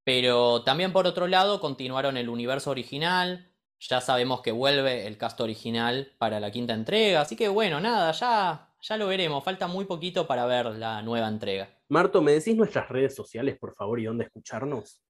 Pero 0.03 0.63
también 0.63 0.95
por 0.95 1.07
otro 1.07 1.27
lado 1.27 1.61
continuaron 1.61 2.17
el 2.17 2.31
universo 2.31 2.71
original, 2.71 3.53
ya 3.79 4.01
sabemos 4.01 4.41
que 4.41 4.51
vuelve 4.51 5.07
el 5.07 5.19
cast 5.19 5.39
original 5.43 6.11
para 6.17 6.41
la 6.41 6.51
quinta 6.51 6.73
entrega, 6.73 7.21
así 7.21 7.37
que 7.37 7.49
bueno, 7.49 7.81
nada, 7.83 8.13
ya, 8.13 8.73
ya 8.81 8.97
lo 8.97 9.07
veremos. 9.07 9.45
Falta 9.45 9.67
muy 9.67 9.85
poquito 9.85 10.27
para 10.27 10.47
ver 10.47 10.75
la 10.77 11.03
nueva 11.03 11.29
entrega. 11.29 11.69
Marto, 11.91 12.23
¿me 12.23 12.33
decís 12.33 12.57
nuestras 12.57 12.89
redes 12.89 13.15
sociales, 13.15 13.59
por 13.59 13.75
favor, 13.75 14.01
y 14.01 14.05
dónde 14.05 14.25
escucharnos? 14.25 15.03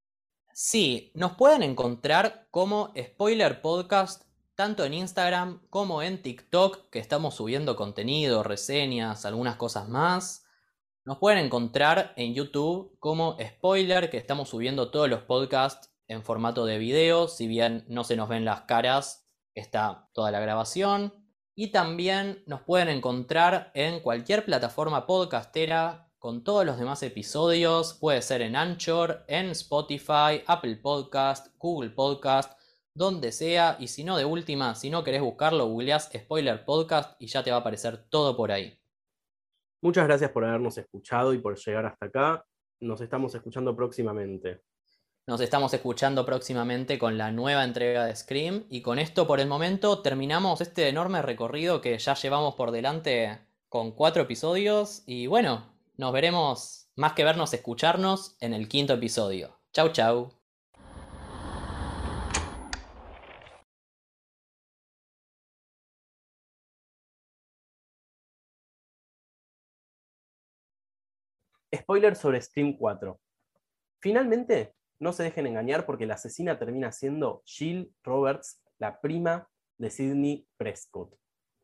Sí, 0.53 1.13
nos 1.15 1.37
pueden 1.37 1.63
encontrar 1.63 2.49
como 2.51 2.93
Spoiler 2.99 3.63
Podcast 3.63 4.25
tanto 4.61 4.85
en 4.85 4.93
Instagram 4.93 5.63
como 5.71 6.03
en 6.03 6.21
TikTok, 6.21 6.91
que 6.91 6.99
estamos 6.99 7.35
subiendo 7.35 7.77
contenido, 7.77 8.43
reseñas, 8.43 9.25
algunas 9.25 9.57
cosas 9.57 9.89
más. 9.89 10.45
Nos 11.03 11.17
pueden 11.17 11.47
encontrar 11.47 12.13
en 12.17 12.35
YouTube 12.35 12.95
como 12.99 13.39
Spoiler, 13.41 14.11
que 14.11 14.19
estamos 14.19 14.51
subiendo 14.51 14.91
todos 14.91 15.09
los 15.09 15.23
podcasts 15.23 15.91
en 16.09 16.23
formato 16.23 16.67
de 16.67 16.77
video, 16.77 17.27
si 17.27 17.47
bien 17.47 17.87
no 17.89 18.05
se 18.05 18.17
nos 18.17 18.29
ven 18.29 18.45
las 18.45 18.61
caras, 18.65 19.27
está 19.55 20.11
toda 20.13 20.31
la 20.31 20.41
grabación. 20.41 21.15
Y 21.55 21.69
también 21.69 22.43
nos 22.47 22.61
pueden 22.61 22.91
encontrar 22.91 23.71
en 23.73 24.01
cualquier 24.01 24.45
plataforma 24.45 25.07
podcastera 25.07 26.13
con 26.19 26.45
todos 26.45 26.67
los 26.67 26.79
demás 26.79 27.03
episodios. 27.03 27.95
Puede 27.95 28.21
ser 28.21 28.43
en 28.43 28.57
Anchor, 28.57 29.25
en 29.27 29.49
Spotify, 29.53 30.43
Apple 30.47 30.77
Podcast, 30.77 31.47
Google 31.57 31.89
Podcast, 31.89 32.60
donde 32.95 33.33
sea. 33.33 33.77
Y 33.79 33.89
si 33.89 34.05
no, 34.05 34.17
de 34.17 34.25
última, 34.25 34.75
si 34.75 34.91
no 34.91 35.05
querés 35.05 35.23
buscarlo, 35.23 35.67
googleás 35.67 36.11
Spoiler 36.15 36.65
Podcast 36.65 37.21
y 37.21 37.27
ya 37.27 37.43
te 37.43 37.51
va 37.51 37.59
a 37.59 37.61
aparecer 37.61 38.05
todo 38.09 38.37
por 38.37 38.53
ahí. 38.53 38.79
Muchas 39.83 40.07
gracias 40.07 40.31
por 40.31 40.45
habernos 40.45 40.77
escuchado 40.77 41.33
y 41.33 41.39
por 41.39 41.57
llegar 41.57 41.87
hasta 41.87 42.07
acá. 42.07 42.45
Nos 42.81 43.01
estamos 43.01 43.35
escuchando 43.35 43.75
próximamente. 43.75 44.63
Nos 45.27 45.41
estamos 45.41 45.73
escuchando 45.73 46.27
próximamente 46.27 46.99
con 46.99 47.17
la 47.17 47.31
nueva 47.31 47.65
entrega 47.65 48.05
de 48.05 48.17
Scream 48.17 48.65
y 48.69 48.83
con 48.83 48.99
esto 48.99 49.27
por 49.27 49.39
el 49.39 49.47
momento 49.47 50.03
terminamos 50.03 50.61
este 50.61 50.89
enorme 50.89 51.23
recorrido 51.23 51.81
que 51.81 51.97
ya 51.99 52.15
llevamos 52.15 52.55
por 52.55 52.73
delante 52.73 53.39
con 53.69 53.93
cuatro 53.93 54.23
episodios 54.23 55.03
y 55.07 55.29
bueno, 55.29 55.73
nos 55.97 56.13
veremos 56.13 56.91
más 56.97 57.13
que 57.13 57.25
vernos, 57.25 57.55
escucharnos 57.55 58.37
en 58.41 58.55
el 58.55 58.69
quinto 58.69 58.95
episodio. 58.95 59.61
Chau, 59.73 59.93
chau. 59.93 60.40
Spoiler 71.91 72.15
sobre 72.15 72.41
Scream 72.41 72.77
4. 72.77 73.21
Finalmente, 74.01 74.77
no 75.01 75.13
se 75.13 75.25
dejen 75.25 75.49
engañar 75.49 75.87
porque 75.87 76.07
la 76.07 76.15
asesina 76.15 76.57
termina 76.57 76.93
siendo 76.93 77.43
Jill 77.45 77.93
Roberts, 78.05 78.63
la 78.79 79.01
prima 79.01 79.49
de 79.77 79.91
Sidney 79.91 80.47
Prescott. 80.57 81.13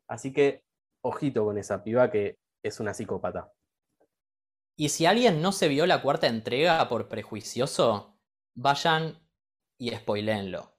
Así 0.09 0.33
que, 0.33 0.65
ojito 1.05 1.45
con 1.45 1.59
esa 1.59 1.85
piba 1.85 2.11
que 2.11 2.39
es 2.61 2.81
una 2.81 2.93
psicópata. 2.93 3.53
Y 4.77 4.89
si 4.89 5.07
alguien 5.07 5.41
no 5.41 5.53
se 5.53 5.69
vio 5.69 5.87
la 5.87 6.03
cuarta 6.03 6.27
entrega 6.27 6.89
por 6.89 7.09
prejuicioso, 7.09 8.19
vayan 8.57 9.25
y 9.79 9.95
spoilenlo. 9.95 10.76